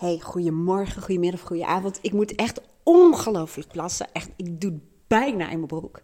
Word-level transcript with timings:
Hey, 0.00 0.18
goedemorgen, 0.18 1.02
goedemiddag, 1.02 1.40
goedenavond. 1.40 1.98
Ik 2.02 2.12
moet 2.12 2.34
echt 2.34 2.60
ongelooflijk 2.82 3.68
plassen. 3.68 4.06
Echt, 4.12 4.30
ik 4.36 4.60
doe 4.60 4.70
het 4.70 4.80
bijna 5.06 5.50
in 5.50 5.56
mijn 5.56 5.66
broek. 5.66 6.02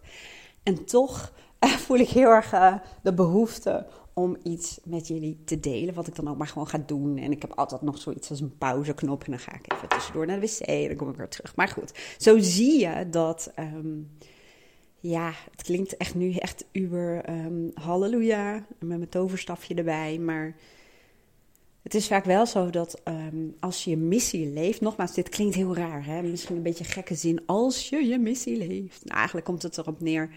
En 0.63 0.85
toch 0.85 1.33
eh, 1.59 1.69
voel 1.69 1.97
ik 1.97 2.09
heel 2.09 2.29
erg 2.29 2.53
eh, 2.53 2.75
de 3.03 3.13
behoefte 3.13 3.87
om 4.13 4.37
iets 4.43 4.79
met 4.83 5.07
jullie 5.07 5.43
te 5.45 5.59
delen. 5.59 5.93
Wat 5.93 6.07
ik 6.07 6.15
dan 6.15 6.27
ook 6.27 6.37
maar 6.37 6.47
gewoon 6.47 6.67
ga 6.67 6.83
doen. 6.85 7.17
En 7.17 7.31
ik 7.31 7.41
heb 7.41 7.51
altijd 7.51 7.81
nog 7.81 7.97
zoiets 7.97 8.29
als 8.29 8.41
een 8.41 8.57
pauzeknop. 8.57 9.23
En 9.23 9.31
dan 9.31 9.39
ga 9.39 9.53
ik 9.53 9.73
even 9.73 9.87
tussendoor 9.87 10.25
naar 10.25 10.39
de 10.39 10.47
wc. 10.47 10.59
En 10.59 10.87
dan 10.87 10.97
kom 10.97 11.09
ik 11.09 11.15
weer 11.15 11.29
terug. 11.29 11.55
Maar 11.55 11.67
goed, 11.67 11.91
zo 12.17 12.37
zie 12.39 12.79
je 12.79 13.09
dat. 13.09 13.51
Ehm, 13.55 13.97
ja, 14.99 15.31
het 15.51 15.61
klinkt 15.63 15.97
echt 15.97 16.15
nu 16.15 16.33
echt 16.33 16.65
uber 16.71 17.29
um, 17.29 17.71
halleluja. 17.73 18.65
Met 18.79 18.97
mijn 18.97 19.09
toverstafje 19.09 19.75
erbij. 19.75 20.19
Maar 20.19 20.55
het 21.87 21.95
is 21.95 22.07
vaak 22.07 22.25
wel 22.25 22.45
zo 22.45 22.69
dat 22.69 23.01
um, 23.03 23.55
als 23.59 23.83
je 23.83 23.89
je 23.89 23.97
missie 23.97 24.47
leeft, 24.47 24.81
nogmaals, 24.81 25.13
dit 25.13 25.29
klinkt 25.29 25.55
heel 25.55 25.75
raar, 25.75 26.05
hè? 26.05 26.21
misschien 26.21 26.55
een 26.55 26.63
beetje 26.63 26.83
gekke 26.83 27.15
zin, 27.15 27.41
als 27.45 27.89
je 27.89 28.05
je 28.05 28.17
missie 28.17 28.57
leeft. 28.57 29.05
Nou, 29.05 29.17
eigenlijk 29.17 29.45
komt 29.45 29.61
het 29.61 29.77
erop 29.77 30.01
neer 30.01 30.29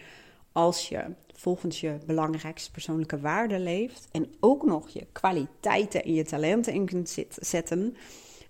als 0.52 0.88
je 0.88 1.04
volgens 1.34 1.80
je 1.80 1.98
belangrijkste 2.06 2.70
persoonlijke 2.70 3.20
waarden 3.20 3.62
leeft 3.62 4.08
en 4.10 4.32
ook 4.40 4.64
nog 4.64 4.88
je 4.88 5.06
kwaliteiten 5.12 6.04
en 6.04 6.14
je 6.14 6.24
talenten 6.24 6.72
in 6.72 6.86
kunt 6.86 7.16
zetten, 7.40 7.96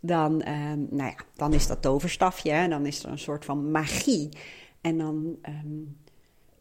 dan, 0.00 0.32
um, 0.32 0.86
nou 0.90 1.10
ja, 1.10 1.24
dan 1.36 1.52
is 1.52 1.66
dat 1.66 1.82
toverstafje, 1.82 2.50
hè? 2.50 2.68
dan 2.68 2.86
is 2.86 3.02
er 3.04 3.10
een 3.10 3.18
soort 3.18 3.44
van 3.44 3.70
magie. 3.70 4.28
En 4.80 4.98
dan 4.98 5.38
um, 5.48 5.96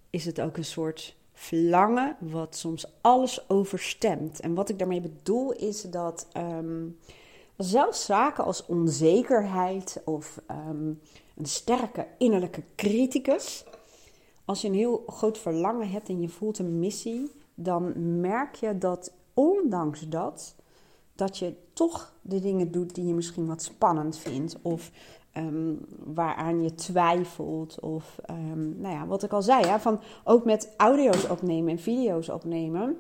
is 0.10 0.26
het 0.26 0.42
ook 0.42 0.58
een 0.58 0.66
soort 0.66 1.16
verlangen 1.40 2.16
wat 2.20 2.56
soms 2.56 2.86
alles 3.02 3.50
overstemt. 3.50 4.40
En 4.40 4.54
wat 4.54 4.70
ik 4.70 4.80
daarmee 4.80 5.02
bedoel 5.02 5.52
is 5.52 5.82
dat 5.82 6.28
um, 6.38 6.98
zelfs 7.58 8.06
zaken 8.06 8.44
als 8.44 8.66
onzekerheid 8.66 10.02
of 10.06 10.42
um, 10.52 11.00
een 11.36 11.46
sterke 11.46 12.08
innerlijke 12.18 12.64
criticus, 12.76 13.66
als 14.46 14.62
je 14.62 14.68
een 14.68 14.74
heel 14.74 15.04
groot 15.08 15.38
verlangen 15.38 15.90
hebt 15.90 16.10
en 16.10 16.22
je 16.22 16.30
voelt 16.30 16.60
een 16.60 16.80
missie, 16.80 17.32
dan 17.56 17.94
merk 18.20 18.56
je 18.56 18.78
dat 18.78 19.12
ondanks 19.34 20.10
dat, 20.10 20.56
dat 21.16 21.38
je 21.38 21.56
toch 21.74 22.14
de 22.22 22.40
dingen 22.40 22.72
doet 22.72 22.96
die 22.96 23.06
je 23.06 23.14
misschien 23.14 23.48
wat 23.48 23.64
spannend 23.64 24.18
vindt 24.18 24.58
of 24.62 24.92
um, 25.38 25.80
waaraan 26.04 26.64
je 26.64 26.76
twijfelt. 26.76 27.80
Of 27.80 28.20
um, 28.30 28.76
nou 28.80 28.94
ja, 28.94 29.08
wat 29.08 29.24
ik 29.24 29.34
al 29.34 29.42
zei, 29.42 29.66
ja, 29.66 29.80
van 29.80 30.00
ook 30.24 30.46
met 30.46 30.74
audio's 30.78 31.30
opnemen 31.30 31.72
en 31.72 31.80
video's 31.80 32.30
opnemen. 32.30 32.98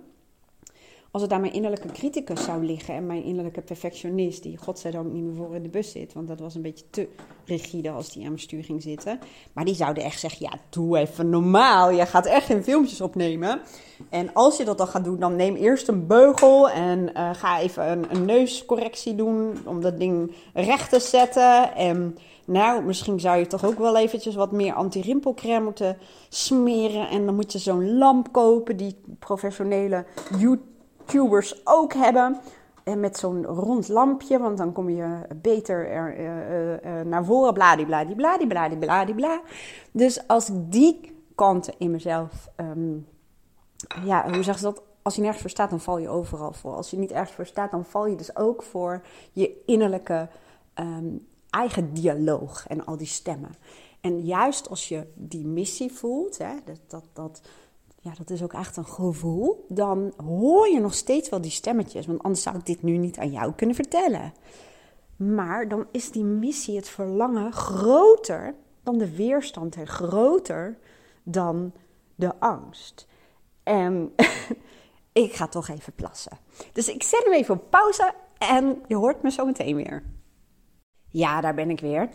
Als 1.11 1.21
het 1.21 1.31
aan 1.31 1.41
mijn 1.41 1.53
innerlijke 1.53 1.88
criticus 1.88 2.43
zou 2.43 2.65
liggen 2.65 2.93
en 2.93 3.05
mijn 3.05 3.23
innerlijke 3.23 3.61
perfectionist, 3.61 4.43
die 4.43 4.57
godzijdank 4.57 5.11
niet 5.11 5.23
meer 5.23 5.35
voor 5.35 5.55
in 5.55 5.63
de 5.63 5.69
bus 5.69 5.91
zit, 5.91 6.13
want 6.13 6.27
dat 6.27 6.39
was 6.39 6.55
een 6.55 6.61
beetje 6.61 6.85
te 6.89 7.07
rigide 7.45 7.89
als 7.89 8.11
die 8.11 8.21
aan 8.21 8.27
mijn 8.27 8.39
stuur 8.39 8.63
ging 8.63 8.81
zitten. 8.81 9.19
Maar 9.53 9.65
die 9.65 9.75
zouden 9.75 10.03
echt 10.03 10.19
zeggen: 10.19 10.45
Ja, 10.45 10.59
doe 10.69 10.97
even 10.97 11.30
normaal. 11.30 11.91
Je 11.91 12.05
gaat 12.05 12.25
echt 12.25 12.45
geen 12.45 12.63
filmpjes 12.63 13.02
opnemen. 13.02 13.61
En 14.09 14.33
als 14.33 14.57
je 14.57 14.65
dat 14.65 14.77
dan 14.77 14.87
gaat 14.87 15.03
doen, 15.03 15.19
dan 15.19 15.35
neem 15.35 15.55
eerst 15.55 15.87
een 15.87 16.07
beugel 16.07 16.69
en 16.69 16.99
uh, 16.99 17.33
ga 17.33 17.59
even 17.59 18.13
een, 18.15 18.25
neuscorrectie 18.25 19.15
doen 19.15 19.57
om 19.65 19.81
dat 19.81 19.99
ding 19.99 20.35
recht 20.53 20.89
te 20.89 20.99
zetten. 20.99 21.75
En 21.75 22.17
nou, 22.45 22.83
misschien 22.83 23.19
zou 23.19 23.37
je 23.37 23.47
toch 23.47 23.65
ook 23.65 23.77
wel 23.77 23.97
eventjes 23.97 24.35
wat 24.35 24.52
meer 24.52 24.73
anti-rimpelcrème 24.73 25.63
moeten 25.63 25.97
smeren. 26.30 27.09
En 27.09 27.25
dan 27.25 27.35
moet 27.35 27.52
je 27.52 27.59
zo'n 27.59 27.97
lamp 27.97 28.31
kopen 28.31 28.77
die 28.77 28.95
professionele 29.19 30.05
YouTubers 31.11 31.61
ook 31.63 31.93
hebben. 31.93 32.39
En 32.83 32.99
met 32.99 33.17
zo'n 33.17 33.45
rond 33.45 33.88
lampje, 33.88 34.39
want 34.39 34.57
dan 34.57 34.71
kom 34.71 34.89
je 34.89 35.19
beter 35.35 35.89
er, 35.89 36.19
uh, 36.19 36.99
uh, 36.99 37.05
naar 37.05 37.25
voren. 37.25 37.53
Bladibladibladibladibladibla. 37.53 39.41
Dus 39.91 40.27
als 40.27 40.49
ik 40.49 40.71
die 40.71 41.23
kanten 41.35 41.73
in 41.77 41.91
mezelf, 41.91 42.49
um, 42.57 43.08
ja, 44.03 44.31
hoe 44.31 44.43
zeg 44.43 44.55
je 44.55 44.61
dat? 44.61 44.81
Als 45.02 45.15
je 45.15 45.21
nergens 45.21 45.42
voor 45.42 45.49
staat, 45.49 45.69
dan 45.69 45.80
val 45.80 45.98
je 45.98 46.09
overal 46.09 46.53
voor. 46.53 46.75
Als 46.75 46.89
je 46.89 46.98
niet 46.98 47.11
ergens 47.11 47.31
voor 47.31 47.45
staat, 47.45 47.71
dan 47.71 47.86
val 47.86 48.05
je 48.08 48.15
dus 48.15 48.36
ook 48.36 48.64
voor 48.64 49.02
je 49.31 49.61
innerlijke 49.65 50.27
um, 50.75 51.27
eigen 51.49 51.93
dialoog 51.93 52.67
en 52.67 52.86
al 52.86 52.98
die 52.98 53.08
stemmen. 53.08 53.55
En 54.02 54.21
juist 54.21 54.69
als 54.69 54.87
je 54.87 55.08
die 55.15 55.48
missie 55.48 55.92
voelt, 55.92 56.37
hè, 56.37 56.53
dat, 56.65 56.80
dat, 56.87 57.03
dat, 57.14 57.42
ja, 58.02 58.14
dat 58.17 58.30
is 58.30 58.43
ook 58.43 58.54
echt 58.54 58.77
een 58.77 58.86
gevoel, 58.86 59.65
dan 59.67 60.14
hoor 60.17 60.67
je 60.67 60.80
nog 60.80 60.93
steeds 60.93 61.30
wel 61.30 61.42
die 61.42 61.52
stemmetjes. 61.52 62.05
Want 62.05 62.23
anders 62.23 62.43
zou 62.43 62.58
ik 62.58 62.65
dit 62.65 62.82
nu 62.82 62.98
niet 62.98 63.17
aan 63.17 63.32
jou 63.32 63.54
kunnen 63.54 63.76
vertellen. 63.76 64.33
Maar 65.15 65.67
dan 65.67 65.87
is 65.92 66.11
die 66.11 66.23
missie, 66.23 66.76
het 66.76 66.89
verlangen, 66.89 67.54
groter 67.54 68.55
dan 68.83 68.98
de 68.98 69.15
weerstand 69.15 69.76
en 69.76 69.87
groter 69.87 70.77
dan 71.23 71.73
de 72.15 72.39
angst. 72.39 73.08
En 73.64 74.14
ik 75.11 75.33
ga 75.33 75.48
toch 75.48 75.67
even 75.67 75.93
plassen. 75.93 76.37
Dus 76.73 76.89
ik 76.89 77.04
zet 77.04 77.23
hem 77.23 77.33
even 77.33 77.55
op 77.55 77.70
pauze 77.70 78.14
en 78.37 78.81
je 78.87 78.95
hoort 78.95 79.21
me 79.21 79.31
zo 79.31 79.45
meteen 79.45 79.76
weer. 79.76 80.04
Ja, 81.10 81.42
daar 81.42 81.55
ben 81.55 81.70
ik 81.70 81.80
weer. 81.80 82.10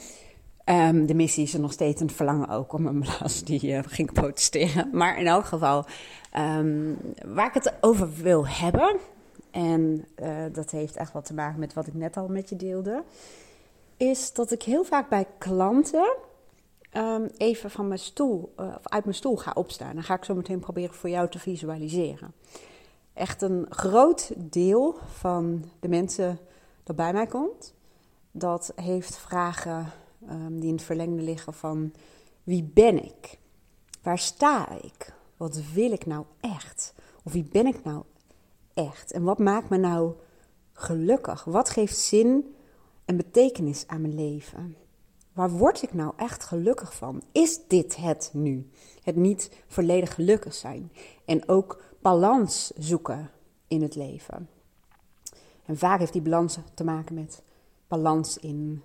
Um, 0.65 1.07
de 1.07 1.15
missie 1.15 1.45
is 1.45 1.55
er 1.55 1.61
nog 1.61 1.73
steeds 1.73 2.01
een 2.01 2.11
verlangen 2.11 2.49
ook 2.49 2.73
om 2.73 2.87
een 2.87 3.01
blaas 3.01 3.43
die 3.43 3.67
uh, 3.67 3.81
ging 3.87 4.13
protesteren. 4.13 4.89
Maar 4.93 5.19
in 5.19 5.27
elk 5.27 5.45
geval, 5.45 5.85
um, 6.37 6.99
waar 7.27 7.47
ik 7.47 7.55
het 7.55 7.75
over 7.81 8.13
wil 8.13 8.47
hebben, 8.47 8.97
en 9.51 10.05
uh, 10.23 10.37
dat 10.53 10.71
heeft 10.71 10.97
echt 10.97 11.13
wat 11.13 11.25
te 11.25 11.35
maken 11.35 11.61
met 11.61 11.75
wat 11.75 11.87
ik 11.87 11.95
net 11.95 12.17
al 12.17 12.29
met 12.29 12.49
je 12.49 12.57
deelde, 12.57 13.03
is 13.97 14.33
dat 14.33 14.51
ik 14.51 14.63
heel 14.63 14.85
vaak 14.85 15.09
bij 15.09 15.27
klanten 15.39 16.17
um, 16.93 17.31
even 17.37 17.71
van 17.71 17.89
mijn 17.89 18.01
stoel, 18.01 18.53
uh, 18.61 18.67
of 18.67 18.89
uit 18.89 19.05
mijn 19.05 19.17
stoel 19.17 19.37
ga 19.37 19.51
opstaan. 19.55 19.95
Dan 19.95 20.03
ga 20.03 20.15
ik 20.15 20.25
zo 20.25 20.35
meteen 20.35 20.61
proberen 20.61 20.95
voor 20.95 21.11
jou 21.11 21.29
te 21.29 21.39
visualiseren. 21.39 22.33
Echt 23.13 23.43
een 23.43 23.67
groot 23.69 24.33
deel 24.37 24.99
van 25.07 25.65
de 25.81 25.89
mensen 25.89 26.39
dat 26.85 26.97
bij 26.97 27.13
mij 27.13 27.27
komt, 27.27 27.75
dat 28.31 28.73
heeft 28.77 29.17
vragen 29.17 29.93
um, 30.31 30.61
die 30.61 30.69
in 30.69 30.75
het 30.75 30.85
verlengde 30.85 31.23
liggen 31.23 31.55
van 31.55 31.93
wie 32.43 32.63
ben 32.63 33.05
ik? 33.05 33.39
Waar 34.03 34.19
sta 34.19 34.71
ik? 34.71 35.15
Wat 35.37 35.61
wil 35.73 35.93
ik 35.93 36.07
nou 36.07 36.25
echt? 36.41 36.95
Of 37.25 37.33
wie 37.33 37.49
ben 37.53 37.67
ik 37.67 37.85
nou 37.85 38.03
echt? 38.75 39.13
En 39.13 39.23
wat 39.23 39.39
maakt 39.39 39.69
me 39.69 39.77
nou 39.77 40.15
gelukkig? 40.73 41.45
Wat 41.45 41.71
geeft 41.71 41.97
zin 41.97 42.55
en 43.05 43.17
betekenis 43.17 43.87
aan 43.87 44.01
mijn 44.01 44.15
leven? 44.15 44.77
Waar 45.33 45.51
word 45.51 45.83
ik 45.83 45.95
nou 45.95 46.13
echt 46.17 46.45
gelukkig 46.45 46.95
van? 46.95 47.23
Is 47.33 47.67
dit 47.69 47.97
het 47.97 48.31
nu? 48.33 48.71
Het 49.03 49.17
niet 49.17 49.51
volledig 49.67 50.15
gelukkig 50.15 50.55
zijn. 50.55 50.93
En 51.25 51.49
ook 51.49 51.83
balans 52.01 52.73
zoeken 52.77 53.31
in 53.69 53.83
het 53.83 53.95
leven. 53.95 54.49
En 55.65 55.79
vaak 55.79 55.99
heeft 55.99 56.13
die 56.13 56.23
balans 56.23 56.59
te 56.75 56.85
maken 56.85 57.15
met 57.15 57.43
balans 57.89 58.39
in 58.39 58.83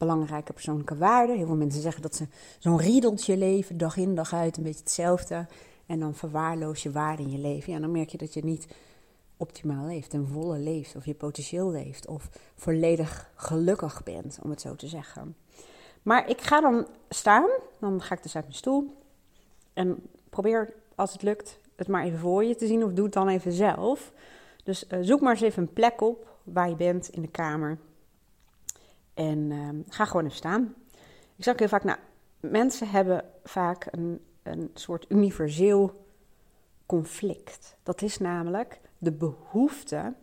belangrijke 0.00 0.52
persoonlijke 0.52 0.96
waarden. 0.96 1.36
Heel 1.36 1.46
veel 1.46 1.56
mensen 1.56 1.82
zeggen 1.82 2.02
dat 2.02 2.16
ze 2.16 2.26
zo'n 2.58 2.78
riedeltje 2.78 3.36
leven, 3.36 3.78
dag 3.78 3.96
in 3.96 4.14
dag 4.14 4.34
uit, 4.34 4.56
een 4.56 4.62
beetje 4.62 4.80
hetzelfde. 4.80 5.46
En 5.86 6.00
dan 6.00 6.14
verwaarloos 6.14 6.82
je 6.82 6.90
waarde 6.90 7.22
in 7.22 7.30
je 7.30 7.38
leven. 7.38 7.72
Ja, 7.72 7.78
dan 7.78 7.90
merk 7.90 8.08
je 8.08 8.18
dat 8.18 8.34
je 8.34 8.44
niet 8.44 8.66
optimaal 9.36 9.86
leeft, 9.86 10.12
een 10.12 10.26
volle 10.26 10.58
leeft, 10.58 10.96
of 10.96 11.04
je 11.04 11.14
potentieel 11.14 11.70
leeft, 11.70 12.06
of 12.06 12.28
volledig 12.56 13.30
gelukkig 13.34 14.02
bent, 14.02 14.38
om 14.42 14.50
het 14.50 14.60
zo 14.60 14.74
te 14.74 14.86
zeggen. 14.86 15.36
Maar 16.02 16.28
ik 16.28 16.40
ga 16.40 16.60
dan 16.60 16.86
staan, 17.08 17.48
dan 17.78 18.02
ga 18.02 18.14
ik 18.14 18.22
dus 18.22 18.34
uit 18.34 18.44
mijn 18.44 18.56
stoel 18.56 18.96
en 19.72 20.02
probeer 20.30 20.72
als 20.94 21.12
het 21.12 21.22
lukt 21.22 21.58
het 21.76 21.88
maar 21.88 22.04
even 22.04 22.18
voor 22.18 22.44
je 22.44 22.56
te 22.56 22.66
zien, 22.66 22.84
of 22.84 22.92
doe 22.92 23.04
het 23.04 23.14
dan 23.14 23.28
even 23.28 23.52
zelf. 23.52 24.12
Dus 24.64 24.84
uh, 24.88 24.98
zoek 25.02 25.20
maar 25.20 25.32
eens 25.32 25.40
even 25.40 25.62
een 25.62 25.72
plek 25.72 26.00
op 26.00 26.28
waar 26.42 26.68
je 26.68 26.76
bent 26.76 27.08
in 27.08 27.22
de 27.22 27.28
kamer. 27.28 27.78
En 29.20 29.50
uh, 29.50 29.68
ga 29.88 30.04
gewoon 30.04 30.24
even 30.24 30.36
staan. 30.36 30.74
Ik 31.36 31.44
zeg 31.44 31.58
heel 31.58 31.68
vaak, 31.68 31.84
nou, 31.84 31.98
mensen 32.40 32.88
hebben 32.88 33.24
vaak 33.44 33.88
een, 33.90 34.20
een 34.42 34.70
soort 34.74 35.06
universeel 35.08 36.06
conflict. 36.86 37.76
Dat 37.82 38.02
is 38.02 38.18
namelijk 38.18 38.80
de 38.98 39.12
behoefte 39.12 40.14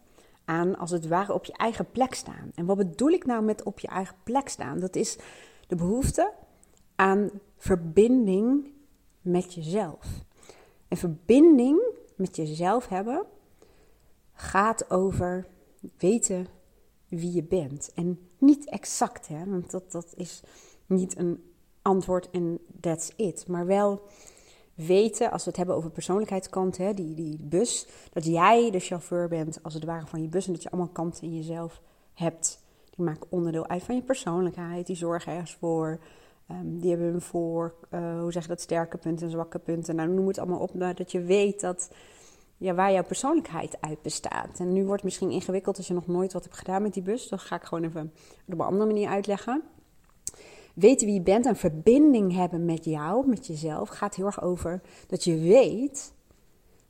aan, 0.45 0.77
als 0.77 0.91
het 0.91 1.07
ware, 1.07 1.33
op 1.33 1.45
je 1.45 1.53
eigen 1.53 1.91
plek 1.91 2.13
staan. 2.13 2.51
En 2.55 2.65
wat 2.65 2.77
bedoel 2.77 3.09
ik 3.09 3.25
nou 3.25 3.43
met 3.43 3.63
op 3.63 3.79
je 3.79 3.87
eigen 3.87 4.15
plek 4.23 4.49
staan? 4.49 4.79
Dat 4.79 4.95
is 4.95 5.17
de 5.67 5.75
behoefte 5.75 6.33
aan 6.95 7.29
verbinding 7.57 8.73
met 9.21 9.53
jezelf. 9.53 10.23
En 10.87 10.97
verbinding 10.97 11.81
met 12.15 12.35
jezelf 12.35 12.87
hebben 12.87 13.25
gaat 14.33 14.89
over 14.89 15.47
weten 15.97 16.47
wie 17.07 17.33
je 17.33 17.43
bent. 17.43 17.91
En 17.95 18.26
niet 18.37 18.69
exact, 18.69 19.27
hè, 19.27 19.45
want 19.45 19.71
dat, 19.71 19.91
dat 19.91 20.13
is 20.15 20.41
niet 20.85 21.17
een 21.17 21.43
antwoord 21.81 22.29
en 22.29 22.59
that's 22.79 23.11
it. 23.15 23.47
Maar 23.47 23.65
wel 23.65 24.01
weten, 24.73 25.31
als 25.31 25.43
we 25.43 25.49
het 25.49 25.57
hebben 25.57 25.75
over 25.75 25.89
persoonlijkheidskant, 25.89 26.77
hè, 26.77 26.93
die, 26.93 27.13
die 27.13 27.37
bus, 27.43 27.87
dat 28.13 28.25
jij 28.25 28.71
de 28.71 28.79
chauffeur 28.79 29.27
bent 29.27 29.63
als 29.63 29.73
het 29.73 29.83
ware 29.83 30.05
van 30.07 30.21
je 30.21 30.27
bus 30.27 30.47
en 30.47 30.53
dat 30.53 30.63
je 30.63 30.71
allemaal 30.71 30.91
kanten 30.91 31.23
in 31.23 31.35
jezelf 31.35 31.81
hebt 32.13 32.59
Die 32.97 33.05
maken 33.05 33.27
onderdeel 33.29 33.67
uit 33.67 33.83
van 33.83 33.95
je 33.95 34.01
persoonlijkheid. 34.01 34.87
Die 34.87 34.95
zorgen 34.95 35.31
ergens 35.31 35.55
voor. 35.55 35.99
Um, 36.51 36.79
die 36.79 36.89
hebben 36.89 37.21
voor, 37.21 37.73
uh, 37.93 38.19
hoe 38.19 38.31
zeg 38.31 38.41
je 38.41 38.47
dat, 38.47 38.61
sterke 38.61 38.97
punten 38.97 39.25
en 39.25 39.31
zwakke 39.31 39.59
punten. 39.59 39.95
Nou, 39.95 40.09
noem 40.09 40.27
het 40.27 40.37
allemaal 40.37 40.59
op, 40.59 40.71
dat 40.95 41.11
je 41.11 41.21
weet 41.21 41.61
dat, 41.61 41.89
ja, 42.57 42.73
waar 42.73 42.91
jouw 42.91 43.03
persoonlijkheid 43.03 43.81
uit 43.81 44.01
bestaat. 44.01 44.59
En 44.59 44.73
nu 44.73 44.79
wordt 44.79 45.01
het 45.01 45.03
misschien 45.03 45.29
ingewikkeld 45.29 45.77
als 45.77 45.87
je 45.87 45.93
nog 45.93 46.07
nooit 46.07 46.33
wat 46.33 46.43
hebt 46.43 46.57
gedaan 46.57 46.81
met 46.81 46.93
die 46.93 47.03
bus. 47.03 47.27
Dat 47.27 47.39
ga 47.39 47.55
ik 47.55 47.63
gewoon 47.63 47.83
even 47.83 48.13
op 48.47 48.53
een 48.53 48.61
andere 48.61 48.85
manier 48.85 49.09
uitleggen. 49.09 49.63
Weten 50.73 51.05
wie 51.05 51.15
je 51.15 51.21
bent 51.21 51.45
en 51.45 51.55
verbinding 51.55 52.33
hebben 52.33 52.65
met 52.65 52.85
jou, 52.85 53.27
met 53.27 53.47
jezelf, 53.47 53.89
gaat 53.89 54.15
heel 54.15 54.25
erg 54.25 54.41
over 54.41 54.81
dat 55.07 55.23
je 55.23 55.37
weet 55.37 56.13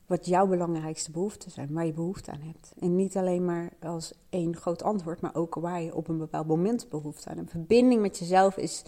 wat 0.05 0.25
jouw 0.25 0.47
belangrijkste 0.47 1.11
behoeften 1.11 1.51
zijn, 1.51 1.73
waar 1.73 1.85
je 1.85 1.93
behoefte 1.93 2.31
aan 2.31 2.41
hebt. 2.41 2.73
En 2.79 2.95
niet 2.95 3.17
alleen 3.17 3.45
maar 3.45 3.71
als 3.79 4.13
één 4.29 4.55
groot 4.55 4.83
antwoord, 4.83 5.21
maar 5.21 5.35
ook 5.35 5.55
waar 5.55 5.81
je 5.81 5.95
op 5.95 6.07
een 6.07 6.17
bepaald 6.17 6.47
moment 6.47 6.89
behoefte 6.89 7.29
aan 7.29 7.37
hebt. 7.37 7.49
Verbinding 7.49 8.01
met 8.01 8.17
jezelf 8.17 8.57
is 8.57 8.83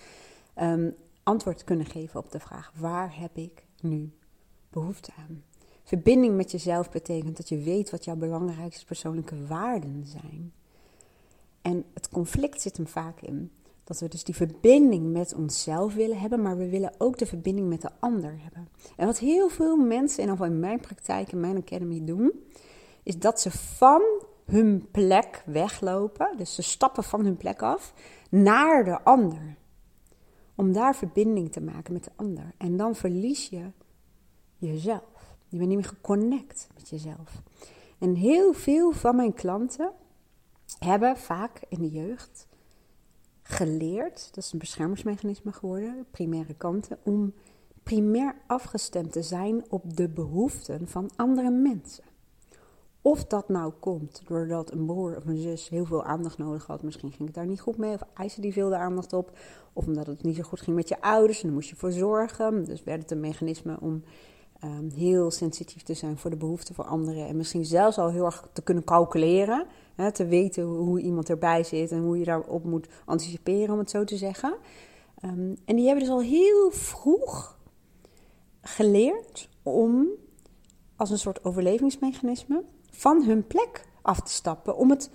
um, 0.62 0.96
antwoord 1.24 1.64
kunnen 1.64 1.86
geven 1.86 2.20
op 2.20 2.32
de 2.32 2.40
vraag: 2.40 2.72
waar 2.75 3.20
heb 3.20 3.38
ik 3.38 3.66
nu 3.82 4.14
behoefte 4.70 5.12
aan? 5.18 5.44
Verbinding 5.89 6.36
met 6.36 6.51
jezelf 6.51 6.89
betekent 6.89 7.38
dat 7.38 7.50
je 7.50 7.57
weet 7.57 7.89
wat 7.89 8.06
jouw 8.06 8.15
belangrijkste 8.15 8.86
persoonlijke 8.86 9.45
waarden 9.45 10.06
zijn. 10.06 10.53
En 11.62 11.86
het 11.94 12.09
conflict 12.09 12.62
zit 12.62 12.77
hem 12.77 12.88
vaak 12.88 13.21
in 13.21 13.51
dat 13.83 14.00
we 14.00 14.07
dus 14.07 14.24
die 14.24 14.36
verbinding 14.36 15.12
met 15.12 15.33
onszelf 15.33 15.94
willen 15.94 16.19
hebben, 16.19 16.41
maar 16.41 16.57
we 16.57 16.69
willen 16.69 16.94
ook 16.97 17.18
de 17.18 17.25
verbinding 17.25 17.69
met 17.69 17.81
de 17.81 17.89
ander 18.00 18.36
hebben. 18.41 18.69
En 18.95 19.06
wat 19.06 19.19
heel 19.19 19.50
veel 19.50 19.77
mensen, 19.77 20.24
in, 20.24 20.44
in 20.44 20.59
mijn 20.59 20.80
praktijk, 20.80 21.31
in 21.31 21.39
mijn 21.39 21.57
academy 21.57 22.06
doen, 22.06 22.31
is 23.03 23.19
dat 23.19 23.39
ze 23.41 23.51
van 23.51 24.01
hun 24.45 24.88
plek 24.91 25.44
weglopen. 25.45 26.38
Dus 26.38 26.56
ze 26.56 26.62
stappen 26.62 27.03
van 27.03 27.25
hun 27.25 27.38
plek 27.38 27.62
af 27.62 27.94
naar 28.30 28.83
de 28.83 29.01
ander. 29.01 29.56
Om 30.56 30.74
daar 30.74 30.95
verbinding 30.95 31.51
te 31.51 31.62
maken 31.62 31.94
met 31.94 32.03
de 32.03 32.12
ander. 32.15 32.53
En 32.57 32.77
dan 32.77 32.95
verlies 32.95 33.50
je 33.50 33.71
jezelf. 34.57 35.09
Je 35.50 35.57
bent 35.57 35.69
niet 35.69 35.78
meer 35.78 35.88
geconnect 35.88 36.68
met 36.74 36.90
jezelf. 36.90 37.42
En 38.00 38.16
heel 38.16 38.54
veel 38.54 38.92
van 38.92 39.16
mijn 39.16 39.34
klanten 39.34 39.92
hebben 40.80 41.18
vaak 41.18 41.62
in 41.68 41.81
de 41.81 41.90
jeugd 41.90 42.48
geleerd, 43.42 44.30
dat 44.34 44.44
is 44.44 44.51
een 44.51 44.60
beschermingsmechanisme 44.60 45.51
geworden, 45.51 46.06
primaire 46.12 46.54
kanten, 46.54 46.98
om 47.04 47.34
primair 47.84 48.36
afgestemd 48.48 49.12
te 49.12 49.22
zijn 49.22 49.63
op 49.69 49.96
de 49.98 50.10
behoeften 50.10 50.88
van 50.88 51.10
andere 51.16 51.50
mensen. 51.50 52.04
Of 53.01 53.25
dat 53.25 53.50
nou 53.50 53.74
komt 53.80 54.22
doordat 54.28 54.72
een 54.72 54.86
broer 54.86 55.18
of 55.18 55.25
een 55.25 55.38
zus 55.38 55.69
heel 55.69 55.86
veel 55.86 56.04
aandacht 56.04 56.38
nodig 56.38 56.66
had, 56.66 56.84
misschien 56.84 57.12
ging 57.12 57.25
het 57.25 57.34
daar 57.34 57.46
niet 57.46 57.62
goed 57.62 57.78
mee, 57.78 57.94
of 57.94 58.01
eisen 58.13 58.42
die 58.42 58.54
veel 58.54 58.69
de 58.69 58.75
aandacht 58.75 59.13
op, 59.13 59.38
of 59.74 59.86
omdat 59.86 60.07
het 60.07 60.24
niet 60.24 60.36
zo 60.36 60.44
goed 60.44 60.62
ging 60.62 60.75
met 60.75 60.90
je 60.90 61.01
ouders 61.01 61.38
en 61.38 61.44
daar 61.44 61.54
moest 61.54 61.69
je 61.69 61.75
voor 61.75 61.92
zorgen. 61.92 62.66
Dus 62.66 62.84
werd 62.84 63.01
het 63.01 63.12
een 63.12 63.19
mechanisme 63.19 63.78
om 63.80 64.04
um, 64.64 64.90
heel 64.96 65.32
sensitief 65.32 65.82
te 65.82 65.94
zijn 65.94 66.18
voor 66.18 66.30
de 66.30 66.36
behoeften 66.36 66.76
van 66.76 66.86
anderen 66.86 67.28
en 67.28 67.38
misschien 67.38 67.66
zelfs 67.66 67.98
al 67.98 68.10
heel 68.12 68.26
erg 68.26 68.48
te 68.54 68.62
kunnen 68.62 68.84
calculeren 68.84 69.66
te 70.08 70.26
weten 70.26 70.64
hoe 70.64 71.02
iemand 71.02 71.30
erbij 71.30 71.64
zit 71.64 71.92
en 71.92 72.02
hoe 72.02 72.20
je 72.20 72.26
daarop 72.26 72.64
moet 72.64 72.88
anticiperen, 73.06 73.74
om 73.74 73.80
het 73.80 73.90
zo 73.90 74.04
te 74.04 74.18
zeggen. 74.18 74.56
Ehm, 75.20 75.56
en 75.66 75.76
die 75.76 75.86
hebben 75.86 76.04
dus 76.04 76.14
al 76.14 76.22
heel 76.22 76.72
vroeg 76.72 77.58
geleerd 78.62 79.50
om 79.64 80.08
als 80.96 81.10
een 81.10 81.20
soort 81.20 81.44
overlevingsmechanisme 81.44 82.64
van 82.92 83.24
hun 83.24 83.48
plek 83.48 83.86
af 84.02 84.22
te 84.22 84.32
stappen. 84.32 84.78
Om 84.78 84.90
het 84.90 85.10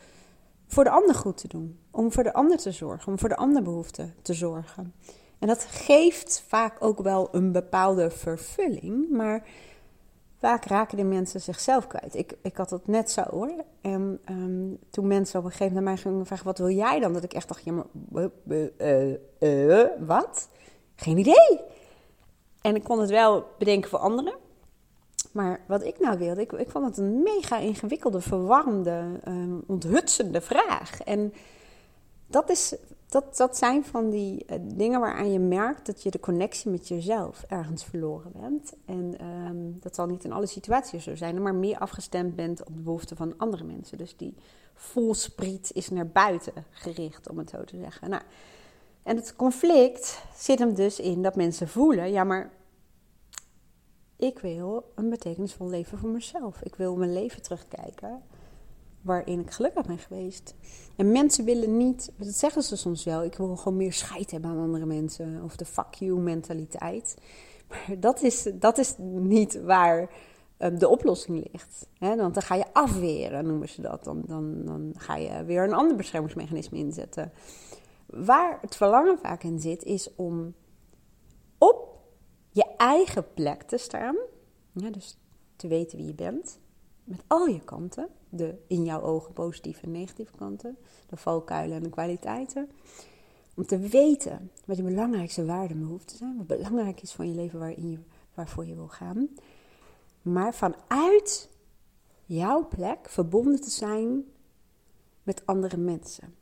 voor 0.67 0.85
de 0.85 0.91
ander 0.91 1.15
goed 1.15 1.37
te 1.37 1.49
doen. 1.49 1.79
Om 1.91 2.13
voor 2.13 2.23
de 2.23 2.33
ander 2.33 2.59
te 2.59 2.73
zorgen. 2.73 3.13
Om 3.13 3.19
voor 3.19 3.29
de 3.29 3.37
ander 3.37 3.63
behoeften 3.63 4.15
te 4.23 4.35
zorgen. 4.35 4.95
En 5.39 5.49
dat 5.49 5.65
geeft 5.65 6.45
vaak 6.47 6.77
ook 6.79 7.03
wel 7.03 7.29
een 7.33 7.53
bepaalde 7.53 8.11
vervulling. 8.11 9.11
Maar 9.11 9.47
vaak 10.39 10.65
raken 10.65 10.97
de 10.97 11.05
mensen 11.05 11.41
zichzelf 11.41 11.87
kwijt. 11.87 12.15
Ik, 12.15 12.37
ik 12.43 12.57
had 12.57 12.71
het 12.71 12.87
net 12.87 13.11
zo 13.11 13.23
hoor. 13.31 13.65
En 13.81 14.21
ehm, 14.25 14.75
toen 14.91 15.07
mensen 15.07 15.39
op 15.39 15.45
een 15.45 15.51
gegeven 15.51 15.75
moment 15.75 15.85
naar 15.85 15.95
mij 15.95 15.97
gingen 15.97 16.27
vragen: 16.27 16.45
wat 16.45 16.59
wil 16.59 16.71
jij 16.71 17.01
dan? 17.01 17.13
Dat 17.13 17.25
ik 17.25 17.33
echt 17.33 17.49
dacht: 17.49 17.65
ja, 17.65 17.73
maar 18.11 18.29
uh, 18.49 19.15
uh, 19.39 19.87
wat? 20.07 20.49
Geen 20.95 21.19
idee. 21.19 21.61
En 22.61 22.75
ik 22.75 22.85
kon 22.85 23.01
het 23.01 23.11
wel 23.11 23.47
bedenken 23.59 23.91
voor 23.91 23.99
anderen. 23.99 24.35
Maar 25.33 25.61
wat 25.67 25.83
ik 25.85 26.01
nou 26.01 26.19
wilde, 26.19 26.41
ik, 26.41 26.53
ik 26.53 26.71
vond 26.71 26.87
het 26.87 26.97
een 26.97 27.23
mega 27.23 27.59
ingewikkelde, 27.59 28.21
verwarmde, 28.21 29.21
um, 29.29 29.63
onthutsende 29.67 30.41
vraag. 30.41 31.01
En 31.01 31.33
dat 32.27 32.51
is 32.51 32.75
dat, 33.37 33.57
zijn 33.57 33.85
van 33.85 34.11
die 34.11 34.45
uh, 34.51 34.57
dingen 34.63 35.01
waaraan 35.01 35.33
je 35.33 35.39
merkt 35.39 35.87
dat 35.87 36.03
je 36.03 36.11
de 36.11 36.21
connectie 36.21 36.71
met 36.71 36.89
jezelf 36.89 37.45
ergens 37.49 37.85
verloren 37.85 38.33
bent. 38.41 38.73
En 38.85 39.27
um, 39.27 39.77
dat 39.81 39.95
zal 39.95 40.07
niet 40.07 40.25
in 40.25 40.33
alle 40.33 40.47
situaties 40.47 41.05
zo 41.05 41.17
zijn, 41.17 41.43
maar 41.43 41.55
meer 41.55 41.79
afgestemd 41.79 42.37
bent 42.37 42.65
op 42.65 42.75
de 42.75 42.83
behoeften 42.83 43.17
van 43.17 43.35
andere 43.37 43.65
mensen. 43.65 43.99
Dus 43.99 44.17
die 44.17 44.35
voelspriet 44.75 45.71
is 45.73 45.91
naar 45.91 46.07
buiten 46.07 46.53
gericht, 46.71 47.29
om 47.29 47.39
het 47.39 47.51
zo 47.51 47.65
te 47.65 47.77
zeggen. 47.77 48.11
Nou, 48.11 48.23
en 49.03 49.17
het 49.17 49.37
conflict 49.37 50.23
zit 50.37 50.59
hem 50.59 50.75
dus 50.75 51.01
in 51.01 51.23
dat 51.23 51.37
mensen 51.37 51.69
voelen, 51.69 52.11
ja 52.11 52.25
maar 52.25 52.53
ik 54.17 54.39
wil 54.39 54.93
een 54.95 55.09
betekenisvol 55.09 55.69
leven 55.69 55.99
voor 55.99 56.11
mezelf. 56.11 56.63
Ik 56.63 56.77
wil 56.77 56.97
mijn 56.97 57.13
leven 57.13 57.43
terugkijken 57.43 58.23
waarin 59.05 59.41
ik 59.41 59.51
gelukkig 59.51 59.87
ben 59.87 59.99
geweest. 59.99 60.55
En 60.97 61.13
mensen 61.13 61.45
willen 61.45 61.77
niet, 61.77 62.13
dat 62.17 62.35
zeggen 62.35 62.63
ze 62.63 62.77
soms 62.77 63.05
wel, 63.05 63.25
ik 63.25 63.35
wil 63.35 63.57
gewoon 63.57 63.77
meer 63.79 63.93
scheid 63.93 64.31
hebben 64.31 64.51
aan 64.51 64.59
andere 64.59 64.87
mensen. 64.87 65.41
Of 65.45 65.57
de 65.57 65.65
fuck 65.65 65.95
you 65.95 66.19
mentaliteit. 66.19 67.17
Maar 67.69 68.01
dat 68.01 68.23
is, 68.23 68.51
dat 68.55 68.79
is 68.79 68.95
niet 68.99 69.63
waar 69.63 70.11
ehm, 70.57 70.79
de 70.79 70.89
oplossing 70.89 71.49
ligt. 71.53 71.89
Want 71.99 72.35
dan 72.35 72.43
ga 72.43 72.55
je 72.55 72.73
afweren, 72.73 73.47
noemen 73.47 73.69
ze 73.69 73.81
dat. 73.81 74.05
Dan, 74.05 74.23
dan, 74.27 74.65
dan 74.65 74.93
ga 74.97 75.17
je 75.17 75.45
weer 75.45 75.65
een 75.65 75.75
ander 75.75 75.97
beschermingsmechanisme 75.97 76.79
inzetten. 76.79 77.33
Waar 78.07 78.59
het 78.61 78.77
verlangen 78.77 79.19
vaak 79.19 79.43
in 79.43 79.61
zit, 79.61 79.83
is 79.83 80.15
om 80.15 80.55
op 81.59 81.99
je 82.51 82.67
eigen 82.77 83.33
plek 83.35 83.63
te 83.63 83.77
staan. 83.77 84.17
Ja, 84.73 84.91
dus 84.91 85.19
te 85.57 85.69
weten 85.69 85.99
wie 85.99 86.07
je 86.07 86.15
bent 86.15 86.59
met 87.05 87.23
al 87.27 87.47
je 87.47 87.61
kanten, 87.61 88.09
de 88.29 88.63
in 88.67 88.85
jouw 88.85 89.01
ogen 89.01 89.33
positieve 89.33 89.83
en 89.83 89.91
negatieve 89.91 90.37
kanten, 90.37 90.77
de 91.09 91.17
valkuilen 91.17 91.77
en 91.77 91.83
de 91.83 91.89
kwaliteiten. 91.89 92.71
Om 93.55 93.67
te 93.67 93.79
weten 93.79 94.51
wat 94.65 94.77
je 94.77 94.83
belangrijkste 94.83 95.45
waarden 95.45 95.77
en 95.77 95.83
behoeften 95.83 96.17
zijn, 96.17 96.37
wat 96.37 96.47
belangrijk 96.47 97.03
is 97.03 97.13
van 97.13 97.29
je 97.29 97.35
leven 97.35 97.59
waarin 97.59 97.91
je, 97.91 97.99
waarvoor 98.35 98.67
je 98.67 98.75
wil 98.75 98.89
gaan. 98.89 99.29
Maar 100.23 100.55
vanuit 100.55 101.49
jouw 102.25 102.69
plek 102.69 103.09
verbonden 103.09 103.61
te 103.61 103.71
zijn 103.71 104.25
met 105.23 105.47
andere 105.47 105.77
mensen. 105.77 106.35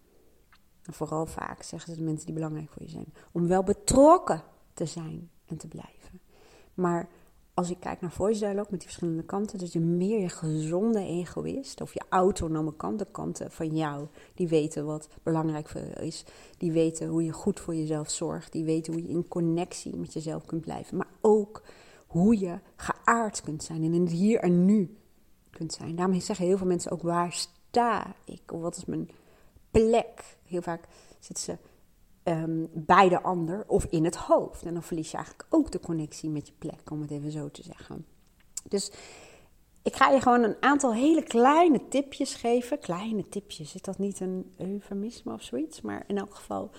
En 0.83 0.93
vooral 0.93 1.27
vaak 1.27 1.63
zeggen 1.63 1.93
ze 1.93 1.99
de 1.99 2.05
mensen 2.05 2.27
die 2.27 2.35
belangrijk 2.35 2.71
voor 2.71 2.83
je 2.83 2.89
zijn. 2.89 3.15
Om 3.33 3.47
wel 3.47 3.63
betrokken 3.63 4.43
te 4.75 4.87
zijn 4.87 5.31
en 5.47 5.57
te 5.57 5.69
blijven. 5.69 6.21
Maar 6.75 7.09
als 7.55 7.71
ik 7.71 7.81
kijk 7.81 8.01
naar 8.01 8.13
voice 8.13 8.39
dialogue 8.39 8.71
met 8.71 8.81
die 8.81 8.89
verschillende 8.89 9.25
kanten, 9.25 9.59
dat 9.59 9.73
je 9.73 9.81
meer 9.81 10.21
je 10.21 10.29
gezonde 10.29 10.99
egoïst 10.99 11.81
of 11.81 11.95
je 11.95 12.03
autonome 12.09 12.77
kanten, 12.77 13.11
kanten 13.11 13.51
van 13.51 13.77
jou, 13.77 14.07
die 14.35 14.49
weten 14.49 14.87
wat 14.87 15.09
belangrijk 15.23 15.69
voor 15.69 15.81
je 15.81 16.07
is, 16.07 16.25
die 16.59 16.73
weten 16.73 17.09
hoe 17.09 17.25
je 17.25 17.33
goed 17.33 17.61
voor 17.61 17.75
jezelf 17.75 18.11
zorgt, 18.11 18.53
die 18.53 18.65
weten 18.65 18.93
hoe 18.93 19.03
je 19.03 19.09
in 19.09 19.29
connectie 19.29 19.97
met 19.97 20.13
jezelf 20.13 20.45
kunt 20.45 20.61
blijven, 20.61 20.97
maar 20.97 21.11
ook 21.21 21.63
hoe 22.07 22.39
je 22.39 22.59
geaard 22.77 23.41
kunt 23.41 23.63
zijn 23.63 23.83
en 23.83 23.95
in 23.95 24.03
het 24.03 24.13
hier 24.13 24.41
en 24.41 24.65
nu 24.65 24.97
kunt 25.51 25.73
zijn. 25.73 25.97
Daarom 25.97 26.21
zeggen 26.21 26.47
heel 26.47 26.57
veel 26.57 26.67
mensen 26.67 26.91
ook 26.91 27.03
waar 27.03 27.33
sta 27.33 28.15
ik 28.25 28.53
of 28.53 28.61
wat 28.61 28.77
is 28.77 28.85
mijn 28.85 29.11
plek. 29.71 30.37
Heel 30.47 30.63
vaak 30.63 30.89
zitten 31.19 31.45
ze 31.45 31.59
um, 32.25 32.69
bij 32.73 33.09
de 33.09 33.23
ander 33.23 33.65
of 33.67 33.85
in 33.85 34.05
het 34.05 34.17
hoofd. 34.17 34.63
En 34.63 34.73
dan 34.73 34.83
verlies 34.83 35.11
je 35.11 35.17
eigenlijk 35.17 35.47
ook 35.51 35.71
de 35.71 35.81
connectie 35.81 36.31
met 36.31 36.47
je 36.47 36.53
plek, 36.59 36.91
om 36.91 37.01
het 37.01 37.11
even 37.11 37.31
zo 37.31 37.51
te 37.51 37.63
zeggen. 37.63 38.07
Dus 38.69 38.93
ik 39.83 39.97
ga 39.97 40.11
je 40.11 40.21
gewoon 40.21 40.43
een 40.43 40.57
aantal 40.61 40.95
hele 40.95 41.23
kleine 41.23 41.89
tipjes 41.89 42.35
geven. 42.35 42.79
Kleine 42.79 43.29
tipjes, 43.29 43.75
is 43.75 43.83
dat 43.83 43.99
niet 43.99 44.21
een 44.21 44.53
eufemisme 44.59 45.33
of 45.33 45.43
zoiets? 45.43 45.81
Maar 45.81 46.05
in 46.07 46.19
elk 46.19 46.35
geval, 46.35 46.71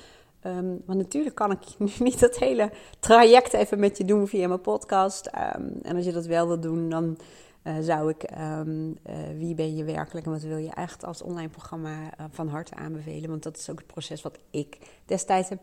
um, 0.46 0.82
want 0.86 1.00
natuurlijk 1.00 1.36
kan 1.36 1.52
ik 1.52 1.60
nu 1.78 1.90
niet 2.08 2.20
dat 2.20 2.38
hele 2.38 2.72
traject 3.00 3.54
even 3.54 3.80
met 3.80 3.98
je 3.98 4.06
doen 4.06 4.28
via 4.28 4.48
mijn 4.48 4.62
podcast. 4.62 5.28
Um, 5.28 5.74
en 5.82 5.96
als 5.96 6.06
je 6.06 6.12
dat 6.12 6.26
wel 6.26 6.48
wil 6.48 6.60
doen, 6.60 6.90
dan 6.90 7.18
uh, 7.64 7.78
zou 7.80 8.10
ik 8.10 8.32
um, 8.40 8.88
uh, 8.88 9.16
Wie 9.38 9.56
ben 9.56 9.76
je 9.76 9.84
werkelijk 9.84 10.26
en 10.26 10.32
wat 10.32 10.42
wil 10.42 10.58
je 10.58 10.72
echt 10.72 11.06
als 11.06 11.22
online 11.22 11.50
programma 11.50 12.04
uh, 12.04 12.26
van 12.30 12.48
harte 12.48 12.76
aanbevelen. 12.76 13.30
Want 13.30 13.44
dat 13.44 13.58
is 13.58 13.70
ook 13.70 13.78
het 13.78 13.88
proces 13.88 14.22
wat 14.22 14.40
ik 14.50 14.78
destijds 15.06 15.50
heb 15.50 15.60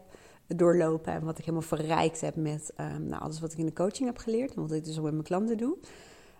doorlopen 0.47 1.13
en 1.13 1.25
wat 1.25 1.39
ik 1.39 1.45
helemaal 1.45 1.69
verrijkt 1.69 2.21
heb 2.21 2.37
met 2.37 2.73
um, 2.81 3.07
nou, 3.07 3.23
alles 3.23 3.41
wat 3.41 3.53
ik 3.53 3.59
in 3.59 3.67
de 3.67 3.73
coaching 3.73 4.07
heb 4.07 4.19
geleerd 4.19 4.55
en 4.55 4.63
wat 4.63 4.73
ik 4.73 4.85
dus 4.85 4.99
ook 4.99 5.05
met 5.05 5.13
mijn 5.13 5.25
klanten 5.25 5.57
doe. 5.57 5.77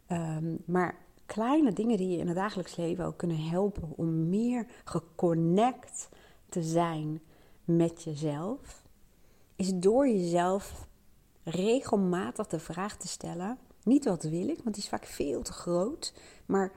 Um, 0.09 0.59
maar 0.65 0.95
kleine 1.27 1.73
dingen 1.73 1.97
die 1.97 2.09
je 2.09 2.19
in 2.19 2.27
het 2.27 2.37
dagelijks 2.37 2.77
leven 2.77 3.05
ook 3.05 3.17
kunnen 3.17 3.49
helpen 3.49 3.93
om 3.97 4.29
meer 4.29 4.67
geconnect 4.85 6.09
te 6.49 6.63
zijn 6.63 7.21
met 7.65 8.03
jezelf, 8.03 8.83
is 9.57 9.75
door 9.75 10.09
jezelf 10.09 10.89
regelmatig 11.45 12.47
de 12.47 12.59
vraag 12.59 12.97
te 12.97 13.09
stellen: 13.09 13.59
niet 13.91 14.05
wat 14.05 14.23
wil 14.23 14.49
ik, 14.49 14.61
want 14.63 14.75
die 14.75 14.85
is 14.85 14.89
vaak 14.89 15.05
veel 15.05 15.43
te 15.43 15.53
groot, 15.53 16.15
maar 16.47 16.73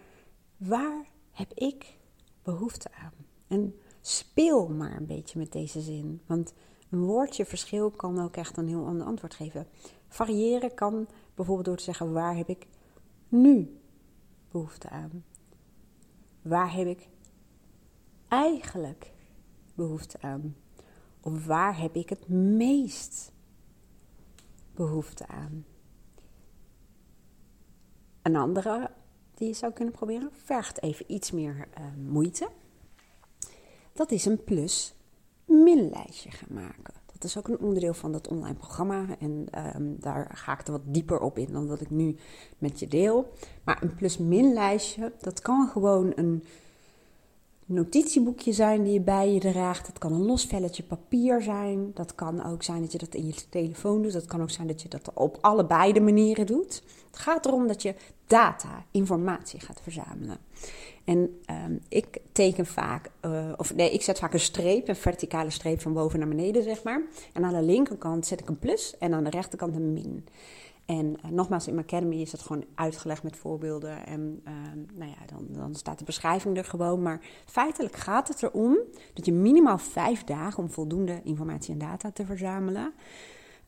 waar 0.57 1.05
heb 1.31 1.53
ik 1.53 1.97
behoefte 2.43 2.89
aan? 2.91 3.13
En 3.47 3.75
speel 4.01 4.67
maar 4.67 4.97
een 4.97 5.05
beetje 5.05 5.39
met 5.39 5.51
deze 5.51 5.81
zin, 5.81 6.21
want 6.25 6.53
een 6.89 7.03
woordje 7.03 7.45
verschil 7.45 7.91
kan 7.91 8.19
ook 8.19 8.35
echt 8.35 8.57
een 8.57 8.67
heel 8.67 8.85
ander 8.85 9.05
antwoord 9.05 9.33
geven. 9.33 9.67
Variëren 10.07 10.73
kan 10.73 11.07
bijvoorbeeld 11.35 11.67
door 11.67 11.77
te 11.77 11.83
zeggen: 11.83 12.13
waar 12.13 12.35
heb 12.35 12.49
ik 12.49 12.67
nu 13.27 13.79
behoefte 14.51 14.89
aan? 14.89 15.23
Waar 16.41 16.73
heb 16.73 16.87
ik 16.87 17.07
eigenlijk 18.27 19.11
behoefte 19.75 20.21
aan? 20.21 20.55
Of 21.21 21.45
waar 21.45 21.79
heb 21.79 21.95
ik 21.95 22.09
het 22.09 22.27
meest 22.29 23.31
behoefte 24.75 25.27
aan? 25.27 25.65
Een 28.23 28.35
andere 28.35 28.89
die 29.33 29.47
je 29.47 29.53
zou 29.53 29.73
kunnen 29.73 29.93
proberen, 29.93 30.29
vergt 30.31 30.81
even 30.81 31.11
iets 31.11 31.31
meer 31.31 31.67
uh, 31.79 31.85
moeite. 32.11 32.47
Dat 33.93 34.11
is 34.11 34.25
een 34.25 34.43
plus-min 34.43 35.89
lijstje 35.89 36.31
gaan 36.31 36.53
maken. 36.53 36.93
Dat 37.13 37.23
is 37.23 37.37
ook 37.37 37.47
een 37.47 37.59
onderdeel 37.59 37.93
van 37.93 38.11
dat 38.11 38.27
online 38.27 38.55
programma. 38.55 39.05
En 39.19 39.47
um, 39.75 39.95
daar 39.99 40.29
ga 40.33 40.59
ik 40.59 40.65
er 40.65 40.71
wat 40.71 40.81
dieper 40.85 41.19
op 41.19 41.37
in 41.37 41.51
dan 41.51 41.67
dat 41.67 41.81
ik 41.81 41.89
nu 41.89 42.15
met 42.57 42.79
je 42.79 42.87
deel. 42.87 43.31
Maar 43.63 43.83
een 43.83 43.95
plus-min 43.95 44.53
lijstje, 44.53 45.11
dat 45.19 45.41
kan 45.41 45.67
gewoon 45.67 46.11
een 46.15 46.43
notitieboekje 47.65 48.51
zijn 48.51 48.83
die 48.83 48.93
je 48.93 49.01
bij 49.01 49.33
je 49.33 49.39
draagt. 49.39 49.85
Dat 49.85 49.97
kan 49.97 50.13
een 50.13 50.25
los 50.25 50.45
velletje 50.45 50.83
papier 50.83 51.41
zijn. 51.41 51.91
Dat 51.93 52.15
kan 52.15 52.45
ook 52.45 52.63
zijn 52.63 52.81
dat 52.81 52.91
je 52.91 52.97
dat 52.97 53.15
in 53.15 53.27
je 53.27 53.33
telefoon 53.49 54.01
doet. 54.01 54.13
Dat 54.13 54.25
kan 54.25 54.41
ook 54.41 54.51
zijn 54.51 54.67
dat 54.67 54.81
je 54.81 54.89
dat 54.89 55.11
op 55.13 55.37
allebei 55.41 55.93
de 55.93 56.01
manieren 56.01 56.45
doet. 56.45 56.83
Het 57.07 57.17
gaat 57.19 57.45
erom 57.45 57.67
dat 57.67 57.81
je 57.81 57.95
data, 58.27 58.85
informatie 58.91 59.59
gaat 59.59 59.81
verzamelen. 59.81 60.37
En 61.03 61.17
um, 61.65 61.79
ik 61.89 62.17
teken 62.31 62.65
vaak, 62.65 63.09
uh, 63.25 63.51
of 63.57 63.75
nee, 63.75 63.93
ik 63.93 64.01
zet 64.01 64.19
vaak 64.19 64.33
een 64.33 64.39
streep, 64.39 64.87
een 64.87 64.95
verticale 64.95 65.49
streep 65.49 65.81
van 65.81 65.93
boven 65.93 66.19
naar 66.19 66.27
beneden, 66.27 66.63
zeg 66.63 66.83
maar. 66.83 67.01
En 67.33 67.43
aan 67.43 67.53
de 67.53 67.61
linkerkant 67.61 68.25
zet 68.25 68.39
ik 68.39 68.49
een 68.49 68.59
plus 68.59 68.97
en 68.99 69.13
aan 69.13 69.23
de 69.23 69.29
rechterkant 69.29 69.75
een 69.75 69.93
min. 69.93 70.25
En 70.85 71.05
uh, 71.25 71.31
nogmaals, 71.31 71.67
in 71.67 71.73
mijn 71.73 71.85
Academy 71.85 72.15
is 72.15 72.31
dat 72.31 72.41
gewoon 72.41 72.65
uitgelegd 72.75 73.23
met 73.23 73.37
voorbeelden. 73.37 74.05
En 74.05 74.41
uh, 74.47 74.53
nou 74.93 75.09
ja, 75.09 75.25
dan, 75.35 75.47
dan 75.49 75.75
staat 75.75 75.99
de 75.99 76.05
beschrijving 76.05 76.57
er 76.57 76.65
gewoon. 76.65 77.01
Maar 77.01 77.21
feitelijk 77.45 77.95
gaat 77.95 78.27
het 78.27 78.43
erom 78.43 78.77
dat 79.13 79.25
je 79.25 79.31
minimaal 79.31 79.77
vijf 79.77 80.23
dagen 80.23 80.63
om 80.63 80.69
voldoende 80.69 81.21
informatie 81.23 81.73
en 81.73 81.79
data 81.79 82.11
te 82.11 82.25
verzamelen. 82.25 82.93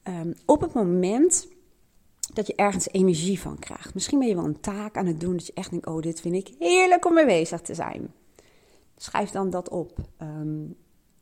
Um, 0.04 0.34
op 0.46 0.62
het 0.62 0.74
moment 0.74 1.48
dat 2.34 2.48
je 2.48 2.56
ergens 2.56 2.88
energie 2.92 3.40
van 3.40 3.60
krijgt. 3.60 3.94
Misschien 3.94 4.20
ben 4.20 4.28
je 4.28 4.36
wel 4.36 4.46
een 4.46 4.60
taak 4.60 4.98
aan 4.98 5.06
het 5.06 5.20
doen 5.20 5.36
dat 5.36 5.46
je 5.46 5.54
echt 5.54 5.70
denkt: 5.70 5.88
oh, 5.88 6.02
dit 6.02 6.22
vind 6.22 6.36
ik 6.36 6.56
heerlijk 6.60 7.06
om 7.06 7.14
mee 7.14 7.26
bezig 7.26 7.62
te 7.62 7.74
zijn. 7.74 8.14
Schrijf 8.98 9.30
dan 9.30 9.50
dat 9.50 9.70
op. 9.70 9.98
Um, 10.22 10.76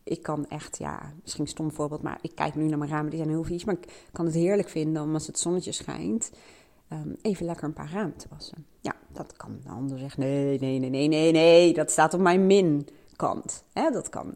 ik 0.03 0.23
kan 0.23 0.47
echt, 0.47 0.77
ja, 0.77 1.13
misschien 1.21 1.43
een 1.43 1.49
stom 1.49 1.71
voorbeeld, 1.71 2.01
maar 2.01 2.19
ik 2.21 2.35
kijk 2.35 2.55
nu 2.55 2.67
naar 2.67 2.77
mijn 2.77 2.89
ramen, 2.89 3.09
die 3.09 3.19
zijn 3.19 3.31
heel 3.31 3.43
vies. 3.43 3.63
Maar 3.63 3.75
ik 3.75 4.09
kan 4.11 4.25
het 4.25 4.33
heerlijk 4.33 4.69
vinden 4.69 5.03
om 5.03 5.13
als 5.13 5.27
het 5.27 5.39
zonnetje 5.39 5.71
schijnt, 5.71 6.31
um, 6.89 7.15
even 7.21 7.45
lekker 7.45 7.63
een 7.63 7.73
paar 7.73 7.91
ramen 7.91 8.15
te 8.15 8.27
wassen. 8.29 8.65
Ja, 8.79 8.95
dat 9.11 9.37
kan. 9.37 9.59
De 9.63 9.69
ander 9.69 9.99
zegt, 9.99 10.17
nee, 10.17 10.59
nee, 10.59 10.79
nee, 10.79 10.89
nee, 10.89 11.07
nee, 11.07 11.31
nee, 11.31 11.73
dat 11.73 11.91
staat 11.91 12.13
op 12.13 12.19
mijn 12.19 12.45
min-kant. 12.47 13.63
Hè, 13.73 13.91
dat 13.91 14.09
kan. 14.09 14.35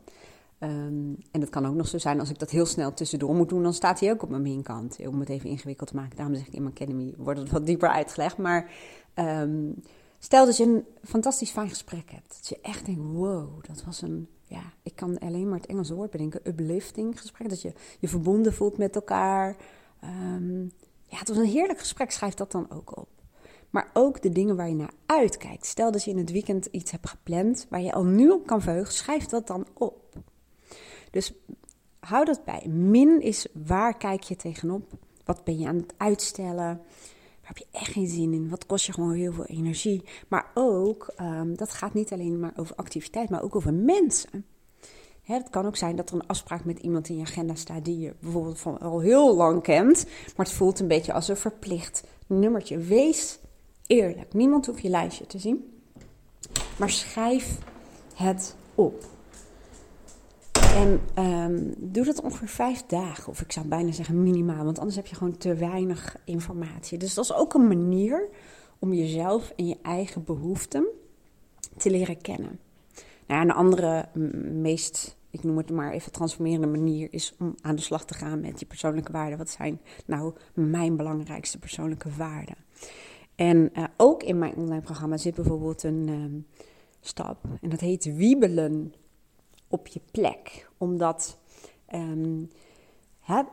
Um, 0.59 1.17
en 1.31 1.41
het 1.41 1.49
kan 1.49 1.65
ook 1.65 1.75
nog 1.75 1.87
zo 1.87 1.97
zijn, 1.97 2.19
als 2.19 2.29
ik 2.29 2.39
dat 2.39 2.49
heel 2.49 2.65
snel 2.65 2.93
tussendoor 2.93 3.35
moet 3.35 3.49
doen, 3.49 3.63
dan 3.63 3.73
staat 3.73 3.99
hij 3.99 4.11
ook 4.11 4.23
op 4.23 4.29
mijn 4.29 4.41
min-kant. 4.41 5.07
Om 5.07 5.19
het 5.19 5.29
even 5.29 5.49
ingewikkeld 5.49 5.89
te 5.89 5.95
maken. 5.95 6.17
Daarom 6.17 6.35
zeg 6.35 6.47
ik 6.47 6.53
in 6.53 6.63
mijn 6.63 6.73
academy, 6.75 7.13
wordt 7.17 7.39
het 7.39 7.51
wat 7.51 7.65
dieper 7.65 7.89
uitgelegd. 7.89 8.37
Maar 8.37 8.71
um, 9.15 9.75
stel 10.19 10.45
dat 10.45 10.57
je 10.57 10.63
een 10.63 10.85
fantastisch 11.03 11.51
fijn 11.51 11.69
gesprek 11.69 12.11
hebt. 12.11 12.27
Dat 12.27 12.47
je 12.47 12.59
echt 12.61 12.85
denkt, 12.85 13.01
wow, 13.01 13.63
dat 13.67 13.83
was 13.83 14.01
een 14.01 14.27
ja, 14.47 14.61
ik 14.83 14.95
kan 14.95 15.19
alleen 15.19 15.49
maar 15.49 15.59
het 15.59 15.69
Engelse 15.69 15.95
woord 15.95 16.11
bedenken, 16.11 16.39
uplifting 16.43 17.19
gesprek. 17.19 17.49
Dat 17.49 17.61
je 17.61 17.73
je 17.99 18.07
verbonden 18.07 18.53
voelt 18.53 18.77
met 18.77 18.95
elkaar. 18.95 19.55
Um, 20.03 20.71
ja, 21.05 21.17
het 21.17 21.27
was 21.27 21.37
een 21.37 21.45
heerlijk 21.45 21.79
gesprek, 21.79 22.11
schrijf 22.11 22.33
dat 22.33 22.51
dan 22.51 22.71
ook 22.71 22.97
op. 22.97 23.07
Maar 23.69 23.89
ook 23.93 24.21
de 24.21 24.29
dingen 24.29 24.55
waar 24.55 24.69
je 24.69 24.75
naar 24.75 24.93
uitkijkt. 25.05 25.65
Stel 25.65 25.91
dat 25.91 26.03
je 26.03 26.11
in 26.11 26.17
het 26.17 26.31
weekend 26.31 26.65
iets 26.65 26.91
hebt 26.91 27.09
gepland 27.09 27.65
waar 27.69 27.81
je 27.81 27.93
al 27.93 28.03
nu 28.03 28.29
op 28.29 28.45
kan 28.45 28.61
verheugen, 28.61 28.93
schrijf 28.93 29.25
dat 29.25 29.47
dan 29.47 29.67
op. 29.73 30.15
Dus 31.11 31.33
hou 31.99 32.25
dat 32.25 32.43
bij. 32.43 32.67
Min 32.67 33.21
is 33.21 33.47
waar 33.65 33.97
kijk 33.97 34.23
je 34.23 34.35
tegenop? 34.35 34.93
Wat 35.25 35.43
ben 35.43 35.59
je 35.59 35.67
aan 35.67 35.75
het 35.75 35.93
uitstellen? 35.97 36.81
Heb 37.47 37.57
je 37.57 37.65
echt 37.71 37.91
geen 37.91 38.07
zin 38.07 38.33
in. 38.33 38.49
Wat 38.49 38.65
kost 38.65 38.85
je 38.85 38.93
gewoon 38.93 39.13
heel 39.13 39.33
veel 39.33 39.45
energie. 39.45 40.03
Maar 40.27 40.51
ook, 40.53 41.13
um, 41.21 41.55
dat 41.55 41.71
gaat 41.71 41.93
niet 41.93 42.11
alleen 42.11 42.39
maar 42.39 42.53
over 42.55 42.75
activiteit, 42.75 43.29
maar 43.29 43.43
ook 43.43 43.55
over 43.55 43.73
mensen. 43.73 44.45
Hè, 45.21 45.33
het 45.33 45.49
kan 45.49 45.65
ook 45.65 45.75
zijn 45.75 45.95
dat 45.95 46.09
er 46.09 46.15
een 46.15 46.27
afspraak 46.27 46.65
met 46.65 46.79
iemand 46.79 47.09
in 47.09 47.15
je 47.15 47.21
agenda 47.21 47.55
staat 47.55 47.85
die 47.85 47.99
je 47.99 48.15
bijvoorbeeld 48.19 48.59
van 48.59 48.79
al 48.79 48.99
heel 48.99 49.35
lang 49.35 49.63
kent. 49.63 50.05
Maar 50.35 50.45
het 50.45 50.55
voelt 50.55 50.79
een 50.79 50.87
beetje 50.87 51.13
als 51.13 51.27
een 51.27 51.37
verplicht 51.37 52.03
nummertje. 52.27 52.77
Wees 52.77 53.39
eerlijk. 53.87 54.33
Niemand 54.33 54.65
hoeft 54.65 54.81
je 54.81 54.89
lijstje 54.89 55.25
te 55.25 55.39
zien. 55.39 55.81
Maar 56.77 56.89
schrijf 56.89 57.57
het 58.13 58.55
op. 58.75 59.16
En 60.75 60.99
um, 61.23 61.73
doe 61.77 62.05
dat 62.05 62.21
ongeveer 62.21 62.47
vijf 62.47 62.85
dagen, 62.85 63.27
of 63.27 63.41
ik 63.41 63.51
zou 63.51 63.67
bijna 63.67 63.91
zeggen 63.91 64.23
minimaal, 64.23 64.63
want 64.63 64.77
anders 64.77 64.95
heb 64.95 65.07
je 65.07 65.15
gewoon 65.15 65.37
te 65.37 65.53
weinig 65.53 66.17
informatie. 66.25 66.97
Dus 66.97 67.13
dat 67.13 67.23
is 67.23 67.33
ook 67.33 67.53
een 67.53 67.67
manier 67.67 68.27
om 68.79 68.93
jezelf 68.93 69.53
en 69.55 69.67
je 69.67 69.77
eigen 69.81 70.23
behoeften 70.23 70.87
te 71.77 71.89
leren 71.89 72.21
kennen. 72.21 72.59
Nou, 73.27 73.41
een 73.41 73.51
andere, 73.51 74.09
meest, 74.51 75.17
ik 75.29 75.43
noem 75.43 75.57
het 75.57 75.71
maar 75.71 75.91
even 75.91 76.11
transformerende 76.11 76.67
manier, 76.67 77.07
is 77.11 77.33
om 77.39 77.55
aan 77.61 77.75
de 77.75 77.81
slag 77.81 78.05
te 78.05 78.13
gaan 78.13 78.41
met 78.41 78.59
je 78.59 78.65
persoonlijke 78.65 79.11
waarden. 79.11 79.37
Wat 79.37 79.49
zijn 79.49 79.81
nou 80.05 80.33
mijn 80.53 80.97
belangrijkste 80.97 81.59
persoonlijke 81.59 82.09
waarden? 82.17 82.55
En 83.35 83.69
uh, 83.73 83.83
ook 83.97 84.23
in 84.23 84.37
mijn 84.37 84.55
online 84.55 84.81
programma 84.81 85.17
zit 85.17 85.35
bijvoorbeeld 85.35 85.83
een 85.83 86.09
um, 86.09 86.45
stap, 86.99 87.37
en 87.61 87.69
dat 87.69 87.79
heet 87.79 88.15
wiebelen 88.15 88.93
op 89.67 89.87
je 89.87 90.01
plek. 90.11 90.69
Omdat 90.77 91.37
um, 91.93 92.49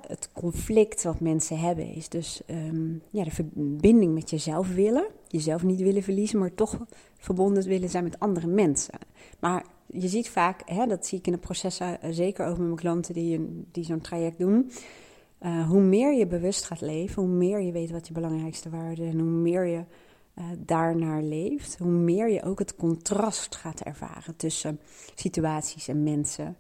het 0.07 0.29
conflict 0.33 1.03
wat 1.03 1.21
mensen 1.21 1.59
hebben 1.59 1.87
is 1.95 2.09
dus 2.09 2.41
um, 2.51 3.03
ja, 3.11 3.25
de 3.25 3.31
verbinding 3.31 4.15
met 4.15 4.31
jezelf 4.31 4.75
willen. 4.75 5.07
Jezelf 5.29 5.63
niet 5.63 5.81
willen 5.81 6.03
verliezen, 6.03 6.39
maar 6.39 6.55
toch 6.55 6.87
verbonden 7.19 7.63
willen 7.63 7.89
zijn 7.89 8.05
met 8.05 8.19
andere 8.19 8.47
mensen. 8.47 8.99
Maar 9.41 9.67
je 9.87 10.09
ziet 10.09 10.29
vaak, 10.29 10.63
hè, 10.65 10.87
dat 10.87 11.07
zie 11.07 11.19
ik 11.19 11.27
in 11.27 11.33
de 11.33 11.39
processen, 11.39 11.99
uh, 12.05 12.11
zeker 12.11 12.47
ook 12.47 12.57
met 12.57 12.67
mijn 12.67 12.79
klanten 12.79 13.15
die, 13.15 13.65
die 13.73 13.85
zo'n 13.85 14.01
traject 14.01 14.39
doen. 14.39 14.71
Uh, 15.43 15.69
hoe 15.69 15.81
meer 15.81 16.15
je 16.15 16.27
bewust 16.27 16.65
gaat 16.65 16.81
leven, 16.81 17.23
hoe 17.23 17.33
meer 17.33 17.61
je 17.61 17.73
weet 17.73 17.91
wat 17.91 18.07
je 18.07 18.13
belangrijkste 18.13 18.71
waarden 18.71 19.07
en 19.07 19.19
hoe 19.19 19.29
meer 19.29 19.65
je 19.67 19.85
uh, 20.35 20.45
daarnaar 20.59 21.23
leeft, 21.23 21.79
hoe 21.79 21.91
meer 21.91 22.31
je 22.31 22.43
ook 22.43 22.59
het 22.59 22.77
contrast 22.77 23.57
gaat 23.57 23.81
ervaren 23.81 24.37
tussen 24.37 24.81
situaties 25.15 25.89
en 25.89 26.03
mensen 26.03 26.57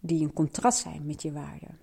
die 0.00 0.22
een 0.22 0.32
contrast 0.32 0.78
zijn 0.78 1.06
met 1.06 1.22
je 1.22 1.32
waarden. 1.32 1.78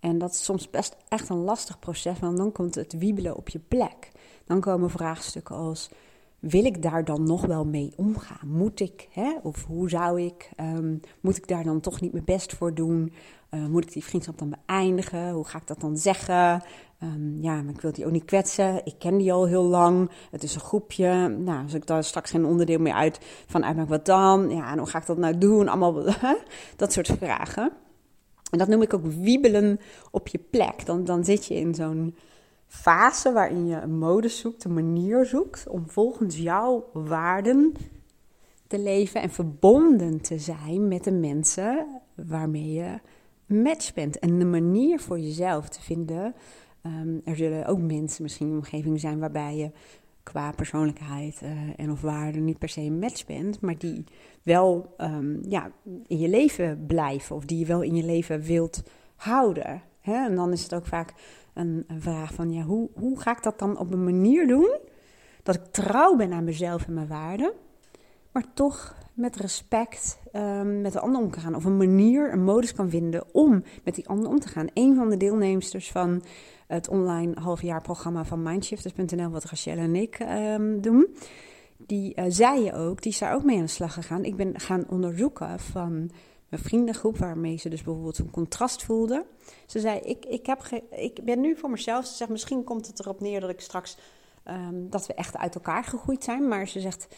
En 0.00 0.18
dat 0.18 0.30
is 0.30 0.44
soms 0.44 0.70
best 0.70 0.96
echt 1.08 1.28
een 1.28 1.44
lastig 1.44 1.78
proces, 1.78 2.18
want 2.18 2.36
dan 2.36 2.52
komt 2.52 2.74
het 2.74 2.92
wiebelen 2.98 3.36
op 3.36 3.48
je 3.48 3.58
plek. 3.58 4.10
Dan 4.44 4.60
komen 4.60 4.90
vraagstukken 4.90 5.56
als: 5.56 5.90
wil 6.38 6.64
ik 6.64 6.82
daar 6.82 7.04
dan 7.04 7.22
nog 7.22 7.46
wel 7.46 7.64
mee 7.64 7.92
omgaan? 7.96 8.48
Moet 8.48 8.80
ik, 8.80 9.08
hè? 9.10 9.36
of 9.42 9.64
hoe 9.64 9.88
zou 9.88 10.22
ik, 10.22 10.50
um, 10.60 11.00
moet 11.20 11.36
ik 11.36 11.48
daar 11.48 11.64
dan 11.64 11.80
toch 11.80 12.00
niet 12.00 12.12
mijn 12.12 12.24
best 12.24 12.52
voor 12.52 12.74
doen? 12.74 13.12
Uh, 13.50 13.66
moet 13.66 13.84
ik 13.84 13.92
die 13.92 14.04
vriendschap 14.04 14.38
dan 14.38 14.54
beëindigen? 14.66 15.30
Hoe 15.30 15.44
ga 15.44 15.58
ik 15.58 15.66
dat 15.66 15.80
dan 15.80 15.96
zeggen? 15.96 16.62
Um, 17.02 17.38
ja, 17.40 17.62
maar 17.62 17.74
ik 17.74 17.80
wil 17.80 17.92
die 17.92 18.06
ook 18.06 18.12
niet 18.12 18.24
kwetsen. 18.24 18.80
Ik 18.84 18.94
ken 18.98 19.18
die 19.18 19.32
al 19.32 19.46
heel 19.46 19.62
lang. 19.62 20.10
Het 20.30 20.42
is 20.42 20.54
een 20.54 20.60
groepje. 20.60 21.28
Nou, 21.28 21.62
als 21.62 21.74
ik 21.74 21.86
daar 21.86 22.04
straks 22.04 22.30
geen 22.30 22.44
onderdeel 22.44 22.78
meer 22.78 22.92
uit 22.92 23.18
van 23.46 23.64
uitmaak, 23.64 23.88
wat 23.88 24.06
dan? 24.06 24.50
Ja, 24.50 24.72
en 24.72 24.78
hoe 24.78 24.86
ga 24.86 24.98
ik 24.98 25.06
dat 25.06 25.18
nou 25.18 25.38
doen? 25.38 25.68
Allemaal 25.68 26.04
dat 26.76 26.92
soort 26.92 27.06
vragen. 27.06 27.72
En 28.50 28.58
dat 28.58 28.68
noem 28.68 28.82
ik 28.82 28.94
ook 28.94 29.06
wiebelen 29.06 29.80
op 30.10 30.28
je 30.28 30.38
plek. 30.38 30.86
Dan, 30.86 31.04
dan 31.04 31.24
zit 31.24 31.46
je 31.46 31.54
in 31.54 31.74
zo'n 31.74 32.14
fase 32.68 33.32
waarin 33.32 33.66
je 33.66 33.76
een 33.76 33.98
mode 33.98 34.28
zoekt, 34.28 34.64
een 34.64 34.74
manier 34.74 35.26
zoekt 35.26 35.68
om 35.68 35.90
volgens 35.90 36.36
jouw 36.36 36.90
waarden 36.92 37.72
te 38.66 38.78
leven 38.78 39.22
en 39.22 39.30
verbonden 39.30 40.20
te 40.20 40.38
zijn 40.38 40.88
met 40.88 41.04
de 41.04 41.12
mensen 41.12 41.86
waarmee 42.14 42.72
je 42.72 42.98
match 43.46 43.94
bent. 43.94 44.18
En 44.18 44.38
de 44.38 44.44
manier 44.44 45.00
voor 45.00 45.18
jezelf 45.18 45.68
te 45.68 45.82
vinden. 45.82 46.34
Um, 46.82 47.20
er 47.24 47.36
zullen 47.36 47.66
ook 47.66 47.80
mensen 47.80 48.22
misschien 48.22 48.46
in 48.46 48.52
je 48.52 48.58
omgeving 48.58 49.00
zijn 49.00 49.18
waarbij 49.18 49.56
je 49.56 49.70
qua 50.22 50.52
persoonlijkheid 50.52 51.40
uh, 51.42 51.50
en 51.76 51.90
of 51.90 52.00
waarde 52.00 52.38
niet 52.38 52.58
per 52.58 52.68
se 52.68 52.80
een 52.80 52.98
match 52.98 53.26
bent, 53.26 53.60
maar 53.60 53.78
die 53.78 54.04
wel 54.42 54.94
um, 54.98 55.40
ja, 55.48 55.70
in 56.06 56.18
je 56.18 56.28
leven 56.28 56.84
blijven 56.86 57.36
of 57.36 57.44
die 57.44 57.58
je 57.58 57.66
wel 57.66 57.82
in 57.82 57.94
je 57.94 58.04
leven 58.04 58.40
wilt 58.40 58.82
houden. 59.16 59.82
Hè? 60.00 60.24
En 60.24 60.34
dan 60.34 60.52
is 60.52 60.62
het 60.62 60.74
ook 60.74 60.86
vaak 60.86 61.14
een, 61.58 61.84
vraag 61.98 62.34
van, 62.34 62.52
ja, 62.52 62.62
hoe, 62.62 62.88
hoe 62.94 63.20
ga 63.20 63.30
ik 63.30 63.42
dat 63.42 63.58
dan 63.58 63.78
op 63.78 63.92
een 63.92 64.04
manier 64.04 64.46
doen 64.46 64.78
dat 65.42 65.54
ik 65.54 65.64
trouw 65.70 66.16
ben 66.16 66.32
aan 66.32 66.44
mezelf 66.44 66.86
en 66.86 66.94
mijn 66.94 67.08
waarden, 67.08 67.52
maar 68.32 68.44
toch 68.54 68.96
met 69.14 69.36
respect 69.36 70.18
um, 70.32 70.80
met 70.80 70.92
de 70.92 71.00
ander 71.00 71.20
om 71.20 71.30
kan 71.30 71.42
gaan. 71.42 71.54
Of 71.54 71.64
een 71.64 71.76
manier, 71.76 72.32
een 72.32 72.44
modus 72.44 72.72
kan 72.72 72.90
vinden 72.90 73.34
om 73.34 73.62
met 73.84 73.94
die 73.94 74.08
ander 74.08 74.28
om 74.28 74.38
te 74.38 74.48
gaan. 74.48 74.66
Een 74.74 74.94
van 74.94 75.10
de 75.10 75.16
deelnemsters 75.16 75.90
van 75.90 76.22
het 76.66 76.88
online 76.88 77.40
halfjaarprogramma 77.40 78.24
van 78.24 78.42
Mindshifters.nl, 78.42 79.30
wat 79.30 79.44
Rachel 79.44 79.76
en 79.76 79.96
ik 79.96 80.18
um, 80.20 80.80
doen, 80.80 81.06
die 81.76 82.12
uh, 82.16 82.24
zei 82.28 82.64
je 82.64 82.72
ook, 82.72 83.02
die 83.02 83.12
is 83.12 83.18
daar 83.18 83.34
ook 83.34 83.44
mee 83.44 83.56
aan 83.56 83.62
de 83.62 83.68
slag 83.68 83.94
gegaan. 83.94 84.24
Ik 84.24 84.36
ben 84.36 84.60
gaan 84.60 84.84
onderzoeken 84.88 85.60
van 85.60 86.10
mijn 86.48 86.62
vriendengroep, 86.62 87.16
waarmee 87.16 87.56
ze 87.56 87.68
dus 87.68 87.82
bijvoorbeeld 87.82 88.18
een 88.18 88.30
contrast 88.30 88.84
voelde. 88.84 89.24
Ze 89.66 89.80
zei, 89.80 90.00
ik, 90.00 90.24
ik, 90.24 90.46
heb 90.46 90.62
ik 90.90 91.24
ben 91.24 91.40
nu 91.40 91.56
voor 91.56 91.70
mezelf, 91.70 92.06
ze 92.06 92.14
zegt, 92.14 92.30
misschien 92.30 92.64
komt 92.64 92.86
het 92.86 93.00
erop 93.00 93.20
neer 93.20 93.40
dat 93.40 93.50
ik 93.50 93.60
straks, 93.60 93.96
um, 94.44 94.90
dat 94.90 95.06
we 95.06 95.14
echt 95.14 95.36
uit 95.36 95.54
elkaar 95.54 95.84
gegroeid 95.84 96.24
zijn. 96.24 96.48
Maar 96.48 96.68
ze 96.68 96.80
zegt, 96.80 97.08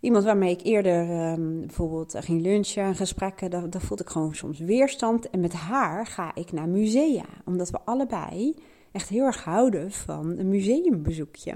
Iemand 0.00 0.24
waarmee 0.24 0.50
ik 0.50 0.62
eerder 0.62 1.30
um, 1.32 1.60
bijvoorbeeld 1.60 2.14
ging 2.18 2.42
lunchen, 2.42 2.94
gesprekken, 2.94 3.50
daar, 3.50 3.70
daar 3.70 3.80
voelde 3.80 4.02
ik 4.02 4.08
gewoon 4.08 4.34
soms 4.34 4.58
weerstand. 4.58 5.30
En 5.30 5.40
met 5.40 5.52
haar 5.52 6.06
ga 6.06 6.34
ik 6.34 6.52
naar 6.52 6.68
musea, 6.68 7.24
omdat 7.44 7.70
we 7.70 7.80
allebei 7.84 8.54
echt 8.92 9.08
heel 9.08 9.24
erg 9.24 9.44
houden 9.44 9.90
van 9.90 10.38
een 10.38 10.48
museumbezoekje. 10.48 11.54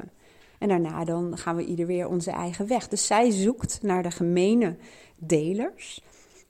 En 0.58 0.68
daarna 0.68 1.04
dan 1.04 1.38
gaan 1.38 1.56
we 1.56 1.64
ieder 1.64 1.86
weer 1.86 2.08
onze 2.08 2.30
eigen 2.30 2.66
weg. 2.66 2.88
Dus 2.88 3.06
zij 3.06 3.30
zoekt 3.30 3.82
naar 3.82 4.02
de 4.02 4.10
gemene 4.10 4.76
delers 5.16 6.02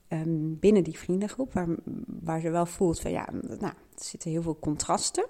um, 0.09 0.59
binnen 0.59 0.83
die 0.83 0.97
vriendengroep, 0.97 1.53
waar, 1.53 1.67
waar 2.05 2.39
ze 2.39 2.49
wel 2.49 2.65
voelt 2.65 2.99
van 2.99 3.11
ja, 3.11 3.27
nou, 3.41 3.73
er 3.73 3.75
zitten 3.95 4.31
heel 4.31 4.41
veel 4.41 4.59
contrasten. 4.59 5.25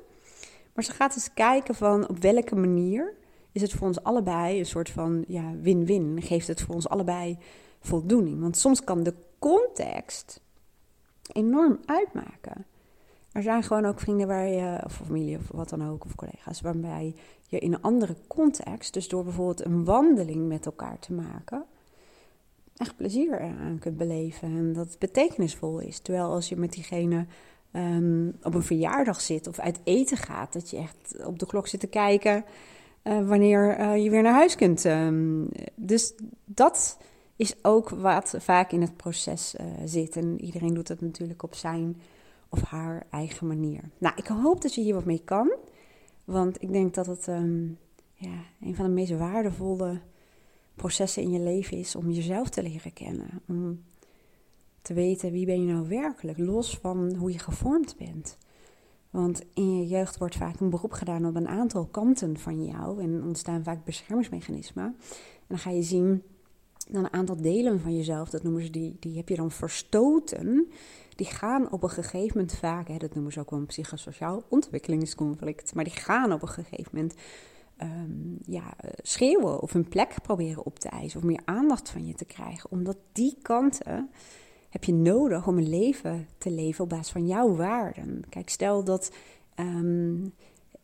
Maar 0.73 0.83
ze 0.83 0.91
gaat 0.91 1.15
eens 1.15 1.33
kijken 1.33 1.75
van 1.75 2.07
op 2.07 2.17
welke 2.17 2.55
manier 2.55 3.13
is 3.51 3.61
het 3.61 3.73
voor 3.73 3.87
ons 3.87 4.03
allebei 4.03 4.59
een 4.59 4.65
soort 4.65 4.89
van 4.89 5.23
ja, 5.27 5.51
win-win. 5.61 6.21
Geeft 6.21 6.47
het 6.47 6.61
voor 6.61 6.75
ons 6.75 6.89
allebei 6.89 7.37
voldoening. 7.79 8.41
Want 8.41 8.57
soms 8.57 8.83
kan 8.83 9.03
de 9.03 9.13
context 9.39 10.41
enorm 11.31 11.79
uitmaken. 11.85 12.65
Er 13.31 13.43
zijn 13.43 13.63
gewoon 13.63 13.85
ook 13.85 13.99
vrienden 13.99 14.27
waar 14.27 14.47
je, 14.47 14.81
of 14.85 14.93
familie 14.93 15.37
of 15.37 15.47
wat 15.51 15.69
dan 15.69 15.89
ook, 15.89 16.05
of 16.05 16.15
collega's, 16.15 16.61
waarbij 16.61 17.15
je 17.47 17.59
in 17.59 17.73
een 17.73 17.81
andere 17.81 18.15
context, 18.27 18.93
dus 18.93 19.07
door 19.07 19.23
bijvoorbeeld 19.23 19.65
een 19.65 19.83
wandeling 19.83 20.47
met 20.47 20.65
elkaar 20.65 20.99
te 20.99 21.13
maken, 21.13 21.65
echt 22.75 22.95
plezier 22.95 23.39
aan 23.39 23.77
kunt 23.79 23.97
beleven 23.97 24.47
en 24.47 24.73
dat 24.73 24.87
het 24.87 24.99
betekenisvol 24.99 25.79
is. 25.79 25.99
Terwijl 25.99 26.31
als 26.31 26.49
je 26.49 26.55
met 26.55 26.73
diegene 26.73 27.25
um, 27.71 28.35
op 28.43 28.53
een 28.53 28.63
verjaardag 28.63 29.21
zit 29.21 29.47
of 29.47 29.59
uit 29.59 29.79
eten 29.83 30.17
gaat, 30.17 30.53
dat 30.53 30.69
je 30.69 30.77
echt 30.77 31.25
op 31.25 31.39
de 31.39 31.45
klok 31.45 31.67
zit 31.67 31.79
te 31.79 31.87
kijken 31.87 32.45
uh, 33.03 33.27
wanneer 33.27 33.79
uh, 33.79 34.03
je 34.03 34.09
weer 34.09 34.21
naar 34.21 34.33
huis 34.33 34.55
kunt. 34.55 34.85
Um, 34.85 35.49
dus 35.75 36.13
dat 36.45 36.97
is 37.35 37.55
ook 37.61 37.89
wat 37.89 38.35
vaak 38.37 38.71
in 38.71 38.81
het 38.81 38.95
proces 38.95 39.55
uh, 39.55 39.65
zit. 39.85 40.15
En 40.15 40.41
iedereen 40.41 40.73
doet 40.73 40.87
dat 40.87 41.01
natuurlijk 41.01 41.43
op 41.43 41.55
zijn 41.55 42.01
of 42.49 42.61
haar 42.61 43.05
eigen 43.09 43.47
manier. 43.47 43.81
Nou, 43.97 44.15
ik 44.17 44.27
hoop 44.27 44.61
dat 44.61 44.75
je 44.75 44.81
hier 44.81 44.93
wat 44.93 45.05
mee 45.05 45.21
kan. 45.25 45.51
Want 46.23 46.61
ik 46.61 46.71
denk 46.71 46.93
dat 46.93 47.05
het 47.05 47.27
um, 47.27 47.77
ja, 48.13 48.37
een 48.61 48.75
van 48.75 48.85
de 48.85 48.91
meest 48.91 49.17
waardevolle 49.17 49.99
processen 50.75 51.23
in 51.23 51.31
je 51.31 51.39
leven 51.39 51.77
is 51.77 51.95
om 51.95 52.11
jezelf 52.11 52.49
te 52.49 52.63
leren 52.63 52.93
kennen. 52.93 53.41
Om 53.47 53.83
te 54.81 54.93
weten 54.93 55.31
wie 55.31 55.45
ben 55.45 55.65
je 55.65 55.73
nou 55.73 55.87
werkelijk, 55.87 56.37
los 56.37 56.77
van 56.77 57.15
hoe 57.15 57.31
je 57.31 57.39
gevormd 57.39 57.95
bent. 57.97 58.37
Want 59.09 59.43
in 59.53 59.77
je 59.77 59.87
jeugd 59.87 60.17
wordt 60.17 60.35
vaak 60.35 60.59
een 60.59 60.69
beroep 60.69 60.91
gedaan 60.91 61.25
op 61.25 61.35
een 61.35 61.47
aantal 61.47 61.85
kanten 61.85 62.37
van 62.37 62.65
jou 62.65 63.01
en 63.01 63.23
ontstaan 63.23 63.63
vaak 63.63 63.85
beschermingsmechanismen. 63.85 64.85
En 64.85 65.45
dan 65.47 65.57
ga 65.57 65.69
je 65.69 65.83
zien 65.83 66.23
dan 66.89 67.03
een 67.03 67.13
aantal 67.13 67.41
delen 67.41 67.79
van 67.79 67.95
jezelf, 67.95 68.29
dat 68.29 68.43
noemen 68.43 68.63
ze 68.63 68.69
die, 68.69 68.97
die 68.99 69.17
heb 69.17 69.29
je 69.29 69.35
dan 69.35 69.51
verstoten. 69.51 70.67
Die 71.15 71.25
gaan 71.25 71.71
op 71.71 71.83
een 71.83 71.89
gegeven 71.89 72.37
moment 72.37 72.55
vaak, 72.55 72.87
hè, 72.87 72.97
dat 72.97 73.13
noemen 73.13 73.31
ze 73.31 73.39
ook 73.39 73.49
wel 73.49 73.59
een 73.59 73.65
psychosociaal 73.65 74.43
ontwikkelingsconflict, 74.49 75.75
maar 75.75 75.83
die 75.83 75.93
gaan 75.93 76.33
op 76.33 76.41
een 76.41 76.47
gegeven 76.47 76.91
moment 76.91 77.13
um, 77.81 78.37
ja, 78.45 78.73
schreeuwen 79.01 79.61
of 79.61 79.73
een 79.73 79.87
plek 79.87 80.15
proberen 80.21 80.65
op 80.65 80.79
te 80.79 80.89
eisen 80.89 81.19
of 81.19 81.25
meer 81.25 81.41
aandacht 81.45 81.89
van 81.89 82.05
je 82.05 82.13
te 82.13 82.25
krijgen, 82.25 82.71
omdat 82.71 82.97
die 83.11 83.37
kanten 83.41 84.09
heb 84.69 84.83
je 84.83 84.93
nodig 84.93 85.47
om 85.47 85.57
een 85.57 85.69
leven 85.69 86.27
te 86.37 86.51
leven 86.51 86.83
op 86.83 86.89
basis 86.89 87.11
van 87.11 87.27
jouw 87.27 87.55
waarden. 87.55 88.23
Kijk, 88.29 88.49
stel 88.49 88.83
dat 88.83 89.11
um, 89.59 90.33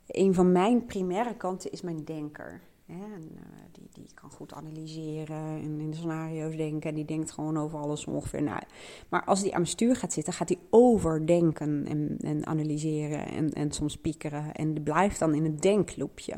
een 0.07 0.33
van 0.33 0.51
mijn 0.51 0.85
primaire 0.85 1.35
kanten 1.35 1.71
is 1.71 1.81
mijn 1.81 2.03
denker. 2.03 2.61
En, 2.91 3.29
uh, 3.33 3.41
die, 3.71 3.87
die 3.91 4.07
kan 4.13 4.31
goed 4.31 4.53
analyseren 4.53 5.61
en 5.61 5.79
in 5.79 5.93
scenario's 5.93 6.55
denken. 6.55 6.89
En 6.89 6.95
die 6.95 7.05
denkt 7.05 7.31
gewoon 7.31 7.57
over 7.57 7.79
alles 7.79 8.05
ongeveer 8.05 8.43
na. 8.43 8.63
Maar 9.09 9.23
als 9.23 9.41
die 9.41 9.51
aan 9.51 9.61
mijn 9.61 9.71
stuur 9.71 9.95
gaat 9.95 10.13
zitten, 10.13 10.33
gaat 10.33 10.49
hij 10.49 10.59
overdenken 10.69 11.85
en, 11.87 12.17
en 12.21 12.45
analyseren 12.45 13.27
en, 13.27 13.53
en 13.53 13.71
soms 13.71 13.97
piekeren. 13.97 14.51
En 14.53 14.73
die 14.73 14.83
blijft 14.83 15.19
dan 15.19 15.33
in 15.33 15.43
het 15.43 15.61
denkloopje. 15.61 16.35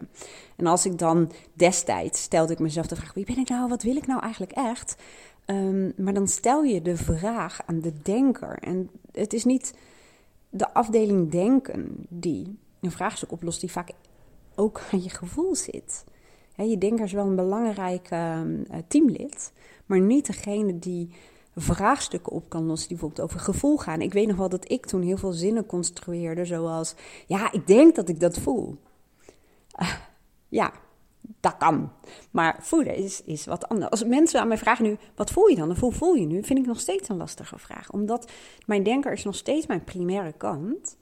En 0.56 0.68
als 0.68 0.86
ik 0.86 0.98
dan 0.98 1.32
destijds 1.54 2.22
stelde 2.22 2.54
ik 2.54 2.60
mezelf 2.60 2.88
de 2.88 2.96
vraag: 2.96 3.14
wie 3.14 3.26
ben 3.26 3.38
ik 3.38 3.50
nou? 3.50 3.70
Wat 3.70 3.84
wil 3.84 3.96
ik 3.96 4.08
nou 4.08 4.22
eigenlijk 4.22 4.52
echt? 4.52 5.02
Um, 5.46 5.94
maar 5.98 6.14
dan 6.14 6.28
stel 6.28 6.64
je 6.64 6.82
de 6.82 6.98
vraag 6.98 7.62
aan 7.66 7.80
de 7.80 7.94
denker. 8.02 8.58
En 8.60 8.90
het 9.12 9.34
is 9.34 9.44
niet 9.44 9.74
de 10.50 10.74
afdeling 10.74 11.32
denken 11.32 12.06
die 12.10 12.58
een 12.82 12.92
vraagstuk 12.92 13.32
oplost, 13.32 13.60
die 13.60 13.72
vaak 13.72 13.90
ook 14.56 14.82
aan 14.92 15.04
je 15.04 15.10
gevoel 15.10 15.56
zit. 15.56 16.04
Je 16.56 16.78
denker 16.78 17.06
is 17.06 17.12
wel 17.12 17.26
een 17.26 17.36
belangrijk 17.36 18.12
uh, 18.12 18.42
teamlid, 18.88 19.54
maar 19.86 20.00
niet 20.00 20.26
degene 20.26 20.80
die 20.80 21.10
vraagstukken 21.56 22.32
op 22.32 22.50
kan 22.50 22.66
lossen 22.66 22.88
die 22.88 22.98
bijvoorbeeld 22.98 23.30
over 23.30 23.40
gevoel 23.40 23.78
gaan. 23.78 24.02
Ik 24.02 24.14
weet 24.14 24.28
nog 24.28 24.38
wel 24.38 24.50
dat 24.50 24.72
ik 24.72 24.86
toen 24.86 25.02
heel 25.02 25.18
veel 25.18 25.32
zinnen 25.32 25.66
construeerde, 25.66 26.46
zoals: 26.46 26.96
Ja, 27.28 27.52
ik 27.52 27.68
denk 27.68 27.96
dat 27.96 28.10
ik 28.10 28.20
dat 28.20 28.40
voel. 28.40 28.78
Uh, 29.82 29.94
ja, 30.50 30.74
dat 31.40 31.58
kan. 31.58 31.92
Maar 32.32 32.58
voelen 32.62 32.96
is, 32.96 33.24
is 33.24 33.46
wat 33.46 33.68
anders. 33.70 33.92
Als 33.92 34.04
mensen 34.04 34.40
aan 34.40 34.48
mij 34.48 34.58
vragen 34.58 34.86
nu, 34.86 34.98
wat 35.16 35.32
voel 35.32 35.48
je 35.48 35.56
dan? 35.56 35.70
Of 35.70 35.80
hoe 35.80 35.94
voel 35.94 36.14
je 36.14 36.26
nu? 36.26 36.44
Vind 36.44 36.60
ik 36.60 36.66
nog 36.66 36.80
steeds 36.80 37.10
een 37.10 37.18
lastige 37.18 37.60
vraag. 37.60 37.92
Omdat 37.92 38.32
mijn 38.66 38.84
denker 38.84 39.12
is 39.12 39.24
nog 39.24 39.36
steeds 39.36 39.68
mijn 39.68 39.84
primaire 39.84 40.34
kant. 40.38 40.98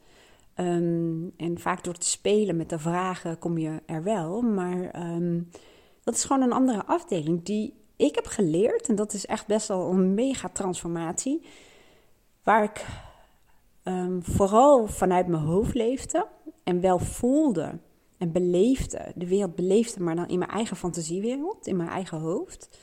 Um, 0.62 1.34
en 1.38 1.60
vaak 1.60 1.84
door 1.84 1.94
te 1.94 2.10
spelen 2.10 2.56
met 2.56 2.70
de 2.70 2.80
vragen 2.80 3.40
kom 3.40 3.58
je 3.58 3.82
er 3.86 4.04
wel. 4.04 4.42
Maar 4.42 5.12
um, 5.14 5.50
dat 6.04 6.16
is 6.16 6.24
gewoon 6.24 6.42
een 6.42 6.52
andere 6.52 6.86
afdeling 6.86 7.44
die 7.44 7.74
ik 7.96 8.16
heb 8.16 8.26
geleerd. 8.26 8.88
En 8.88 8.96
dat 8.96 9.14
is 9.14 9.26
echt 9.26 9.48
best 9.48 9.68
wel 9.68 9.92
een 9.92 10.14
mega 10.14 10.50
transformatie. 10.50 11.46
Waar 12.44 12.64
ik 12.64 12.86
um, 13.84 14.24
vooral 14.24 14.88
vanuit 14.88 15.28
mijn 15.28 15.44
hoofd 15.44 15.74
leefde. 15.74 16.28
En 16.64 16.82
wel 16.82 17.00
voelde 17.00 17.80
en 18.18 18.32
beleefde, 18.32 19.12
de 19.16 19.28
wereld 19.28 19.56
beleefde, 19.56 20.04
maar 20.04 20.16
dan 20.16 20.28
in 20.28 20.40
mijn 20.40 20.52
eigen 20.52 20.78
fantasiewereld, 20.78 21.68
in 21.68 21.76
mijn 21.76 21.90
eigen 21.90 22.20
hoofd. 22.20 22.80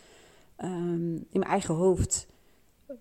In 0.57 1.27
mijn 1.33 1.51
eigen 1.51 1.75
hoofd 1.75 2.27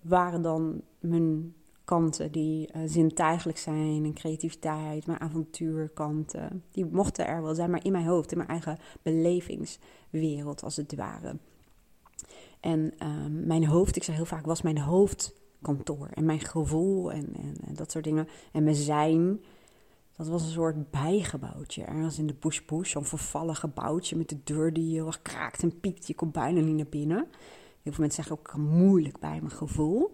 waren 0.02 0.42
dan 0.42 0.82
mijn 0.98 1.54
kanten 1.88 2.32
die 2.32 2.68
uh, 2.76 2.82
zintuigelijk 2.86 3.58
zijn 3.58 4.04
en 4.04 4.14
creativiteit, 4.14 5.06
mijn 5.06 5.20
avontuurkanten. 5.20 6.64
Die 6.70 6.86
mochten 6.86 7.26
er 7.26 7.42
wel 7.42 7.54
zijn, 7.54 7.70
maar 7.70 7.84
in 7.84 7.92
mijn 7.92 8.06
hoofd, 8.06 8.30
in 8.30 8.36
mijn 8.36 8.48
eigen 8.48 8.78
belevingswereld 9.02 10.62
als 10.62 10.76
het 10.76 10.94
ware. 10.94 11.36
En 12.60 12.92
um, 13.02 13.46
mijn 13.46 13.66
hoofd, 13.66 13.96
ik 13.96 14.02
zeg 14.02 14.14
heel 14.16 14.24
vaak, 14.24 14.46
was 14.46 14.62
mijn 14.62 14.78
hoofdkantoor. 14.78 16.08
En 16.14 16.24
mijn 16.24 16.40
gevoel 16.40 17.12
en, 17.12 17.34
en, 17.34 17.54
en 17.66 17.74
dat 17.74 17.90
soort 17.90 18.04
dingen. 18.04 18.28
En 18.52 18.62
mijn 18.62 18.76
zijn 18.76 19.40
dat 20.16 20.28
was 20.28 20.42
een 20.42 20.50
soort 20.50 20.90
bijgebouwtje. 20.90 21.84
Ergens 21.84 22.18
in 22.18 22.26
de 22.26 22.34
bush-bush, 22.34 22.90
zo'n 22.90 23.04
vervallen 23.04 23.56
gebouwtje 23.56 24.16
met 24.16 24.28
de 24.28 24.38
deur 24.44 24.72
die 24.72 24.92
heel 24.92 25.06
erg 25.06 25.22
kraakt 25.22 25.62
en 25.62 25.80
piekt. 25.80 26.06
Je 26.06 26.14
komt 26.14 26.32
bijna 26.32 26.60
niet 26.60 26.76
naar 26.76 26.86
binnen. 26.86 27.26
Heel 27.82 27.92
veel 27.92 28.04
mensen 28.04 28.24
zeggen 28.24 28.38
ook 28.38 28.56
moeilijk 28.56 29.18
bij 29.18 29.40
mijn 29.40 29.50
gevoel. 29.50 30.12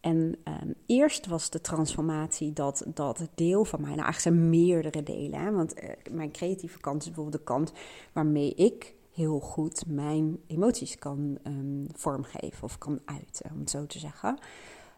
En 0.00 0.36
um, 0.44 0.74
eerst 0.86 1.26
was 1.26 1.50
de 1.50 1.60
transformatie 1.60 2.52
dat, 2.52 2.84
dat 2.94 3.28
deel 3.34 3.64
van 3.64 3.80
mij, 3.80 3.94
nou 3.94 4.02
eigenlijk 4.02 4.36
zijn 4.36 4.50
meerdere 4.50 5.02
delen. 5.02 5.40
Hè? 5.40 5.50
Want 5.50 5.82
uh, 5.82 5.90
mijn 6.10 6.30
creatieve 6.30 6.80
kant 6.80 7.00
is 7.00 7.06
bijvoorbeeld 7.06 7.36
de 7.36 7.44
kant 7.44 7.72
waarmee 8.12 8.54
ik 8.54 8.94
heel 9.12 9.40
goed 9.40 9.84
mijn 9.86 10.38
emoties 10.46 10.98
kan 10.98 11.38
um, 11.46 11.86
vormgeven 11.92 12.62
of 12.62 12.78
kan 12.78 13.00
uiten, 13.04 13.50
om 13.52 13.58
het 13.58 13.70
zo 13.70 13.86
te 13.86 13.98
zeggen. 13.98 14.38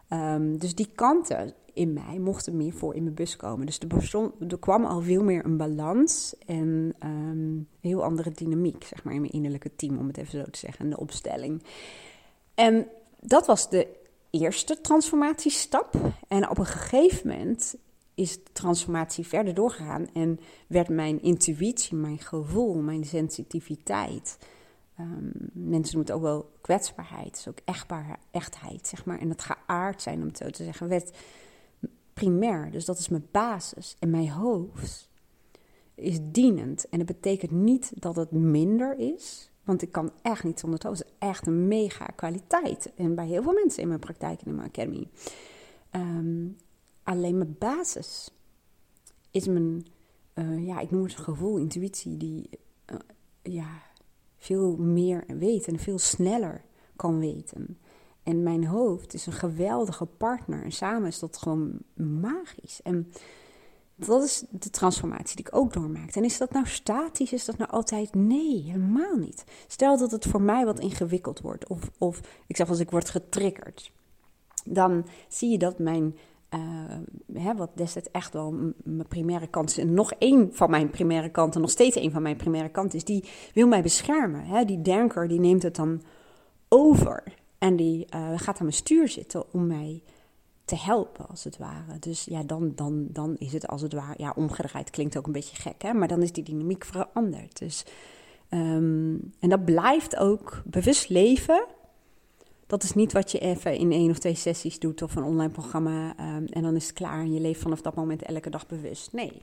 Ehm, 0.07 0.57
dus 0.57 0.75
die 0.75 0.89
kanten 0.95 1.53
in 1.73 1.93
mij 1.93 2.19
mochten 2.19 2.57
meer 2.57 2.73
voor 2.73 2.95
in 2.95 3.03
mijn 3.03 3.15
bus 3.15 3.35
komen. 3.35 3.65
Dus 3.65 3.79
er, 3.79 4.31
er 4.47 4.59
kwam 4.59 4.85
al 4.85 5.01
veel 5.01 5.23
meer 5.23 5.45
een 5.45 5.57
balans 5.57 6.35
en 6.45 6.95
um, 7.05 7.67
heel 7.79 8.03
andere 8.03 8.31
dynamiek, 8.31 8.83
zeg 8.83 9.03
maar, 9.03 9.13
in 9.13 9.21
mijn 9.21 9.33
innerlijke 9.33 9.75
team, 9.75 9.97
om 9.97 10.07
het 10.07 10.17
even 10.17 10.39
zo 10.39 10.51
te 10.51 10.59
zeggen, 10.59 10.83
en 10.83 10.89
de 10.89 10.99
opstelling. 10.99 11.63
En 12.53 12.87
dat 13.19 13.45
was 13.45 13.69
de 13.69 13.87
eerste 14.39 14.81
transformatiestap. 14.81 15.95
En 16.27 16.49
op 16.49 16.57
een 16.57 16.65
gegeven 16.65 17.27
moment 17.27 17.75
is 18.13 18.43
de 18.43 18.51
transformatie 18.53 19.27
verder 19.27 19.53
doorgegaan 19.53 20.07
en 20.13 20.39
werd 20.67 20.89
mijn 20.89 21.21
intuïtie, 21.21 21.95
mijn 21.95 22.19
gevoel, 22.19 22.73
mijn 22.73 23.05
sensitiviteit. 23.05 24.37
Um, 24.99 25.31
mensen 25.53 25.95
noemen 25.95 25.99
het 25.99 26.11
ook 26.11 26.21
wel 26.21 26.51
kwetsbaarheid, 26.61 27.45
ook 27.49 27.57
echtbaar, 27.65 28.19
echtheid, 28.31 28.87
zeg 28.87 29.05
maar. 29.05 29.19
En 29.19 29.29
het 29.29 29.41
geaard 29.41 30.01
zijn, 30.01 30.21
om 30.21 30.27
het 30.27 30.37
zo 30.37 30.49
te 30.49 30.63
zeggen, 30.63 30.87
werd 30.87 31.17
primair. 32.13 32.71
Dus 32.71 32.85
dat 32.85 32.99
is 32.99 33.09
mijn 33.09 33.27
basis. 33.31 33.95
En 33.99 34.09
mijn 34.09 34.29
hoofd 34.29 35.09
is 35.95 36.17
dienend. 36.21 36.89
En 36.89 36.97
dat 36.97 37.07
betekent 37.07 37.51
niet 37.51 37.91
dat 37.95 38.15
het 38.15 38.31
minder 38.31 38.97
is. 38.97 39.51
Want 39.63 39.81
ik 39.81 39.91
kan 39.91 40.11
echt 40.21 40.43
niet 40.43 40.59
zonder 40.59 40.91
is 40.91 41.03
echt 41.17 41.47
een 41.47 41.67
mega 41.67 42.05
kwaliteit. 42.05 42.91
En 42.95 43.15
bij 43.15 43.27
heel 43.27 43.43
veel 43.43 43.53
mensen 43.53 43.81
in 43.81 43.87
mijn 43.87 43.99
praktijk 43.99 44.41
en 44.41 44.47
in 44.47 44.55
mijn 44.55 44.67
academy. 44.67 45.07
Ehm, 45.89 46.47
alleen 47.03 47.37
mijn 47.37 47.55
basis 47.59 48.31
is 49.31 49.47
mijn, 49.47 49.85
uh, 50.33 50.65
ja, 50.65 50.79
ik 50.79 50.91
noem 50.91 51.03
het 51.03 51.15
gevoel, 51.15 51.57
intuïtie, 51.57 52.17
die 52.17 52.49
uh, 52.91 52.97
ja, 53.41 53.81
veel 54.37 54.75
meer 54.75 55.23
weet 55.27 55.67
en 55.67 55.79
veel 55.79 55.99
sneller 55.99 56.63
kan 56.95 57.19
weten. 57.19 57.77
En 58.23 58.43
mijn 58.43 58.65
hoofd 58.65 59.13
is 59.13 59.25
een 59.25 59.33
geweldige 59.33 60.05
partner. 60.05 60.63
En 60.63 60.71
samen 60.71 61.07
is 61.07 61.19
dat 61.19 61.37
gewoon 61.37 61.79
magisch. 61.93 62.81
En 62.81 63.11
dat 63.95 64.23
is 64.23 64.43
de 64.49 64.69
transformatie 64.69 65.35
die 65.35 65.45
ik 65.45 65.55
ook 65.55 65.73
doormaakte. 65.73 66.19
En 66.19 66.25
is 66.25 66.37
dat 66.37 66.51
nou 66.51 66.67
statisch? 66.67 67.33
Is 67.33 67.45
dat 67.45 67.57
nou 67.57 67.71
altijd? 67.71 68.15
Nee, 68.15 68.61
helemaal 68.61 69.15
niet. 69.15 69.43
Stel 69.67 69.97
dat 69.97 70.11
het 70.11 70.25
voor 70.25 70.41
mij 70.41 70.65
wat 70.65 70.79
ingewikkeld 70.79 71.41
wordt. 71.41 71.67
Of, 71.67 71.91
of 71.97 72.19
ik 72.47 72.55
zeg 72.55 72.69
als 72.69 72.79
ik 72.79 72.91
word 72.91 73.09
getriggerd. 73.09 73.91
Dan 74.65 75.05
zie 75.27 75.51
je 75.51 75.57
dat 75.57 75.79
mijn, 75.79 76.17
uh, 76.49 76.59
hè, 77.33 77.55
wat 77.55 77.69
destijds 77.75 78.11
echt 78.11 78.33
wel 78.33 78.51
mijn 78.83 79.07
primaire 79.07 79.47
kant 79.47 79.69
is. 79.69 79.77
En 79.77 79.93
nog 79.93 80.11
één 80.11 80.49
van 80.53 80.69
mijn 80.69 80.89
primaire 80.89 81.29
kanten, 81.29 81.61
nog 81.61 81.69
steeds 81.69 81.95
één 81.95 82.11
van 82.11 82.21
mijn 82.21 82.37
primaire 82.37 82.69
kanten 82.69 82.97
is. 82.97 83.03
Die 83.03 83.23
wil 83.53 83.67
mij 83.67 83.81
beschermen. 83.81 84.45
Hè? 84.45 84.65
Die 84.65 84.81
denker, 84.81 85.27
die 85.27 85.39
neemt 85.39 85.63
het 85.63 85.75
dan 85.75 86.01
over. 86.67 87.23
En 87.57 87.75
die 87.75 88.07
uh, 88.15 88.31
gaat 88.35 88.57
aan 88.57 88.65
mijn 88.65 88.73
stuur 88.73 89.09
zitten 89.09 89.53
om 89.53 89.67
mij 89.67 90.03
te 90.65 90.75
helpen, 90.75 91.27
als 91.27 91.43
het 91.43 91.57
ware. 91.57 91.99
Dus 91.99 92.23
ja, 92.25 92.43
dan, 92.43 92.71
dan, 92.75 93.07
dan 93.09 93.35
is 93.37 93.53
het 93.53 93.67
als 93.67 93.81
het 93.81 93.93
ware, 93.93 94.13
ja, 94.17 94.33
omgedraaid 94.35 94.89
klinkt 94.89 95.17
ook 95.17 95.25
een 95.25 95.31
beetje 95.31 95.55
gek, 95.55 95.81
hè? 95.81 95.93
maar 95.93 96.07
dan 96.07 96.21
is 96.21 96.31
die 96.31 96.43
dynamiek 96.43 96.85
veranderd. 96.85 97.59
Dus, 97.59 97.85
um, 98.49 99.33
en 99.39 99.49
dat 99.49 99.65
blijft 99.65 100.15
ook 100.15 100.61
bewust 100.65 101.09
leven. 101.09 101.65
Dat 102.67 102.83
is 102.83 102.93
niet 102.93 103.11
wat 103.11 103.31
je 103.31 103.39
even 103.39 103.77
in 103.77 103.91
één 103.91 104.09
of 104.09 104.19
twee 104.19 104.35
sessies 104.35 104.79
doet 104.79 105.01
of 105.01 105.15
een 105.15 105.23
online 105.23 105.51
programma 105.51 106.09
um, 106.35 106.45
en 106.45 106.61
dan 106.61 106.75
is 106.75 106.85
het 106.87 106.95
klaar 106.95 107.19
en 107.19 107.33
je 107.33 107.39
leeft 107.39 107.61
vanaf 107.61 107.81
dat 107.81 107.95
moment 107.95 108.21
elke 108.21 108.49
dag 108.49 108.67
bewust. 108.67 109.13
Nee. 109.13 109.41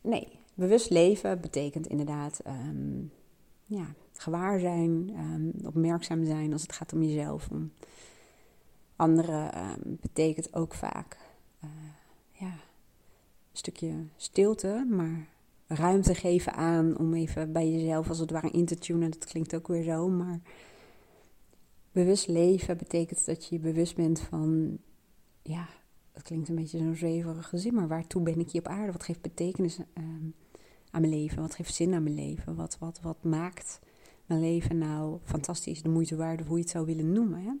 Nee. 0.00 0.28
Bewust 0.54 0.90
leven 0.90 1.40
betekent 1.40 1.86
inderdaad 1.86 2.40
um, 2.46 3.12
ja, 3.66 3.86
gewaar 4.12 4.60
zijn, 4.60 5.10
opmerkzaam 5.64 6.24
zijn 6.24 6.52
als 6.52 6.62
het 6.62 6.72
gaat 6.72 6.92
om 6.92 7.02
jezelf. 7.02 7.48
Om 7.50 7.72
anderen 9.00 9.58
um, 9.58 9.98
betekent 10.00 10.54
ook 10.54 10.74
vaak 10.74 11.18
uh, 11.64 11.70
ja, 12.32 12.52
een 12.52 13.58
stukje 13.58 13.94
stilte, 14.16 14.86
maar 14.88 15.28
ruimte 15.66 16.14
geven 16.14 16.54
aan 16.54 16.98
om 16.98 17.14
even 17.14 17.52
bij 17.52 17.70
jezelf 17.70 18.08
als 18.08 18.18
het 18.18 18.30
ware 18.30 18.50
in 18.50 18.64
te 18.64 18.78
tunen. 18.78 19.10
Dat 19.10 19.24
klinkt 19.24 19.54
ook 19.54 19.68
weer 19.68 19.82
zo, 19.82 20.08
maar 20.08 20.40
bewust 21.92 22.28
leven 22.28 22.76
betekent 22.76 23.26
dat 23.26 23.46
je 23.46 23.54
je 23.54 23.60
bewust 23.60 23.96
bent 23.96 24.20
van, 24.20 24.78
ja, 25.42 25.68
dat 26.12 26.22
klinkt 26.22 26.48
een 26.48 26.54
beetje 26.54 26.78
zo'n 26.78 26.94
zweverig 26.94 27.48
gezin, 27.48 27.74
maar 27.74 27.88
waartoe 27.88 28.22
ben 28.22 28.40
ik 28.40 28.50
hier 28.50 28.60
op 28.60 28.68
aarde? 28.68 28.92
Wat 28.92 29.02
geeft 29.02 29.20
betekenis 29.20 29.78
um, 29.78 30.34
aan 30.90 31.00
mijn 31.00 31.14
leven? 31.14 31.42
Wat 31.42 31.54
geeft 31.54 31.74
zin 31.74 31.94
aan 31.94 32.02
mijn 32.02 32.14
leven? 32.14 32.54
Wat, 32.54 32.76
wat, 32.78 33.00
wat 33.00 33.24
maakt 33.24 33.80
mijn 34.26 34.40
leven 34.40 34.78
nou 34.78 35.18
fantastisch, 35.24 35.82
de 35.82 35.88
moeite 35.88 36.16
waard, 36.16 36.46
hoe 36.46 36.56
je 36.56 36.62
het 36.62 36.70
zou 36.70 36.86
willen 36.86 37.12
noemen. 37.12 37.42
Hè? 37.42 37.52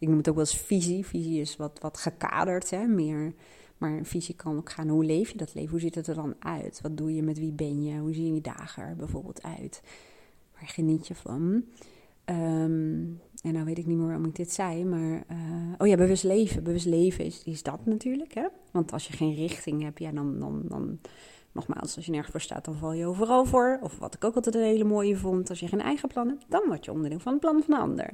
Ik 0.00 0.08
noem 0.08 0.16
het 0.16 0.28
ook 0.28 0.34
wel 0.34 0.44
eens 0.44 0.58
visie. 0.58 1.06
Visie 1.06 1.40
is 1.40 1.56
wat, 1.56 1.78
wat 1.80 1.98
gekaderd, 1.98 2.70
hè? 2.70 2.86
meer. 2.86 3.34
Maar 3.78 3.90
een 3.90 4.04
visie 4.04 4.34
kan 4.34 4.56
ook 4.56 4.70
gaan, 4.70 4.88
hoe 4.88 5.04
leef 5.04 5.30
je 5.30 5.38
dat 5.38 5.54
leven? 5.54 5.70
Hoe 5.70 5.80
ziet 5.80 5.94
het 5.94 6.06
er 6.06 6.14
dan 6.14 6.34
uit? 6.38 6.80
Wat 6.80 6.96
doe 6.96 7.14
je, 7.14 7.22
met 7.22 7.38
wie 7.38 7.52
ben 7.52 7.82
je? 7.82 7.98
Hoe 7.98 8.14
zien 8.14 8.34
je 8.34 8.40
dagen 8.40 8.82
er 8.82 8.96
bijvoorbeeld 8.96 9.42
uit? 9.42 9.82
Waar 10.52 10.68
geniet 10.68 11.06
je 11.06 11.14
van? 11.14 11.42
Um, 12.24 13.20
en 13.42 13.52
nou 13.52 13.64
weet 13.64 13.78
ik 13.78 13.86
niet 13.86 13.96
meer 13.96 14.06
waarom 14.06 14.24
ik 14.24 14.34
dit 14.34 14.52
zei, 14.52 14.84
maar... 14.84 15.24
Uh, 15.30 15.74
oh 15.78 15.86
ja, 15.86 15.96
bewust 15.96 16.24
leven. 16.24 16.62
Bewust 16.62 16.86
leven 16.86 17.24
is, 17.24 17.42
is 17.44 17.62
dat 17.62 17.86
natuurlijk, 17.86 18.34
hè? 18.34 18.46
Want 18.70 18.92
als 18.92 19.06
je 19.06 19.12
geen 19.12 19.34
richting 19.34 19.82
hebt, 19.82 19.98
ja, 19.98 20.12
dan... 20.12 20.38
dan, 20.38 20.62
dan 20.68 20.98
Nogmaals, 21.52 21.96
als 21.96 22.04
je 22.04 22.10
nergens 22.10 22.30
voor 22.30 22.40
staat, 22.40 22.64
dan 22.64 22.74
val 22.74 22.92
je 22.92 23.06
overal 23.06 23.44
voor. 23.44 23.78
Of 23.82 23.98
wat 23.98 24.14
ik 24.14 24.24
ook 24.24 24.34
altijd 24.34 24.54
een 24.54 24.62
hele 24.62 24.84
mooie 24.84 25.16
vond, 25.16 25.48
als 25.48 25.60
je 25.60 25.68
geen 25.68 25.80
eigen 25.80 26.08
plan 26.08 26.28
hebt, 26.28 26.44
dan 26.48 26.62
word 26.66 26.84
je 26.84 26.92
onderdeel 26.92 27.18
van 27.18 27.32
het 27.32 27.40
plan 27.40 27.62
van 27.62 27.74
een 27.74 27.80
ander. 27.80 28.10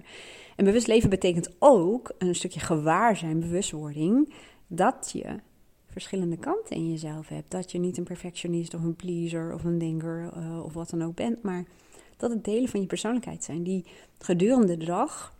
En 0.56 0.64
bewust 0.64 0.86
leven 0.86 1.10
betekent 1.10 1.50
ook 1.58 2.14
een 2.18 2.34
stukje 2.34 2.60
gewaarzijn, 2.60 3.40
bewustwording, 3.40 4.32
dat 4.66 5.10
je 5.12 5.40
verschillende 5.86 6.36
kanten 6.36 6.76
in 6.76 6.90
jezelf 6.90 7.28
hebt. 7.28 7.50
Dat 7.50 7.72
je 7.72 7.78
niet 7.78 7.98
een 7.98 8.04
perfectionist 8.04 8.74
of 8.74 8.82
een 8.82 8.96
pleaser 8.96 9.54
of 9.54 9.64
een 9.64 9.78
denker 9.78 10.30
uh, 10.36 10.64
of 10.64 10.72
wat 10.72 10.90
dan 10.90 11.04
ook 11.04 11.14
bent, 11.14 11.42
maar 11.42 11.64
dat 12.16 12.30
het 12.30 12.44
delen 12.44 12.68
van 12.68 12.80
je 12.80 12.86
persoonlijkheid 12.86 13.44
zijn 13.44 13.62
die 13.62 13.84
gedurende 14.18 14.76
de 14.76 14.84
dag 14.84 15.34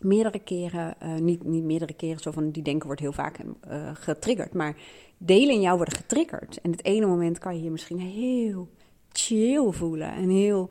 meerdere 0.00 0.38
keren, 0.38 0.94
uh, 1.02 1.14
niet, 1.14 1.44
niet 1.44 1.64
meerdere 1.64 1.92
keren, 1.92 2.20
zo 2.20 2.30
van 2.30 2.50
die 2.50 2.62
denken 2.62 2.86
wordt 2.86 3.00
heel 3.00 3.12
vaak 3.12 3.38
uh, 3.38 3.90
getriggerd, 3.94 4.54
maar 4.54 4.76
delen 5.24 5.54
in 5.54 5.60
jou 5.60 5.76
worden 5.76 5.96
getriggerd. 5.96 6.60
En 6.60 6.70
het 6.70 6.84
ene 6.84 7.06
moment 7.06 7.38
kan 7.38 7.56
je 7.56 7.62
je 7.62 7.70
misschien 7.70 8.00
heel 8.00 8.68
chill 9.12 9.70
voelen 9.70 10.12
en 10.12 10.28
heel 10.28 10.70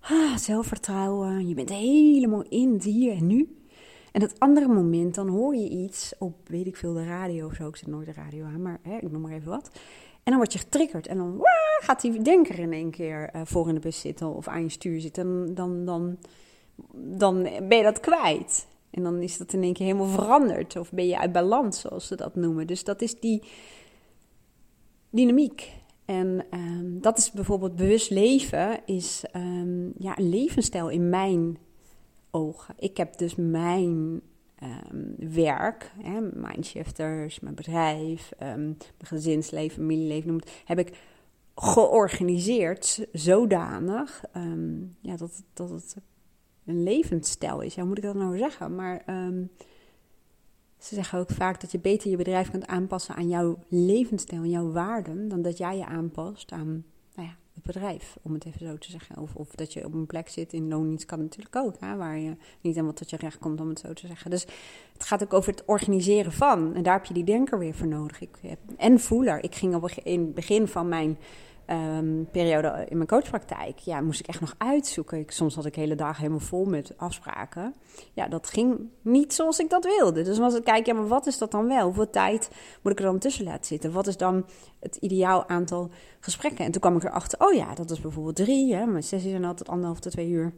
ah, 0.00 0.36
zelfvertrouwen. 0.36 1.48
Je 1.48 1.54
bent 1.54 1.68
helemaal 1.68 2.44
in 2.48 2.72
het 2.72 2.84
hier 2.84 3.16
en 3.16 3.26
nu. 3.26 3.58
En 4.12 4.20
het 4.20 4.38
andere 4.40 4.68
moment, 4.68 5.14
dan 5.14 5.28
hoor 5.28 5.56
je 5.56 5.68
iets 5.68 6.12
op, 6.18 6.34
weet 6.46 6.66
ik 6.66 6.76
veel, 6.76 6.94
de 6.94 7.04
radio 7.04 7.46
of 7.46 7.54
zo. 7.54 7.68
Ik 7.68 7.76
zet 7.76 7.88
nooit 7.88 8.06
de 8.06 8.12
radio 8.12 8.44
aan, 8.44 8.62
maar 8.62 8.78
hè, 8.82 8.96
ik 8.96 9.10
noem 9.10 9.20
maar 9.20 9.32
even 9.32 9.50
wat. 9.50 9.70
En 10.14 10.32
dan 10.32 10.36
word 10.36 10.52
je 10.52 10.58
getriggerd 10.58 11.06
en 11.06 11.16
dan 11.16 11.40
gaat 11.80 12.00
die 12.00 12.22
denker 12.22 12.58
in 12.58 12.72
één 12.72 12.90
keer 12.90 13.30
uh, 13.36 13.42
voor 13.44 13.68
in 13.68 13.74
de 13.74 13.80
bus 13.80 14.00
zitten 14.00 14.34
of 14.34 14.48
aan 14.48 14.62
je 14.62 14.68
stuur 14.68 15.00
zitten. 15.00 15.24
En 15.24 15.54
dan, 15.54 15.84
dan, 15.84 16.18
dan 16.92 17.42
ben 17.42 17.76
je 17.76 17.82
dat 17.82 18.00
kwijt. 18.00 18.66
En 18.90 19.02
dan 19.02 19.20
is 19.20 19.38
dat 19.38 19.52
in 19.52 19.62
één 19.62 19.72
keer 19.72 19.86
helemaal 19.86 20.06
veranderd. 20.06 20.76
Of 20.76 20.92
ben 20.92 21.06
je 21.06 21.18
uit 21.18 21.32
balans, 21.32 21.80
zoals 21.80 22.06
ze 22.06 22.16
dat 22.16 22.34
noemen. 22.34 22.66
Dus 22.66 22.84
dat 22.84 23.02
is 23.02 23.20
die 23.20 23.42
dynamiek. 25.14 25.72
En 26.04 26.46
um, 26.54 27.00
dat 27.00 27.18
is 27.18 27.30
bijvoorbeeld 27.30 27.76
bewust 27.76 28.10
leven, 28.10 28.86
is 28.86 29.24
um, 29.36 29.92
ja, 29.98 30.18
een 30.18 30.28
levensstijl 30.28 30.88
in 30.88 31.08
mijn 31.08 31.58
ogen. 32.30 32.74
Ik 32.78 32.96
heb 32.96 33.18
dus 33.18 33.34
mijn 33.34 34.20
um, 34.62 35.14
werk, 35.32 35.92
hè, 36.02 36.20
Mindshifters, 36.20 37.40
mijn 37.40 37.54
bedrijf, 37.54 38.32
mijn 38.38 38.76
gezinsleven, 38.98 39.74
familieleven, 39.74 40.28
noem 40.28 40.36
het, 40.36 40.62
heb 40.64 40.78
ik 40.78 40.98
georganiseerd 41.54 43.06
zodanig 43.12 44.24
ja, 45.00 45.16
dat, 45.16 45.42
dat 45.52 45.70
het 45.70 45.96
een 46.66 46.82
levensstijl 46.82 47.60
is. 47.60 47.74
Ja, 47.74 47.80
hoe 47.80 47.88
moet 47.88 47.98
ik 47.98 48.04
dat 48.04 48.14
nou 48.14 48.38
zeggen? 48.38 48.74
Maar 48.74 49.04
ze 50.84 50.94
zeggen 50.94 51.18
ook 51.18 51.30
vaak 51.30 51.60
dat 51.60 51.72
je 51.72 51.78
beter 51.78 52.10
je 52.10 52.16
bedrijf 52.16 52.50
kunt 52.50 52.66
aanpassen 52.66 53.14
aan 53.14 53.28
jouw 53.28 53.58
levensstijl 53.68 54.42
en 54.42 54.50
jouw 54.50 54.72
waarden, 54.72 55.28
dan 55.28 55.42
dat 55.42 55.58
jij 55.58 55.76
je 55.76 55.86
aanpast 55.86 56.52
aan 56.52 56.84
nou 57.14 57.28
ja, 57.28 57.34
het 57.54 57.62
bedrijf, 57.62 58.16
om 58.22 58.32
het 58.32 58.44
even 58.44 58.66
zo 58.66 58.78
te 58.78 58.90
zeggen. 58.90 59.18
Of, 59.18 59.34
of 59.34 59.54
dat 59.54 59.72
je 59.72 59.84
op 59.84 59.94
een 59.94 60.06
plek 60.06 60.28
zit 60.28 60.52
in 60.52 60.68
loondienst 60.68 61.04
kan 61.04 61.18
natuurlijk 61.18 61.56
ook, 61.56 61.76
hè, 61.80 61.96
waar 61.96 62.18
je 62.18 62.36
niet 62.60 62.74
helemaal 62.74 62.92
tot 62.92 63.10
je 63.10 63.16
recht 63.16 63.38
komt, 63.38 63.60
om 63.60 63.68
het 63.68 63.78
zo 63.78 63.92
te 63.92 64.06
zeggen. 64.06 64.30
Dus 64.30 64.46
het 64.92 65.04
gaat 65.04 65.22
ook 65.22 65.32
over 65.32 65.50
het 65.50 65.64
organiseren 65.66 66.32
van. 66.32 66.74
En 66.74 66.82
daar 66.82 66.94
heb 66.94 67.04
je 67.04 67.14
die 67.14 67.24
denker 67.24 67.58
weer 67.58 67.74
voor 67.74 67.86
nodig. 67.86 68.20
Ik 68.20 68.36
heb, 68.40 68.58
en 68.76 69.00
voeler. 69.00 69.44
Ik 69.44 69.54
ging 69.54 69.74
op, 69.74 69.90
in 69.90 70.20
het 70.20 70.34
begin 70.34 70.68
van 70.68 70.88
mijn 70.88 71.18
um, 71.66 72.28
periode 72.30 72.86
in 72.88 72.96
mijn 72.96 73.08
coachpraktijk, 73.08 73.78
ja, 73.78 74.00
moest 74.00 74.20
ik 74.20 74.26
echt 74.26 74.40
nog 74.40 74.54
uitzoeken. 74.58 75.18
Ik, 75.18 75.30
soms 75.30 75.54
had 75.54 75.66
ik 75.66 75.74
hele 75.74 75.94
dagen 75.94 76.20
helemaal 76.20 76.46
vol 76.46 76.64
met 76.64 76.92
afspraken. 76.96 77.74
Ja, 78.12 78.28
dat 78.28 78.48
ging 78.48 78.88
niet 79.02 79.34
zoals 79.34 79.58
ik 79.58 79.70
dat 79.70 79.84
wilde. 79.84 80.22
Dus 80.22 80.38
was 80.38 80.54
het 80.54 80.64
kijken, 80.64 80.94
ja, 80.94 81.00
maar 81.00 81.08
wat 81.08 81.26
is 81.26 81.38
dat 81.38 81.50
dan 81.50 81.66
wel? 81.66 81.84
Hoeveel 81.84 82.10
tijd 82.10 82.50
moet 82.82 82.92
ik 82.92 82.98
er 82.98 83.04
dan 83.04 83.18
tussen 83.18 83.44
laten 83.44 83.66
zitten? 83.66 83.92
Wat 83.92 84.06
is 84.06 84.16
dan 84.16 84.46
het 84.80 84.96
ideaal 84.96 85.48
aantal 85.48 85.90
gesprekken? 86.20 86.64
En 86.64 86.70
toen 86.70 86.80
kwam 86.80 86.96
ik 86.96 87.04
erachter, 87.04 87.46
oh 87.46 87.52
ja, 87.52 87.74
dat 87.74 87.90
is 87.90 88.00
bijvoorbeeld 88.00 88.36
drie. 88.36 88.74
Hè? 88.74 88.86
Mijn 88.86 89.02
sessies 89.02 89.30
zijn 89.30 89.44
altijd 89.44 89.68
anderhalf 89.68 90.00
tot 90.00 90.12
twee 90.12 90.28
uur. 90.28 90.52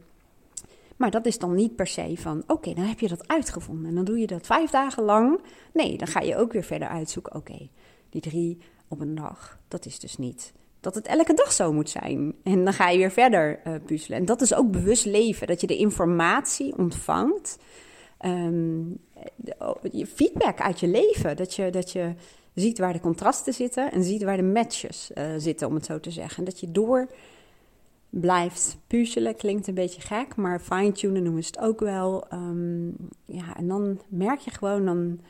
Maar 0.97 1.11
dat 1.11 1.27
is 1.27 1.39
dan 1.39 1.55
niet 1.55 1.77
per 1.77 1.87
se 1.87 2.15
van, 2.17 2.43
oké, 2.47 2.75
dan 2.75 2.85
heb 2.85 3.01
je 3.01 3.09
dat 3.09 3.29
uitgevonden. 3.29 3.89
En 3.89 3.95
dan 3.95 4.05
doe 4.05 4.19
je 4.19 4.27
dat 4.27 4.47
vijf 4.47 4.71
dagen 4.71 5.03
lang. 5.03 5.41
Nee, 5.73 5.97
dan 5.99 6.07
ga 6.07 6.21
je 6.21 6.37
ook 6.37 6.53
weer 6.53 6.65
verder 6.65 6.89
uitzoeken. 6.89 7.35
Oké, 7.35 7.69
die 8.11 8.21
drie 8.21 8.59
op 8.89 9.01
een 9.01 9.15
dag, 9.15 9.59
dat 9.69 9.87
is 9.87 9.99
dus 9.99 10.17
niet 10.17 10.53
dat 10.87 10.95
het 10.95 11.07
elke 11.07 11.35
dag 11.35 11.53
zo 11.53 11.73
moet 11.73 11.91
zijn. 11.91 12.35
En 12.43 12.65
dan 12.65 12.73
ga 12.73 12.89
je 12.89 12.99
weer 12.99 13.11
verder 13.11 13.61
uh, 13.67 13.75
puzzelen. 13.87 14.19
En 14.19 14.25
dat 14.25 14.41
is 14.41 14.55
ook 14.55 14.71
bewust 14.71 15.05
leven. 15.05 15.47
Dat 15.47 15.61
je 15.61 15.67
de 15.67 15.77
informatie 15.77 16.77
ontvangt. 16.77 17.59
Um, 18.27 18.99
feedback 20.15 20.61
uit 20.61 20.81
je 20.81 20.89
leven. 20.89 21.37
Dat 21.37 21.55
je, 21.55 21.71
dat 21.71 21.93
je 21.93 22.15
ziet 22.55 22.79
waar 22.79 22.93
de 22.93 23.01
contrasten 23.01 23.53
zitten 23.53 23.93
en 23.93 24.05
ziet 24.05 24.23
waar 24.23 24.37
de 24.37 24.43
matches 24.43 25.11
uh, 25.15 25.25
zitten, 25.37 25.69
om 25.69 25.75
het 25.75 25.85
zo 25.85 26.01
te 26.01 26.11
zeggen. 26.11 26.39
En 26.39 26.45
dat 26.45 26.61
je 26.61 26.73
door 26.73 27.11
blijft 28.11 28.79
puzzelen. 28.87 29.37
Klinkt 29.37 29.67
een 29.67 29.75
beetje 29.75 30.01
gek, 30.01 30.37
maar 30.37 30.61
fine-tunen 30.61 31.23
noemen 31.23 31.45
ze 31.45 31.51
het 31.55 31.65
ook 31.65 31.81
wel. 31.81 32.27
Um, 32.33 32.97
ja, 33.25 33.57
en 33.57 33.69
dan 33.69 34.01
merk 34.09 34.39
je 34.39 34.51
gewoon, 34.51 34.85
dan 34.85 35.21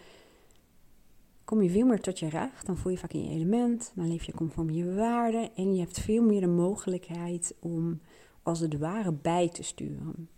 kom 1.46 1.62
je 1.62 1.70
veel 1.70 1.87
meer 1.87 2.00
tot 2.00 2.18
je 2.18 2.28
recht. 2.28 2.66
Dan 2.66 2.76
voel 2.76 2.92
je 2.92 2.98
vaak 2.98 3.12
in 3.12 3.24
je 3.24 3.30
element, 3.30 3.92
dan 3.94 4.09
leef 4.09 4.24
je 4.24 4.35
conform 4.35 4.70
je 4.70 4.94
waarden. 4.94 5.54
En 5.54 5.74
je 5.74 5.80
hebt 5.80 6.00
veel 6.00 6.22
meer 6.22 6.40
de 6.40 6.46
mogelijkheid 6.46 7.54
om 7.61 8.00
als 8.42 8.61
het 8.61 8.78
ware 8.78 9.12
bij 9.12 9.48
te 9.48 9.62
sturen. 9.62 10.28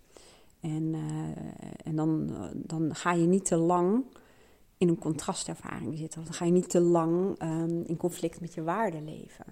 En, 0.60 0.82
uh, 0.82 1.00
en 1.84 1.96
dan, 1.96 2.34
dan 2.54 2.94
ga 2.94 3.12
je 3.12 3.26
niet 3.26 3.44
te 3.44 3.56
lang 3.56 4.04
in 4.78 4.88
een 4.88 4.98
contrastervaring 4.98 5.98
zitten. 5.98 6.24
Dan 6.24 6.32
ga 6.32 6.44
je 6.44 6.52
niet 6.52 6.70
te 6.70 6.80
lang 6.80 7.42
um, 7.42 7.82
in 7.86 7.96
conflict 7.96 8.40
met 8.40 8.54
je 8.54 8.62
waarden 8.62 9.04
leven. 9.04 9.44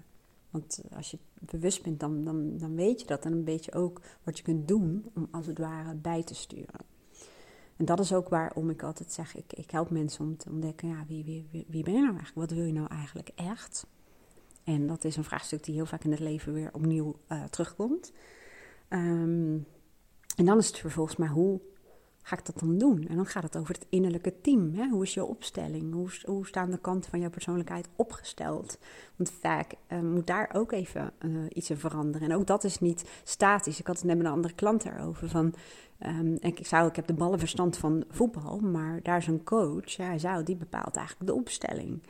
Want 0.49 0.81
als 0.95 1.11
je 1.11 1.17
bewust 1.39 1.83
bent, 1.83 1.99
dan, 1.99 2.23
dan, 2.23 2.57
dan 2.57 2.75
weet 2.75 3.01
je 3.01 3.07
dat. 3.07 3.25
En 3.25 3.31
dan 3.31 3.43
weet 3.43 3.65
je 3.65 3.73
ook 3.73 4.01
wat 4.23 4.37
je 4.37 4.43
kunt 4.43 4.67
doen 4.67 5.05
om 5.13 5.27
als 5.31 5.45
het 5.45 5.57
ware 5.57 5.95
bij 5.95 6.23
te 6.23 6.35
sturen. 6.35 6.96
En 7.77 7.85
dat 7.85 7.99
is 7.99 8.13
ook 8.13 8.29
waarom 8.29 8.69
ik 8.69 8.83
altijd 8.83 9.11
zeg, 9.11 9.35
ik, 9.35 9.53
ik 9.53 9.71
help 9.71 9.89
mensen 9.89 10.25
om 10.25 10.37
te 10.37 10.49
ontdekken, 10.49 10.87
ja, 10.87 11.03
wie, 11.07 11.23
wie, 11.23 11.65
wie, 11.67 11.83
ben 11.83 11.93
je 11.93 12.01
nou 12.01 12.15
eigenlijk? 12.17 12.49
Wat 12.49 12.57
wil 12.57 12.65
je 12.65 12.73
nou 12.73 12.87
eigenlijk 12.87 13.29
echt? 13.35 13.87
En 14.63 14.87
dat 14.87 15.03
is 15.03 15.15
een 15.15 15.23
vraagstuk 15.23 15.63
die 15.63 15.75
heel 15.75 15.85
vaak 15.85 16.03
in 16.03 16.11
het 16.11 16.19
leven 16.19 16.53
weer 16.53 16.69
opnieuw 16.73 17.15
uh, 17.31 17.43
terugkomt. 17.43 18.11
Um, 18.89 19.65
en 20.35 20.45
dan 20.45 20.57
is 20.57 20.67
het 20.67 20.77
vervolgens 20.77 21.17
maar 21.17 21.29
hoe 21.29 21.59
ga 22.27 22.37
ik 22.37 22.45
dat 22.45 22.59
dan 22.59 22.77
doen? 22.77 23.07
En 23.07 23.15
dan 23.15 23.25
gaat 23.25 23.43
het 23.43 23.57
over 23.57 23.73
het 23.73 23.85
innerlijke 23.89 24.41
team. 24.41 24.73
Hè? 24.73 24.87
Hoe 24.87 25.03
is 25.03 25.13
je 25.13 25.25
opstelling? 25.25 25.93
Hoe, 25.93 26.09
hoe 26.25 26.47
staan 26.47 26.71
de 26.71 26.77
kanten 26.77 27.09
van 27.09 27.19
jouw 27.19 27.29
persoonlijkheid 27.29 27.89
opgesteld? 27.95 28.77
Want 29.15 29.31
vaak 29.41 29.73
uh, 29.87 29.99
moet 29.99 30.27
daar 30.27 30.49
ook 30.53 30.71
even 30.71 31.11
uh, 31.19 31.43
iets 31.49 31.69
in 31.69 31.77
veranderen. 31.77 32.29
En 32.29 32.37
ook 32.37 32.47
dat 32.47 32.63
is 32.63 32.79
niet 32.79 33.09
statisch. 33.23 33.79
Ik 33.79 33.87
had 33.87 33.95
het 33.95 34.05
net 34.05 34.17
met 34.17 34.25
een 34.25 34.31
andere 34.31 34.53
klant 34.53 34.85
erover. 34.85 35.29
Van, 35.29 35.53
um, 36.05 36.37
ik, 36.39 36.59
zou, 36.65 36.87
ik 36.87 36.95
heb 36.95 37.07
de 37.07 37.13
ballenverstand 37.13 37.77
van 37.77 38.03
voetbal, 38.09 38.59
maar 38.59 38.99
daar 39.03 39.17
is 39.17 39.27
een 39.27 39.43
coach. 39.43 39.89
Ja, 39.91 40.05
hij 40.05 40.19
zou, 40.19 40.43
die 40.43 40.55
bepaalt 40.55 40.95
eigenlijk 40.95 41.27
de 41.27 41.35
opstelling. 41.35 42.01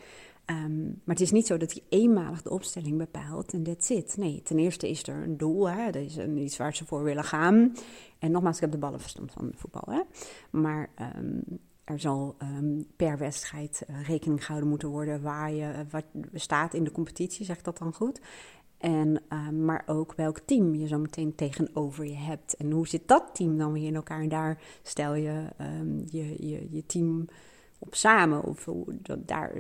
Um, 0.50 1.02
maar 1.04 1.16
het 1.16 1.22
is 1.24 1.32
niet 1.32 1.48
zo 1.48 1.58
dat 1.58 1.72
hij 1.72 1.84
eenmalig 1.90 2.42
de 2.42 2.50
opstelling 2.50 2.98
bepaalt 2.98 3.54
en 3.54 3.64
that's 3.64 3.90
it. 3.90 4.18
Nee, 4.18 4.42
ten 4.42 4.60
eerste 4.60 4.90
is 4.90 5.08
er 5.08 5.24
een 5.24 5.38
doel, 5.38 5.70
hè? 5.70 5.88
er 5.88 5.96
is 5.96 6.16
een, 6.16 6.38
iets 6.38 6.58
waar 6.58 6.76
ze 6.76 6.86
voor 6.86 7.04
willen 7.04 7.24
gaan. 7.24 7.76
En 8.20 8.32
nogmaals, 8.32 8.56
ik 8.56 8.62
heb 8.62 8.72
de 8.72 8.78
ballenverstand 8.78 9.32
van 9.32 9.52
voetbal. 9.56 9.94
Hè? 9.94 10.02
Maar 10.60 10.90
um, 11.16 11.44
er 11.84 12.00
zal 12.00 12.36
um, 12.42 12.86
per 12.96 13.18
wedstrijd 13.18 13.86
uh, 13.90 14.08
rekening 14.08 14.40
gehouden 14.42 14.70
moeten 14.70 14.90
worden 14.90 15.22
waar 15.22 15.52
je 15.52 15.74
uh, 15.74 15.80
wat 15.90 16.06
staat 16.34 16.74
in 16.74 16.84
de 16.84 16.92
competitie, 16.92 17.46
zeg 17.46 17.58
ik 17.58 17.64
dat 17.64 17.78
dan 17.78 17.94
goed. 17.94 18.22
En, 18.78 19.22
maar 19.66 19.84
ook 19.86 20.14
welk 20.16 20.40
team 20.40 20.76
je 20.76 20.88
zo 20.88 20.98
meteen 20.98 21.36
tegenover 21.36 22.06
je 22.06 22.16
hebt. 22.16 22.56
En 22.56 22.72
hoe 22.72 22.88
zit 22.88 23.08
dat 23.08 23.30
team 23.34 23.58
dan 23.58 23.74
weer 23.74 23.88
in 23.88 23.96
elkaar? 23.96 24.22
En 24.22 24.30
daar 24.30 24.62
stel 24.84 25.16
je 25.16 25.46
je, 26.06 26.48
je, 26.48 26.68
je 26.70 26.86
team 26.86 27.28
op 27.80 27.96
samen. 27.96 28.44
Of 28.44 28.68
daar, 29.18 29.52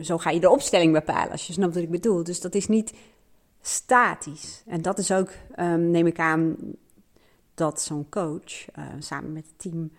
zo 0.00 0.18
ga 0.18 0.30
je 0.30 0.40
de 0.40 0.50
opstelling 0.50 0.92
bepalen, 0.92 1.30
als 1.30 1.46
je 1.46 1.52
snapt 1.52 1.74
wat 1.74 1.82
ik 1.82 1.90
bedoel. 1.90 2.24
Dus 2.24 2.40
dat 2.40 2.54
is 2.54 2.68
niet 2.68 2.94
statisch. 3.60 4.62
En 4.66 4.82
dat 4.82 4.98
is 4.98 5.12
ook, 5.12 5.30
um, 5.58 5.90
neem 5.90 6.06
ik 6.06 6.18
aan, 6.18 6.56
dat 7.54 7.80
zo'n 7.80 8.08
coach 8.08 8.76
uh, 8.78 8.84
samen 8.98 9.32
met 9.32 9.46
het 9.46 9.58
team 9.58 9.90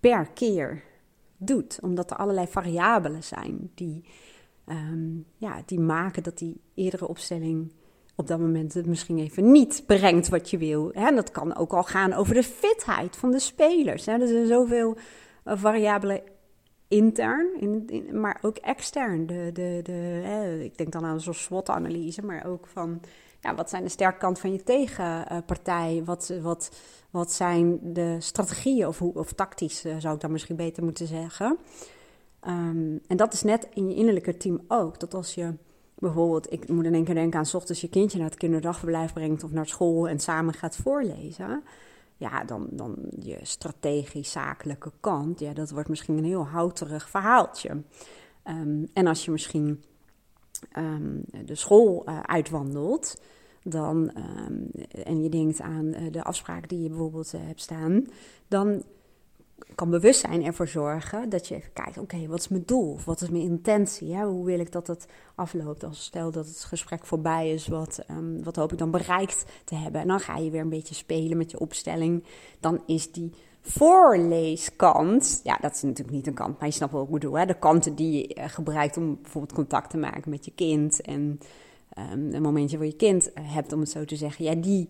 per 0.00 0.28
keer 0.34 0.82
doet. 1.36 1.78
Omdat 1.82 2.10
er 2.10 2.16
allerlei 2.16 2.46
variabelen 2.46 3.22
zijn 3.22 3.70
die, 3.74 4.04
um, 4.66 5.24
ja, 5.36 5.62
die 5.66 5.80
maken 5.80 6.22
dat 6.22 6.38
die 6.38 6.60
eerdere 6.74 7.08
opstelling 7.08 7.72
op 8.14 8.26
dat 8.26 8.38
moment 8.38 8.74
het 8.74 8.86
misschien 8.86 9.18
even 9.18 9.50
niet 9.50 9.82
brengt 9.86 10.28
wat 10.28 10.50
je 10.50 10.58
wil. 10.58 10.92
En 10.92 11.14
dat 11.14 11.30
kan 11.30 11.56
ook 11.56 11.72
al 11.72 11.82
gaan 11.82 12.12
over 12.12 12.34
de 12.34 12.42
fitheid 12.42 13.16
van 13.16 13.30
de 13.30 13.38
spelers. 13.38 14.06
Er 14.06 14.28
zijn 14.28 14.46
zoveel 14.46 14.96
uh, 15.44 15.52
variabelen 15.56 16.22
intern, 16.90 17.60
in, 17.60 18.08
maar 18.20 18.38
ook 18.42 18.56
extern. 18.56 19.26
De, 19.26 19.50
de, 19.52 19.80
de, 19.82 20.60
ik 20.64 20.78
denk 20.78 20.92
dan 20.92 21.04
aan 21.04 21.20
zo'n 21.20 21.34
SWOT-analyse, 21.34 22.24
maar 22.24 22.46
ook 22.46 22.66
van 22.66 23.00
ja, 23.40 23.54
wat 23.54 23.70
zijn 23.70 23.82
de 23.82 23.88
sterke 23.88 24.18
kanten 24.18 24.42
van 24.42 24.52
je 24.52 24.62
tegenpartij? 24.62 26.02
Wat, 26.04 26.32
wat, 26.42 26.76
wat 27.10 27.32
zijn 27.32 27.78
de 27.82 28.16
strategieën, 28.18 28.86
of, 28.86 28.98
hoe, 28.98 29.14
of 29.14 29.32
tactisch 29.32 29.84
eh, 29.84 29.94
zou 29.98 30.14
ik 30.14 30.20
dan 30.20 30.32
misschien 30.32 30.56
beter 30.56 30.82
moeten 30.82 31.06
zeggen. 31.06 31.58
Um, 32.46 33.00
en 33.06 33.16
dat 33.16 33.32
is 33.32 33.42
net 33.42 33.68
in 33.74 33.88
je 33.88 33.94
innerlijke 33.94 34.36
team 34.36 34.60
ook. 34.68 35.00
Dat 35.00 35.14
als 35.14 35.34
je 35.34 35.54
bijvoorbeeld, 35.98 36.52
ik 36.52 36.68
moet 36.68 36.84
in 36.84 36.94
één 36.94 37.04
keer 37.04 37.14
denken 37.14 37.38
aan 37.38 37.46
s 37.46 37.54
ochtends 37.54 37.80
je 37.80 37.88
kindje 37.88 38.18
naar 38.18 38.28
het 38.28 38.38
kinderdagverblijf 38.38 39.12
brengt 39.12 39.44
of 39.44 39.50
naar 39.50 39.66
school 39.66 40.08
en 40.08 40.18
samen 40.18 40.54
gaat 40.54 40.76
voorlezen 40.76 41.62
ja, 42.20 42.44
dan, 42.44 42.68
dan 42.70 42.96
je 43.18 43.38
strategisch-zakelijke 43.42 44.92
kant, 45.00 45.40
ja, 45.40 45.52
dat 45.52 45.70
wordt 45.70 45.88
misschien 45.88 46.18
een 46.18 46.24
heel 46.24 46.46
houterig 46.46 47.10
verhaaltje. 47.10 47.82
Um, 48.44 48.88
en 48.92 49.06
als 49.06 49.24
je 49.24 49.30
misschien 49.30 49.82
um, 50.76 51.24
de 51.44 51.54
school 51.54 52.08
uh, 52.08 52.20
uitwandelt, 52.20 53.22
dan, 53.62 54.12
um, 54.46 54.70
en 55.04 55.22
je 55.22 55.28
denkt 55.28 55.60
aan 55.60 55.84
uh, 55.84 56.12
de 56.12 56.22
afspraak 56.22 56.68
die 56.68 56.82
je 56.82 56.88
bijvoorbeeld 56.88 57.34
uh, 57.34 57.40
hebt 57.44 57.60
staan, 57.60 58.06
dan 58.48 58.82
kan 59.74 59.90
bewustzijn 59.90 60.44
ervoor 60.44 60.68
zorgen 60.68 61.28
dat 61.28 61.48
je 61.48 61.54
even 61.54 61.72
kijkt: 61.72 61.98
oké, 61.98 62.26
wat 62.26 62.38
is 62.38 62.48
mijn 62.48 62.62
doel? 62.66 62.92
Of 62.92 63.04
wat 63.04 63.20
is 63.20 63.28
mijn 63.28 63.42
intentie? 63.42 64.16
Hoe 64.16 64.44
wil 64.44 64.58
ik 64.58 64.72
dat 64.72 64.86
het 64.86 65.06
afloopt? 65.34 65.84
Als 65.84 66.04
stel 66.04 66.30
dat 66.30 66.46
het 66.46 66.64
gesprek 66.64 67.06
voorbij 67.06 67.50
is, 67.50 67.66
wat, 67.66 68.04
um, 68.10 68.42
wat 68.44 68.56
hoop 68.56 68.72
ik 68.72 68.78
dan 68.78 68.90
bereikt 68.90 69.44
te 69.64 69.74
hebben? 69.74 70.00
En 70.00 70.08
dan 70.08 70.20
ga 70.20 70.36
je 70.36 70.50
weer 70.50 70.60
een 70.60 70.68
beetje 70.68 70.94
spelen 70.94 71.36
met 71.36 71.50
je 71.50 71.60
opstelling. 71.60 72.24
Dan 72.60 72.82
is 72.86 73.12
die 73.12 73.32
voorleeskant, 73.60 75.40
ja, 75.44 75.58
dat 75.60 75.74
is 75.74 75.82
natuurlijk 75.82 76.16
niet 76.16 76.26
een 76.26 76.34
kant, 76.34 76.58
maar 76.58 76.68
je 76.68 76.74
snapt 76.74 76.92
wat 76.92 77.04
ik 77.04 77.10
bedoel. 77.10 77.46
De 77.46 77.58
kanten 77.58 77.94
die 77.94 78.12
je 78.12 78.34
uh, 78.34 78.44
gebruikt 78.48 78.96
om 78.96 79.18
bijvoorbeeld 79.22 79.52
contact 79.52 79.90
te 79.90 79.96
maken 79.96 80.30
met 80.30 80.44
je 80.44 80.52
kind 80.54 81.00
en 81.00 81.40
um, 81.98 82.34
een 82.34 82.42
momentje 82.42 82.76
voor 82.76 82.86
je 82.86 82.96
kind 82.96 83.30
hebt, 83.40 83.72
om 83.72 83.80
het 83.80 83.90
zo 83.90 84.04
te 84.04 84.16
zeggen, 84.16 84.44
ja, 84.44 84.54
die 84.54 84.88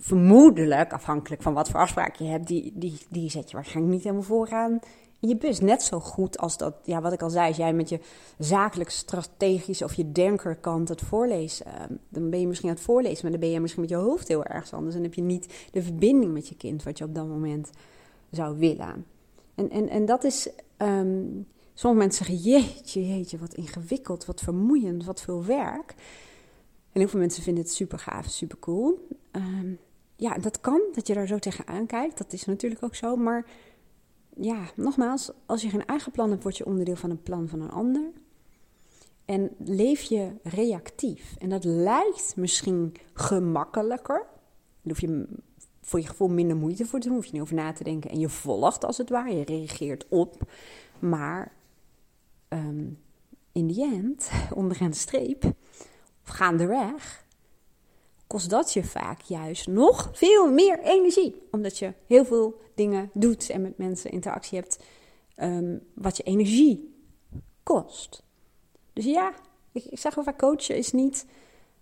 vermoedelijk, 0.00 0.92
afhankelijk 0.92 1.42
van 1.42 1.54
wat 1.54 1.68
voor 1.70 1.80
afspraak 1.80 2.16
je 2.16 2.24
hebt, 2.24 2.46
die, 2.46 2.72
die, 2.74 2.98
die 3.08 3.30
zet 3.30 3.50
je 3.50 3.56
waarschijnlijk 3.56 3.94
niet 3.94 4.04
helemaal 4.04 4.24
vooraan 4.24 4.80
je 5.28 5.36
bus. 5.36 5.60
Net 5.60 5.82
zo 5.82 6.00
goed 6.00 6.38
als 6.38 6.56
dat, 6.56 6.74
ja, 6.84 7.00
wat 7.00 7.12
ik 7.12 7.22
al 7.22 7.30
zei, 7.30 7.48
als 7.48 7.56
jij 7.56 7.72
met 7.72 7.88
je 7.88 8.00
zakelijk 8.38 8.90
strategisch 8.90 9.82
of 9.82 9.94
je 9.94 10.12
denkerkant 10.12 10.88
het 10.88 11.00
voorlezen, 11.00 11.66
uh, 11.66 11.96
dan 12.08 12.30
ben 12.30 12.40
je 12.40 12.46
misschien 12.46 12.68
aan 12.68 12.74
het 12.74 12.84
voorlezen, 12.84 13.22
maar 13.22 13.30
dan 13.30 13.40
ben 13.40 13.50
je 13.50 13.60
misschien 13.60 13.82
met 13.82 13.90
je 13.90 13.96
hoofd 13.96 14.28
heel 14.28 14.44
erg 14.44 14.72
anders. 14.72 14.94
En 14.94 15.02
heb 15.02 15.14
je 15.14 15.22
niet 15.22 15.68
de 15.72 15.82
verbinding 15.82 16.32
met 16.32 16.48
je 16.48 16.56
kind 16.56 16.82
wat 16.82 16.98
je 16.98 17.04
op 17.04 17.14
dat 17.14 17.26
moment 17.26 17.70
zou 18.30 18.58
willen. 18.58 19.06
En, 19.54 19.70
en, 19.70 19.88
en 19.88 20.04
dat 20.04 20.24
is, 20.24 20.48
um, 20.78 21.46
sommige 21.74 22.02
mensen 22.02 22.24
zeggen, 22.24 22.50
jeetje, 22.50 23.08
jeetje, 23.08 23.38
wat 23.38 23.54
ingewikkeld, 23.54 24.24
wat 24.24 24.40
vermoeiend, 24.40 25.04
wat 25.04 25.20
veel 25.20 25.44
werk. 25.44 25.94
En 26.92 27.00
heel 27.00 27.08
veel 27.08 27.20
mensen 27.20 27.42
vinden 27.42 27.62
het 27.62 27.72
super 27.72 27.98
gaaf, 27.98 28.26
super 28.26 28.58
cool. 28.58 29.08
Um, 29.32 29.78
ja, 30.16 30.38
dat 30.38 30.60
kan, 30.60 30.80
dat 30.92 31.06
je 31.06 31.14
daar 31.14 31.26
zo 31.26 31.38
tegenaan 31.38 31.86
kijkt. 31.86 32.18
Dat 32.18 32.32
is 32.32 32.44
natuurlijk 32.44 32.82
ook 32.82 32.94
zo. 32.94 33.16
Maar 33.16 33.46
ja, 34.36 34.70
nogmaals, 34.76 35.30
als 35.46 35.62
je 35.62 35.68
geen 35.68 35.86
eigen 35.86 36.12
plan 36.12 36.30
hebt, 36.30 36.42
word 36.42 36.56
je 36.56 36.66
onderdeel 36.66 36.96
van 36.96 37.10
een 37.10 37.22
plan 37.22 37.48
van 37.48 37.60
een 37.60 37.70
ander. 37.70 38.10
En 39.24 39.50
leef 39.58 40.02
je 40.02 40.32
reactief. 40.42 41.36
En 41.38 41.48
dat 41.48 41.64
lijkt 41.64 42.36
misschien 42.36 42.94
gemakkelijker. 43.14 44.26
Daar 44.82 44.96
hoef 44.96 45.00
je 45.00 45.26
voor 45.80 46.00
je 46.00 46.06
gevoel 46.06 46.28
minder 46.28 46.56
moeite 46.56 46.86
voor 46.86 47.00
te 47.00 47.06
doen. 47.06 47.16
Hoef 47.16 47.26
je 47.26 47.32
niet 47.32 47.42
over 47.42 47.54
na 47.54 47.72
te 47.72 47.84
denken. 47.84 48.10
En 48.10 48.18
je 48.18 48.28
volgt 48.28 48.84
als 48.84 48.98
het 48.98 49.08
ware. 49.08 49.36
Je 49.36 49.44
reageert 49.44 50.06
op. 50.08 50.52
Maar 50.98 51.52
um, 52.48 52.98
in 53.52 53.66
die 53.66 53.84
end, 53.84 54.30
onderaan 54.54 54.90
de 54.90 54.96
streep, 54.96 55.44
of 56.24 56.28
gaandeweg, 56.28 57.21
kost 58.32 58.50
dat 58.50 58.72
je 58.72 58.84
vaak 58.84 59.20
juist 59.20 59.66
nog 59.66 60.10
veel 60.12 60.52
meer 60.52 60.78
energie. 60.78 61.42
Omdat 61.50 61.78
je 61.78 61.92
heel 62.06 62.24
veel 62.24 62.60
dingen 62.74 63.10
doet 63.12 63.50
en 63.50 63.62
met 63.62 63.78
mensen 63.78 64.10
interactie 64.10 64.58
hebt, 64.58 64.82
um, 65.36 65.80
wat 65.94 66.16
je 66.16 66.22
energie 66.22 66.94
kost. 67.62 68.22
Dus 68.92 69.04
ja, 69.04 69.32
ik, 69.72 69.98
zeg 69.98 70.14
wel 70.14 70.24
vaak 70.24 70.38
coachen 70.38 70.76
is 70.76 70.92
niet 70.92 71.26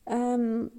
um, 0.04 0.70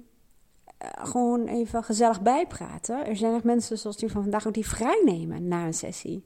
gewoon 0.78 1.46
even 1.46 1.84
gezellig 1.84 2.22
bijpraten. 2.22 3.06
Er 3.06 3.16
zijn 3.16 3.34
echt 3.34 3.44
mensen 3.44 3.78
zoals 3.78 3.96
die 3.96 4.10
van 4.10 4.22
vandaag 4.22 4.46
ook 4.46 4.54
die 4.54 4.68
vrij 4.68 5.02
nemen 5.04 5.48
na 5.48 5.66
een 5.66 5.74
sessie. 5.74 6.24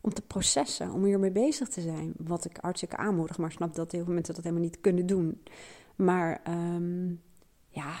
Om 0.00 0.14
te 0.14 0.22
processen, 0.22 0.92
om 0.92 1.04
hiermee 1.04 1.30
bezig 1.30 1.68
te 1.68 1.80
zijn. 1.80 2.12
Wat 2.16 2.44
ik 2.44 2.58
hartstikke 2.60 2.96
aanmoedig, 2.96 3.38
maar 3.38 3.52
snap 3.52 3.74
dat 3.74 3.92
heel 3.92 4.04
veel 4.04 4.14
mensen 4.14 4.34
dat 4.34 4.44
helemaal 4.44 4.64
niet 4.64 4.80
kunnen 4.80 5.06
doen. 5.06 5.42
Maar 5.96 6.40
ehm, 6.44 7.08
ja, 7.68 7.94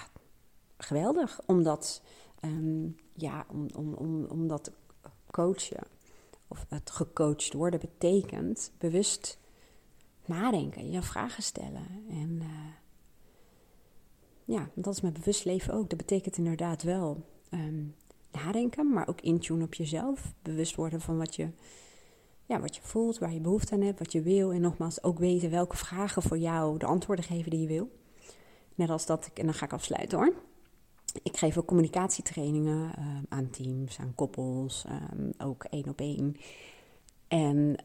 geweldig. 0.82 1.40
Omdat, 1.46 2.02
um, 2.44 2.96
ja, 3.14 3.46
om, 3.50 3.66
om, 3.76 3.94
om, 3.94 4.24
omdat 4.24 4.72
coachen 5.30 5.86
of 6.48 6.66
het 6.68 6.90
gecoacht 6.90 7.52
worden 7.52 7.80
betekent 7.80 8.72
bewust 8.78 9.38
nadenken, 10.24 10.90
je 10.90 11.02
vragen 11.02 11.42
stellen. 11.42 11.86
En 12.10 12.30
uh, 12.30 12.48
ja, 14.44 14.70
dat 14.74 14.94
is 14.94 15.00
met 15.00 15.12
bewust 15.12 15.44
leven 15.44 15.74
ook. 15.74 15.88
Dat 15.88 15.98
betekent 15.98 16.36
inderdaad 16.36 16.82
wel 16.82 17.26
um, 17.50 17.94
nadenken, 18.30 18.92
maar 18.92 19.08
ook 19.08 19.20
intune 19.20 19.64
op 19.64 19.74
jezelf. 19.74 20.34
Bewust 20.42 20.74
worden 20.74 21.00
van 21.00 21.18
wat 21.18 21.34
je, 21.36 21.48
ja, 22.46 22.60
wat 22.60 22.76
je 22.76 22.82
voelt, 22.82 23.18
waar 23.18 23.32
je 23.32 23.40
behoefte 23.40 23.74
aan 23.74 23.80
hebt, 23.80 23.98
wat 23.98 24.12
je 24.12 24.22
wil. 24.22 24.52
En 24.52 24.60
nogmaals, 24.60 25.02
ook 25.02 25.18
weten 25.18 25.50
welke 25.50 25.76
vragen 25.76 26.22
voor 26.22 26.38
jou 26.38 26.78
de 26.78 26.86
antwoorden 26.86 27.24
geven 27.24 27.50
die 27.50 27.60
je 27.60 27.66
wil. 27.66 27.90
Net 28.74 28.90
als 28.90 29.06
dat 29.06 29.26
ik, 29.26 29.38
en 29.38 29.44
dan 29.44 29.54
ga 29.54 29.64
ik 29.64 29.72
afsluiten 29.72 30.18
hoor. 30.18 30.34
Ik 31.22 31.36
geef 31.36 31.58
ook 31.58 31.66
communicatietrainingen 31.66 32.92
uh, 32.98 33.06
aan 33.28 33.50
teams, 33.50 33.98
aan 33.98 34.14
koppels, 34.14 34.84
um, 35.12 35.32
ook 35.38 35.64
één 35.64 35.88
op 35.88 36.00
één. 36.00 36.36
En 37.28 37.76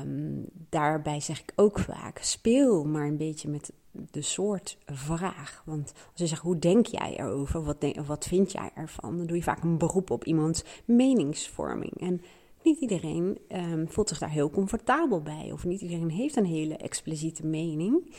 um, 0.00 0.44
daarbij 0.68 1.20
zeg 1.20 1.40
ik 1.40 1.52
ook 1.56 1.78
vaak: 1.78 2.18
speel 2.18 2.84
maar 2.84 3.06
een 3.06 3.16
beetje 3.16 3.48
met 3.48 3.72
de 4.10 4.22
soort 4.22 4.78
vraag. 4.86 5.62
Want 5.66 5.92
als 5.94 6.20
je 6.20 6.26
zegt, 6.26 6.42
hoe 6.42 6.58
denk 6.58 6.86
jij 6.86 7.16
erover? 7.16 7.62
Wat, 7.64 7.80
denk, 7.80 8.00
wat 8.06 8.26
vind 8.26 8.52
jij 8.52 8.70
ervan? 8.74 9.16
Dan 9.16 9.26
doe 9.26 9.36
je 9.36 9.42
vaak 9.42 9.62
een 9.62 9.78
beroep 9.78 10.10
op 10.10 10.24
iemands 10.24 10.64
meningsvorming. 10.84 12.00
En 12.00 12.20
niet 12.62 12.80
iedereen 12.80 13.38
voelt 13.86 14.08
zich 14.08 14.18
daar 14.18 14.30
heel 14.30 14.50
comfortabel 14.50 15.22
bij. 15.22 15.50
Of 15.52 15.64
niet 15.64 15.80
iedereen 15.80 16.10
heeft 16.10 16.36
een 16.36 16.46
hele 16.46 16.76
expliciete 16.76 17.46
mening. 17.46 18.14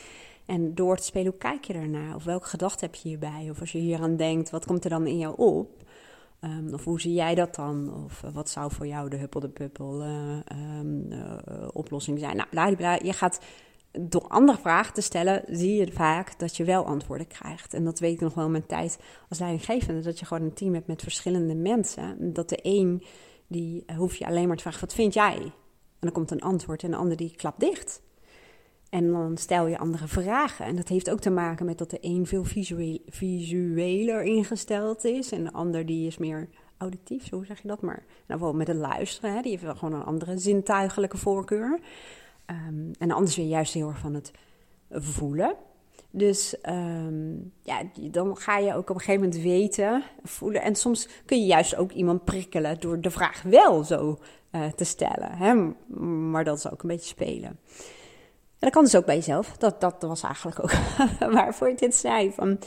En 0.48 0.74
door 0.74 0.96
te 0.96 1.02
spelen, 1.02 1.30
hoe 1.30 1.38
kijk 1.38 1.64
je 1.64 1.72
daarnaar? 1.72 2.14
Of 2.14 2.24
welke 2.24 2.46
gedachte 2.46 2.84
heb 2.84 2.94
je 2.94 3.08
hierbij? 3.08 3.48
Of 3.50 3.60
als 3.60 3.72
je 3.72 3.78
hier 3.78 4.00
aan 4.00 4.16
denkt, 4.16 4.50
wat 4.50 4.66
komt 4.66 4.84
er 4.84 4.90
dan 4.90 5.06
in 5.06 5.18
jou 5.18 5.34
op? 5.36 5.82
Um, 6.40 6.74
of 6.74 6.84
hoe 6.84 7.00
zie 7.00 7.12
jij 7.12 7.34
dat 7.34 7.54
dan? 7.54 8.04
Of 8.04 8.22
uh, 8.22 8.30
wat 8.32 8.48
zou 8.48 8.72
voor 8.72 8.86
jou 8.86 9.08
de 9.08 9.16
huppel 9.16 9.40
de 9.40 9.48
puppel 9.48 10.02
uh, 10.02 10.36
um, 10.78 11.12
uh, 11.12 11.68
oplossing 11.72 12.18
zijn? 12.18 12.36
Nou, 12.36 12.48
bla, 12.48 12.74
bla, 12.74 12.98
je 13.02 13.12
gaat 13.12 13.40
door 14.00 14.28
andere 14.28 14.58
vragen 14.58 14.94
te 14.94 15.00
stellen, 15.00 15.42
zie 15.46 15.74
je 15.74 15.92
vaak 15.92 16.38
dat 16.38 16.56
je 16.56 16.64
wel 16.64 16.84
antwoorden 16.84 17.26
krijgt. 17.26 17.74
En 17.74 17.84
dat 17.84 17.98
weet 17.98 18.14
ik 18.14 18.20
nog 18.20 18.34
wel 18.34 18.44
in 18.44 18.50
mijn 18.50 18.66
tijd 18.66 18.98
als 19.28 19.38
leidinggevende, 19.38 20.00
dat 20.00 20.18
je 20.18 20.26
gewoon 20.26 20.42
een 20.42 20.54
team 20.54 20.74
hebt 20.74 20.86
met 20.86 21.02
verschillende 21.02 21.54
mensen. 21.54 22.32
Dat 22.32 22.48
de 22.48 22.58
een, 22.62 23.02
die 23.46 23.84
hoef 23.96 24.16
je 24.16 24.26
alleen 24.26 24.46
maar 24.46 24.56
te 24.56 24.62
vragen, 24.62 24.80
wat 24.80 24.94
vind 24.94 25.14
jij? 25.14 25.36
En 25.36 25.52
dan 26.00 26.12
komt 26.12 26.30
een 26.30 26.40
antwoord 26.40 26.82
en 26.82 26.90
de 26.90 26.96
ander 26.96 27.16
die 27.16 27.36
klapt 27.36 27.60
dicht. 27.60 28.02
En 28.88 29.12
dan 29.12 29.36
stel 29.36 29.66
je 29.66 29.78
andere 29.78 30.08
vragen. 30.08 30.66
En 30.66 30.76
dat 30.76 30.88
heeft 30.88 31.10
ook 31.10 31.20
te 31.20 31.30
maken 31.30 31.66
met 31.66 31.78
dat 31.78 31.90
de 31.90 31.98
een 32.00 32.26
veel 32.26 32.44
visueler 33.06 34.22
ingesteld 34.22 35.04
is. 35.04 35.32
En 35.32 35.44
de 35.44 35.52
ander 35.52 35.86
die 35.86 36.06
is 36.06 36.18
meer 36.18 36.48
auditief, 36.76 37.26
zo 37.26 37.42
zeg 37.42 37.62
je 37.62 37.68
dat 37.68 37.80
maar. 37.80 38.02
Nou, 38.06 38.24
bijvoorbeeld 38.26 38.68
met 38.68 38.76
het 38.76 38.76
luisteren, 38.76 39.34
hè, 39.34 39.42
die 39.42 39.50
heeft 39.50 39.62
wel 39.62 39.74
gewoon 39.74 39.94
een 39.94 40.06
andere 40.06 40.38
zintuigelijke 40.38 41.16
voorkeur. 41.16 41.80
Um, 42.46 42.90
en 42.98 43.08
de 43.08 43.14
ander 43.14 43.28
is 43.28 43.36
weer 43.36 43.46
juist 43.46 43.74
heel 43.74 43.88
erg 43.88 43.98
van 43.98 44.14
het 44.14 44.30
voelen. 44.90 45.54
Dus 46.10 46.56
um, 46.68 47.52
ja, 47.62 47.82
dan 48.10 48.36
ga 48.36 48.58
je 48.58 48.74
ook 48.74 48.90
op 48.90 48.94
een 48.94 49.00
gegeven 49.00 49.22
moment 49.22 49.42
weten, 49.42 50.02
voelen. 50.22 50.62
En 50.62 50.74
soms 50.74 51.08
kun 51.24 51.40
je 51.40 51.46
juist 51.46 51.76
ook 51.76 51.92
iemand 51.92 52.24
prikkelen 52.24 52.80
door 52.80 53.00
de 53.00 53.10
vraag 53.10 53.42
wel 53.42 53.84
zo 53.84 54.18
uh, 54.52 54.66
te 54.66 54.84
stellen. 54.84 55.32
Hè? 55.32 55.54
Maar 56.04 56.44
dat 56.44 56.56
is 56.58 56.70
ook 56.70 56.82
een 56.82 56.88
beetje 56.88 57.08
spelen. 57.08 57.58
En 58.58 58.66
dat 58.66 58.70
kan 58.70 58.84
dus 58.84 58.96
ook 58.96 59.06
bij 59.06 59.16
jezelf. 59.16 59.56
Dat, 59.56 59.80
dat 59.80 60.02
was 60.02 60.22
eigenlijk 60.22 60.62
ook 60.62 60.72
waarvoor 61.32 61.68
ik 61.68 61.78
dit 61.78 61.94
zei. 61.94 62.32
Van 62.32 62.58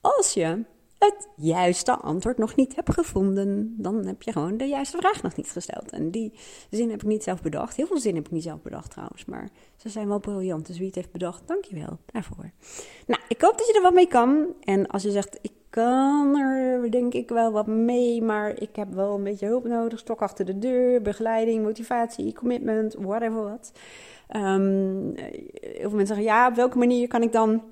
als 0.00 0.32
je 0.32 0.64
het 0.98 1.28
juiste 1.36 1.96
antwoord 1.96 2.38
nog 2.38 2.56
niet 2.56 2.76
hebt 2.76 2.92
gevonden, 2.92 3.74
dan 3.78 4.06
heb 4.06 4.22
je 4.22 4.32
gewoon 4.32 4.56
de 4.56 4.64
juiste 4.64 4.96
vraag 4.96 5.22
nog 5.22 5.36
niet 5.36 5.50
gesteld. 5.50 5.90
En 5.90 6.10
die 6.10 6.32
zin 6.70 6.90
heb 6.90 7.02
ik 7.02 7.08
niet 7.08 7.22
zelf 7.22 7.42
bedacht. 7.42 7.76
Heel 7.76 7.86
veel 7.86 7.98
zin 7.98 8.14
heb 8.14 8.26
ik 8.26 8.30
niet 8.30 8.42
zelf 8.42 8.62
bedacht 8.62 8.90
trouwens, 8.90 9.24
maar 9.24 9.48
ze 9.76 9.88
zijn 9.88 10.08
wel 10.08 10.18
briljant. 10.18 10.66
Dus 10.66 10.78
wie 10.78 10.86
het 10.86 10.94
heeft 10.94 11.12
bedacht, 11.12 11.48
dankjewel 11.48 11.98
daarvoor. 12.06 12.50
Nou, 13.06 13.20
ik 13.28 13.40
hoop 13.40 13.58
dat 13.58 13.66
je 13.66 13.74
er 13.74 13.82
wat 13.82 13.94
mee 13.94 14.08
kan. 14.08 14.46
En 14.60 14.86
als 14.86 15.02
je 15.02 15.10
zegt, 15.10 15.38
ik 15.40 15.52
kan 15.74 16.36
er 16.36 16.90
denk 16.90 17.14
ik 17.14 17.28
wel 17.28 17.52
wat 17.52 17.66
mee, 17.66 18.22
maar 18.22 18.60
ik 18.60 18.76
heb 18.76 18.94
wel 18.94 19.14
een 19.14 19.22
beetje 19.22 19.46
hulp 19.46 19.64
nodig. 19.64 19.98
Stok 19.98 20.22
achter 20.22 20.44
de 20.44 20.58
deur, 20.58 21.02
begeleiding, 21.02 21.62
motivatie, 21.62 22.32
commitment, 22.32 22.94
whatever 22.98 23.42
wat. 23.42 23.72
Um, 24.36 25.12
heel 25.60 25.88
veel 25.88 25.90
mensen 25.90 26.06
zeggen, 26.06 26.24
ja, 26.24 26.48
op 26.48 26.54
welke 26.54 26.78
manier 26.78 27.08
kan 27.08 27.22
ik 27.22 27.32
dan 27.32 27.62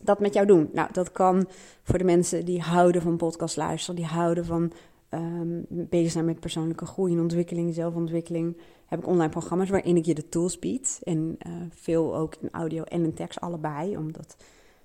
dat 0.00 0.20
met 0.20 0.34
jou 0.34 0.46
doen? 0.46 0.70
Nou, 0.72 0.88
dat 0.92 1.12
kan 1.12 1.48
voor 1.82 1.98
de 1.98 2.04
mensen 2.04 2.44
die 2.44 2.60
houden 2.60 3.02
van 3.02 3.16
podcast 3.16 3.56
luisteren, 3.56 3.96
die 3.96 4.10
houden 4.10 4.44
van 4.44 4.72
um, 5.10 5.66
bezig 5.68 6.12
zijn 6.12 6.24
met 6.24 6.40
persoonlijke 6.40 6.86
groei 6.86 7.12
en 7.12 7.20
ontwikkeling, 7.20 7.74
zelfontwikkeling. 7.74 8.56
Heb 8.86 8.98
ik 8.98 9.06
online 9.06 9.30
programma's 9.30 9.70
waarin 9.70 9.96
ik 9.96 10.04
je 10.04 10.14
de 10.14 10.28
tools 10.28 10.58
bied. 10.58 11.00
En 11.02 11.38
uh, 11.46 11.52
veel 11.70 12.16
ook 12.16 12.34
in 12.40 12.48
audio 12.52 12.82
en 12.82 13.04
in 13.04 13.14
tekst, 13.14 13.40
allebei. 13.40 13.96
Omdat 13.96 14.36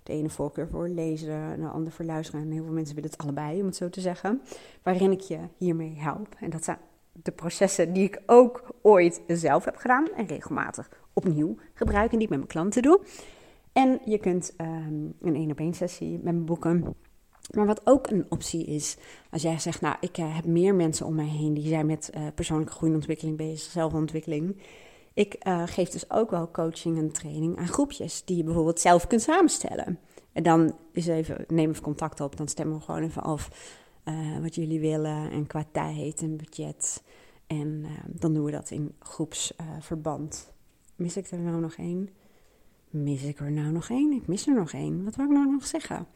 de 0.03 0.13
ene 0.13 0.29
voorkeur 0.29 0.67
voor 0.67 0.87
lezen, 0.87 1.59
de 1.59 1.67
andere 1.67 1.95
voor 1.95 2.05
luisteren. 2.05 2.41
En 2.41 2.51
heel 2.51 2.63
veel 2.63 2.73
mensen 2.73 2.95
willen 2.95 3.09
het 3.09 3.21
allebei, 3.21 3.59
om 3.59 3.65
het 3.65 3.75
zo 3.75 3.89
te 3.89 4.01
zeggen. 4.01 4.41
Waarin 4.83 5.11
ik 5.11 5.21
je 5.21 5.39
hiermee 5.57 5.95
help. 5.97 6.35
En 6.39 6.49
dat 6.49 6.63
zijn 6.63 6.77
de 7.11 7.31
processen 7.31 7.93
die 7.93 8.03
ik 8.03 8.21
ook 8.25 8.75
ooit 8.81 9.21
zelf 9.27 9.65
heb 9.65 9.75
gedaan 9.75 10.07
en 10.15 10.27
regelmatig 10.27 10.89
opnieuw 11.13 11.55
gebruik 11.73 12.11
en 12.11 12.17
die 12.17 12.27
ik 12.27 12.29
met 12.29 12.37
mijn 12.37 12.51
klanten 12.51 12.81
doe. 12.81 13.01
En 13.73 13.99
je 14.05 14.17
kunt 14.17 14.53
um, 14.61 15.13
een 15.21 15.35
één 15.35 15.51
op 15.51 15.59
één 15.59 15.73
sessie 15.73 16.19
met 16.23 16.33
me 16.33 16.41
boeken. 16.41 16.95
Maar 17.51 17.65
wat 17.65 17.81
ook 17.83 18.09
een 18.09 18.25
optie 18.29 18.65
is, 18.65 18.97
als 19.31 19.41
jij 19.41 19.59
zegt, 19.59 19.81
nou, 19.81 19.95
ik 19.99 20.17
uh, 20.17 20.35
heb 20.35 20.45
meer 20.45 20.75
mensen 20.75 21.05
om 21.05 21.15
mij 21.15 21.27
heen 21.27 21.53
die 21.53 21.67
zijn 21.67 21.85
met 21.85 22.11
uh, 22.15 22.27
persoonlijke 22.35 22.73
groei 22.73 22.91
en 22.91 22.97
ontwikkeling 22.97 23.37
bezig, 23.37 23.71
zelfontwikkeling. 23.71 24.57
Ik 25.13 25.35
uh, 25.47 25.63
geef 25.65 25.89
dus 25.89 26.09
ook 26.09 26.31
wel 26.31 26.51
coaching 26.51 26.97
en 26.97 27.11
training 27.11 27.57
aan 27.57 27.67
groepjes 27.67 28.25
die 28.25 28.37
je 28.37 28.43
bijvoorbeeld 28.43 28.79
zelf 28.79 29.07
kunt 29.07 29.21
samenstellen. 29.21 29.99
En 30.31 30.43
dan 30.43 30.75
is 30.91 31.07
even, 31.07 31.45
neem 31.47 31.69
even 31.69 31.83
contact 31.83 32.19
op, 32.19 32.37
dan 32.37 32.47
stemmen 32.47 32.77
we 32.77 32.83
gewoon 32.83 33.03
even 33.03 33.23
af 33.23 33.49
wat 34.41 34.55
jullie 34.55 34.79
willen 34.79 35.31
en 35.31 35.47
qua 35.47 35.65
tijd 35.71 36.21
en 36.21 36.37
budget. 36.37 37.03
En 37.47 37.85
dan 38.07 38.33
doen 38.33 38.43
we 38.43 38.51
dat 38.51 38.71
in 38.71 38.95
groepsverband. 38.99 40.53
Mis 40.95 41.17
ik 41.17 41.31
er 41.31 41.39
nou 41.39 41.59
nog 41.59 41.73
één? 41.73 42.09
Mis 42.89 43.23
ik 43.23 43.39
er 43.39 43.51
nou 43.51 43.71
nog 43.71 43.89
één? 43.89 44.11
Ik 44.11 44.27
mis 44.27 44.47
er 44.47 44.53
nog 44.53 44.73
één. 44.73 45.03
Wat 45.03 45.15
wil 45.15 45.25
ik 45.25 45.31
nou 45.31 45.51
nog 45.51 45.65
zeggen? 45.65 46.07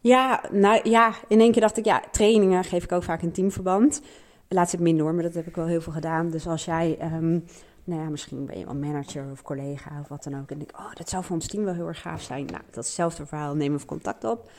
Ja, 0.00 0.44
nou 0.52 0.88
ja, 0.88 1.14
in 1.28 1.40
één 1.40 1.52
keer 1.52 1.60
dacht 1.60 1.76
ik, 1.76 1.84
ja, 1.84 2.02
trainingen 2.12 2.64
geef 2.64 2.84
ik 2.84 2.92
ook 2.92 3.02
vaak 3.02 3.22
in 3.22 3.32
teamverband. 3.32 4.00
Laat 4.48 4.70
het 4.70 4.80
minder 4.80 5.04
hoor, 5.04 5.14
maar 5.14 5.22
dat 5.22 5.34
heb 5.34 5.46
ik 5.46 5.56
wel 5.56 5.66
heel 5.66 5.80
veel 5.80 5.92
gedaan. 5.92 6.30
Dus 6.30 6.46
als 6.46 6.64
jij, 6.64 6.98
um, 7.12 7.44
nou 7.84 8.02
ja, 8.02 8.08
misschien 8.08 8.46
ben 8.46 8.58
je 8.58 8.64
wel 8.64 8.74
manager 8.74 9.30
of 9.30 9.42
collega 9.42 10.00
of 10.00 10.08
wat 10.08 10.24
dan 10.24 10.40
ook. 10.40 10.50
En 10.50 10.58
denk, 10.58 10.78
oh, 10.78 10.94
dat 10.94 11.08
zou 11.08 11.24
voor 11.24 11.34
ons 11.34 11.46
team 11.46 11.64
wel 11.64 11.74
heel 11.74 11.86
erg 11.86 12.00
gaaf 12.00 12.22
zijn. 12.22 12.46
Nou, 12.46 12.62
dat 12.70 12.82
is 12.82 12.86
hetzelfde 12.86 13.26
verhaal. 13.26 13.54
Neem 13.54 13.74
even 13.74 13.86
contact 13.86 14.24
op. 14.24 14.50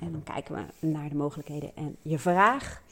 En 0.00 0.12
dan 0.12 0.22
kijken 0.22 0.54
we 0.54 0.86
naar 0.86 1.08
de 1.08 1.14
mogelijkheden 1.14 1.70
en 1.74 1.96
je 2.02 2.18
vraag. 2.18 2.82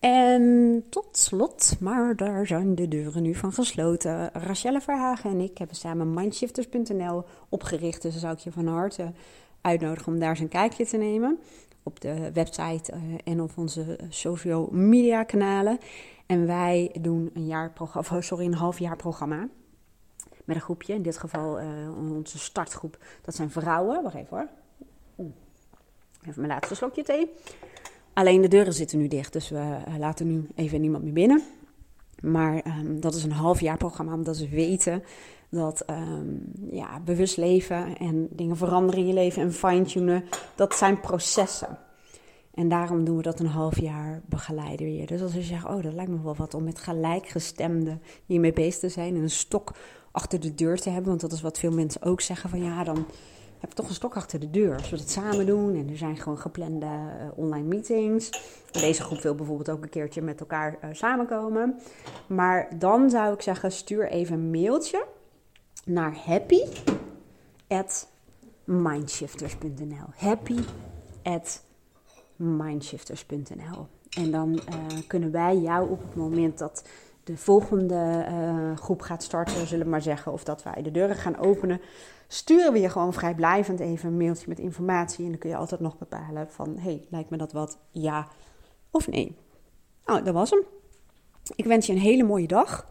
En 0.00 0.84
tot 0.88 1.16
slot, 1.16 1.76
maar 1.80 2.16
daar 2.16 2.46
zijn 2.46 2.74
de 2.74 2.88
deuren 2.88 3.22
nu 3.22 3.34
van 3.34 3.52
gesloten. 3.52 4.30
Rachelle 4.32 4.80
Verhagen 4.80 5.30
en 5.30 5.40
ik 5.40 5.58
hebben 5.58 5.76
samen 5.76 6.14
mindshifters.nl 6.14 7.24
opgericht. 7.48 8.02
Dus 8.02 8.12
dan 8.12 8.20
zou 8.20 8.32
ik 8.32 8.38
je 8.38 8.52
van 8.52 8.66
harte 8.66 9.12
uitnodigen 9.60 10.12
om 10.12 10.18
daar 10.18 10.28
eens 10.28 10.40
een 10.40 10.48
kijkje 10.48 10.86
te 10.86 10.96
nemen. 10.96 11.38
Op 11.82 12.00
de 12.00 12.32
website 12.32 12.92
uh, 12.92 13.18
en 13.24 13.40
op 13.40 13.50
onze 13.56 13.98
social 14.08 14.68
media 14.70 15.24
kanalen. 15.24 15.78
En 16.26 16.46
wij 16.46 16.94
doen 17.00 17.30
een, 17.34 17.46
jaar 17.46 17.70
programma, 17.70 18.20
sorry, 18.20 18.46
een 18.46 18.54
half 18.54 18.78
jaar 18.78 18.96
programma. 18.96 19.48
Met 20.44 20.56
een 20.56 20.62
groepje, 20.62 20.94
in 20.94 21.02
dit 21.02 21.18
geval 21.18 21.60
uh, 21.60 21.66
onze 22.16 22.38
startgroep. 22.38 22.98
Dat 23.22 23.34
zijn 23.34 23.50
vrouwen. 23.50 24.02
Wacht 24.02 24.14
even 24.14 24.36
hoor. 24.36 24.48
Even 26.20 26.40
mijn 26.40 26.48
laatste 26.48 26.74
slokje 26.74 27.02
thee. 27.02 27.30
Alleen 28.12 28.40
de 28.42 28.48
deuren 28.48 28.72
zitten 28.72 28.98
nu 28.98 29.08
dicht, 29.08 29.32
dus 29.32 29.48
we 29.48 29.78
laten 29.98 30.26
nu 30.26 30.48
even 30.54 30.80
niemand 30.80 31.04
meer 31.04 31.12
binnen. 31.12 31.42
Maar 32.20 32.66
um, 32.66 33.00
dat 33.00 33.14
is 33.14 33.24
een 33.24 33.32
half 33.32 33.60
jaar 33.60 33.76
programma, 33.76 34.12
omdat 34.12 34.36
ze 34.36 34.48
weten 34.48 35.02
dat 35.50 35.84
um, 35.90 36.52
ja, 36.70 37.00
bewust 37.00 37.36
leven 37.36 37.96
en 37.96 38.28
dingen 38.30 38.56
veranderen 38.56 39.00
in 39.00 39.06
je 39.06 39.12
leven 39.12 39.42
en 39.42 39.52
fine-tunen, 39.52 40.24
dat 40.54 40.74
zijn 40.74 41.00
processen. 41.00 41.78
En 42.54 42.68
daarom 42.68 43.04
doen 43.04 43.16
we 43.16 43.22
dat 43.22 43.40
een 43.40 43.46
half 43.46 43.80
jaar 43.80 44.20
begeleiden 44.26 44.86
weer. 44.86 45.06
Dus 45.06 45.22
als 45.22 45.34
je 45.34 45.42
zegt, 45.42 45.64
oh, 45.64 45.82
dat 45.82 45.92
lijkt 45.92 46.10
me 46.10 46.22
wel 46.22 46.36
wat 46.36 46.54
om 46.54 46.64
met 46.64 46.78
gelijkgestemden 46.78 48.02
hiermee 48.26 48.52
bezig 48.52 48.80
te 48.80 48.88
zijn 48.88 49.14
en 49.14 49.22
een 49.22 49.30
stok 49.30 49.72
achter 50.10 50.40
de 50.40 50.54
deur 50.54 50.80
te 50.80 50.90
hebben. 50.90 51.08
Want 51.08 51.20
dat 51.20 51.32
is 51.32 51.40
wat 51.40 51.58
veel 51.58 51.72
mensen 51.72 52.02
ook 52.02 52.20
zeggen 52.20 52.50
van 52.50 52.62
ja, 52.62 52.84
dan 52.84 53.06
heb 53.58 53.70
toch 53.70 53.88
een 53.88 53.94
stok 53.94 54.16
achter 54.16 54.40
de 54.40 54.50
deur. 54.50 54.74
Als 54.74 54.90
we 54.90 54.96
dat 54.96 55.10
samen 55.10 55.46
doen 55.46 55.74
en 55.74 55.88
er 55.88 55.96
zijn 55.96 56.16
gewoon 56.16 56.38
geplande 56.38 56.86
eh, 56.86 57.26
online 57.34 57.66
meetings. 57.66 58.30
Deze 58.70 59.02
groep 59.02 59.20
wil 59.20 59.34
bijvoorbeeld 59.34 59.70
ook 59.70 59.82
een 59.82 59.88
keertje 59.88 60.22
met 60.22 60.40
elkaar 60.40 60.78
uh, 60.84 60.90
samenkomen. 60.92 61.78
Maar 62.26 62.68
dan 62.78 63.10
zou 63.10 63.34
ik 63.34 63.42
zeggen, 63.42 63.72
stuur 63.72 64.08
even 64.08 64.34
een 64.34 64.50
mailtje 64.50 65.04
naar 65.84 66.16
happy 66.24 66.62
at 67.68 68.08
mindshifters.nl. 68.64 70.06
Happy 70.16 70.58
at 71.22 71.62
mindshifters.nl. 72.36 73.86
En 74.10 74.30
dan 74.30 74.52
uh, 74.52 74.98
kunnen 75.06 75.30
wij 75.30 75.56
jou 75.56 75.90
op 75.90 76.02
het 76.02 76.14
moment 76.14 76.58
dat 76.58 76.84
de 77.24 77.36
volgende 77.36 78.26
uh, 78.28 78.76
groep 78.76 79.00
gaat 79.00 79.22
starten, 79.22 79.66
zullen 79.66 79.84
we 79.84 79.90
maar 79.90 80.02
zeggen, 80.02 80.32
of 80.32 80.44
dat 80.44 80.62
wij 80.62 80.82
de 80.82 80.90
deuren 80.90 81.16
gaan 81.16 81.36
openen, 81.36 81.80
sturen 82.28 82.72
we 82.72 82.80
je 82.80 82.88
gewoon 82.88 83.12
vrijblijvend 83.12 83.80
even 83.80 84.08
een 84.08 84.16
mailtje 84.16 84.48
met 84.48 84.58
informatie. 84.58 85.24
En 85.24 85.30
dan 85.30 85.38
kun 85.38 85.50
je 85.50 85.56
altijd 85.56 85.80
nog 85.80 85.98
bepalen 85.98 86.50
van, 86.50 86.76
hey, 86.78 87.06
lijkt 87.10 87.30
me 87.30 87.36
dat 87.36 87.52
wat, 87.52 87.78
ja 87.90 88.28
of 88.90 89.08
nee. 89.08 89.36
Nou, 90.06 90.22
dat 90.22 90.34
was 90.34 90.50
hem. 90.50 90.62
Ik 91.54 91.64
wens 91.64 91.86
je 91.86 91.92
een 91.92 91.98
hele 91.98 92.22
mooie 92.22 92.46
dag. 92.46 92.86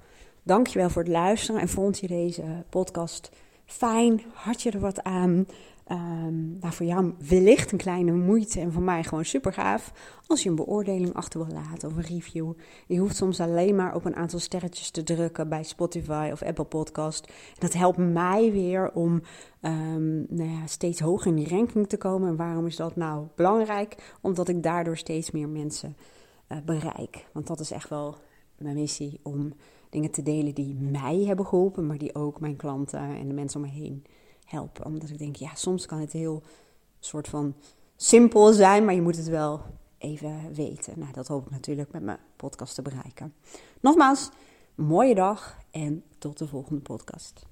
Dankjewel 0.50 0.90
voor 0.90 1.02
het 1.02 1.12
luisteren. 1.12 1.62
En 1.62 1.70
vond 1.70 2.00
je 2.00 2.08
deze 2.08 2.44
podcast 2.70 3.32
fijn? 3.66 4.22
Had 4.34 4.62
je 4.62 4.72
er 4.72 4.80
wat 4.80 5.04
aan? 5.04 5.48
Um, 5.92 6.58
nou, 6.60 6.74
voor 6.74 6.86
jou 6.86 7.14
wellicht 7.28 7.72
een 7.72 7.78
kleine 7.78 8.12
moeite 8.12 8.60
en 8.60 8.72
voor 8.72 8.82
mij 8.82 9.04
gewoon 9.04 9.26
super 9.26 9.54
gaaf 9.54 9.94
als 10.28 10.44
je 10.44 10.50
een 10.50 10.56
beoordeling 10.56 11.14
achter 11.14 11.46
wil 11.46 11.56
laten 11.56 11.90
of 11.90 11.96
een 11.96 12.16
review. 12.16 12.54
Je 12.88 12.98
hoeft 12.98 13.16
soms 13.16 13.40
alleen 13.40 13.76
maar 13.76 13.96
op 13.96 14.06
een 14.06 14.16
aantal 14.16 14.40
sterretjes 14.40 14.90
te 14.92 15.04
drukken 15.04 15.50
bij 15.50 15.64
Spotify 15.64 16.30
of 16.34 16.44
Apple 16.44 16.66
Podcast. 16.66 17.32
Dat 17.58 17.74
helpt 17.74 17.98
mij 17.98 18.52
weer 18.52 18.92
om 18.92 19.22
um, 19.62 20.26
nou 20.30 20.50
ja, 20.50 20.68
steeds 20.68 21.00
hoger 21.00 21.28
in 21.28 21.36
die 21.36 21.50
ranking 21.50 21.88
te 21.88 21.98
komen. 21.98 22.30
En 22.30 22.36
waarom 22.36 22.66
is 22.66 22.76
dat 22.76 22.96
nou 22.96 23.28
belangrijk? 23.36 24.16
Omdat 24.22 24.48
ik 24.48 24.64
daardoor 24.64 24.98
steeds 24.98 25.32
meer 25.32 25.50
mensen 25.50 25.96
uh, 26.52 26.58
bereik. 26.66 27.26
Want 27.34 27.48
dat 27.48 27.60
is 27.60 27.72
echt 27.72 27.90
wel 27.90 28.16
mijn 28.58 28.76
missie 28.76 29.20
om 29.24 29.54
dingen 29.90 30.12
te 30.12 30.24
delen 30.24 30.54
die 30.54 30.76
mij 30.76 31.24
hebben 31.26 31.46
geholpen, 31.46 31.88
maar 31.88 31.98
die 31.98 32.16
ook 32.16 32.40
mijn 32.40 32.56
klanten 32.56 33.00
en 33.00 33.28
de 33.28 33.34
mensen 33.34 33.62
om 33.62 33.68
me 33.68 33.74
heen 33.74 34.04
helpen. 34.46 34.86
Omdat 34.86 35.10
ik 35.10 35.18
denk, 35.18 35.36
ja, 35.36 35.56
soms 35.56 35.86
kan 35.86 36.00
het 36.00 36.12
heel 36.12 36.44
soort 37.00 37.28
van 37.28 37.56
simpel 37.96 38.54
zijn, 38.54 38.86
maar 38.86 38.94
je 38.94 39.02
moet 39.02 39.18
het 39.18 39.28
wel 39.28 39.62
even 39.98 40.54
weten. 40.54 41.00
Nou, 41.00 41.12
dat 41.12 41.28
hoop 41.28 41.46
ik 41.46 41.52
natuurlijk 41.52 41.92
met 41.92 42.04
mijn 42.04 42.20
podcast 42.36 42.76
te 42.76 42.82
bereiken. 42.82 43.34
Nogmaals, 43.80 44.30
mooie 44.76 45.16
dag 45.16 45.58
en 45.72 46.04
tot 46.18 46.38
de 46.38 46.48
volgende 46.48 46.82
podcast. 46.82 47.49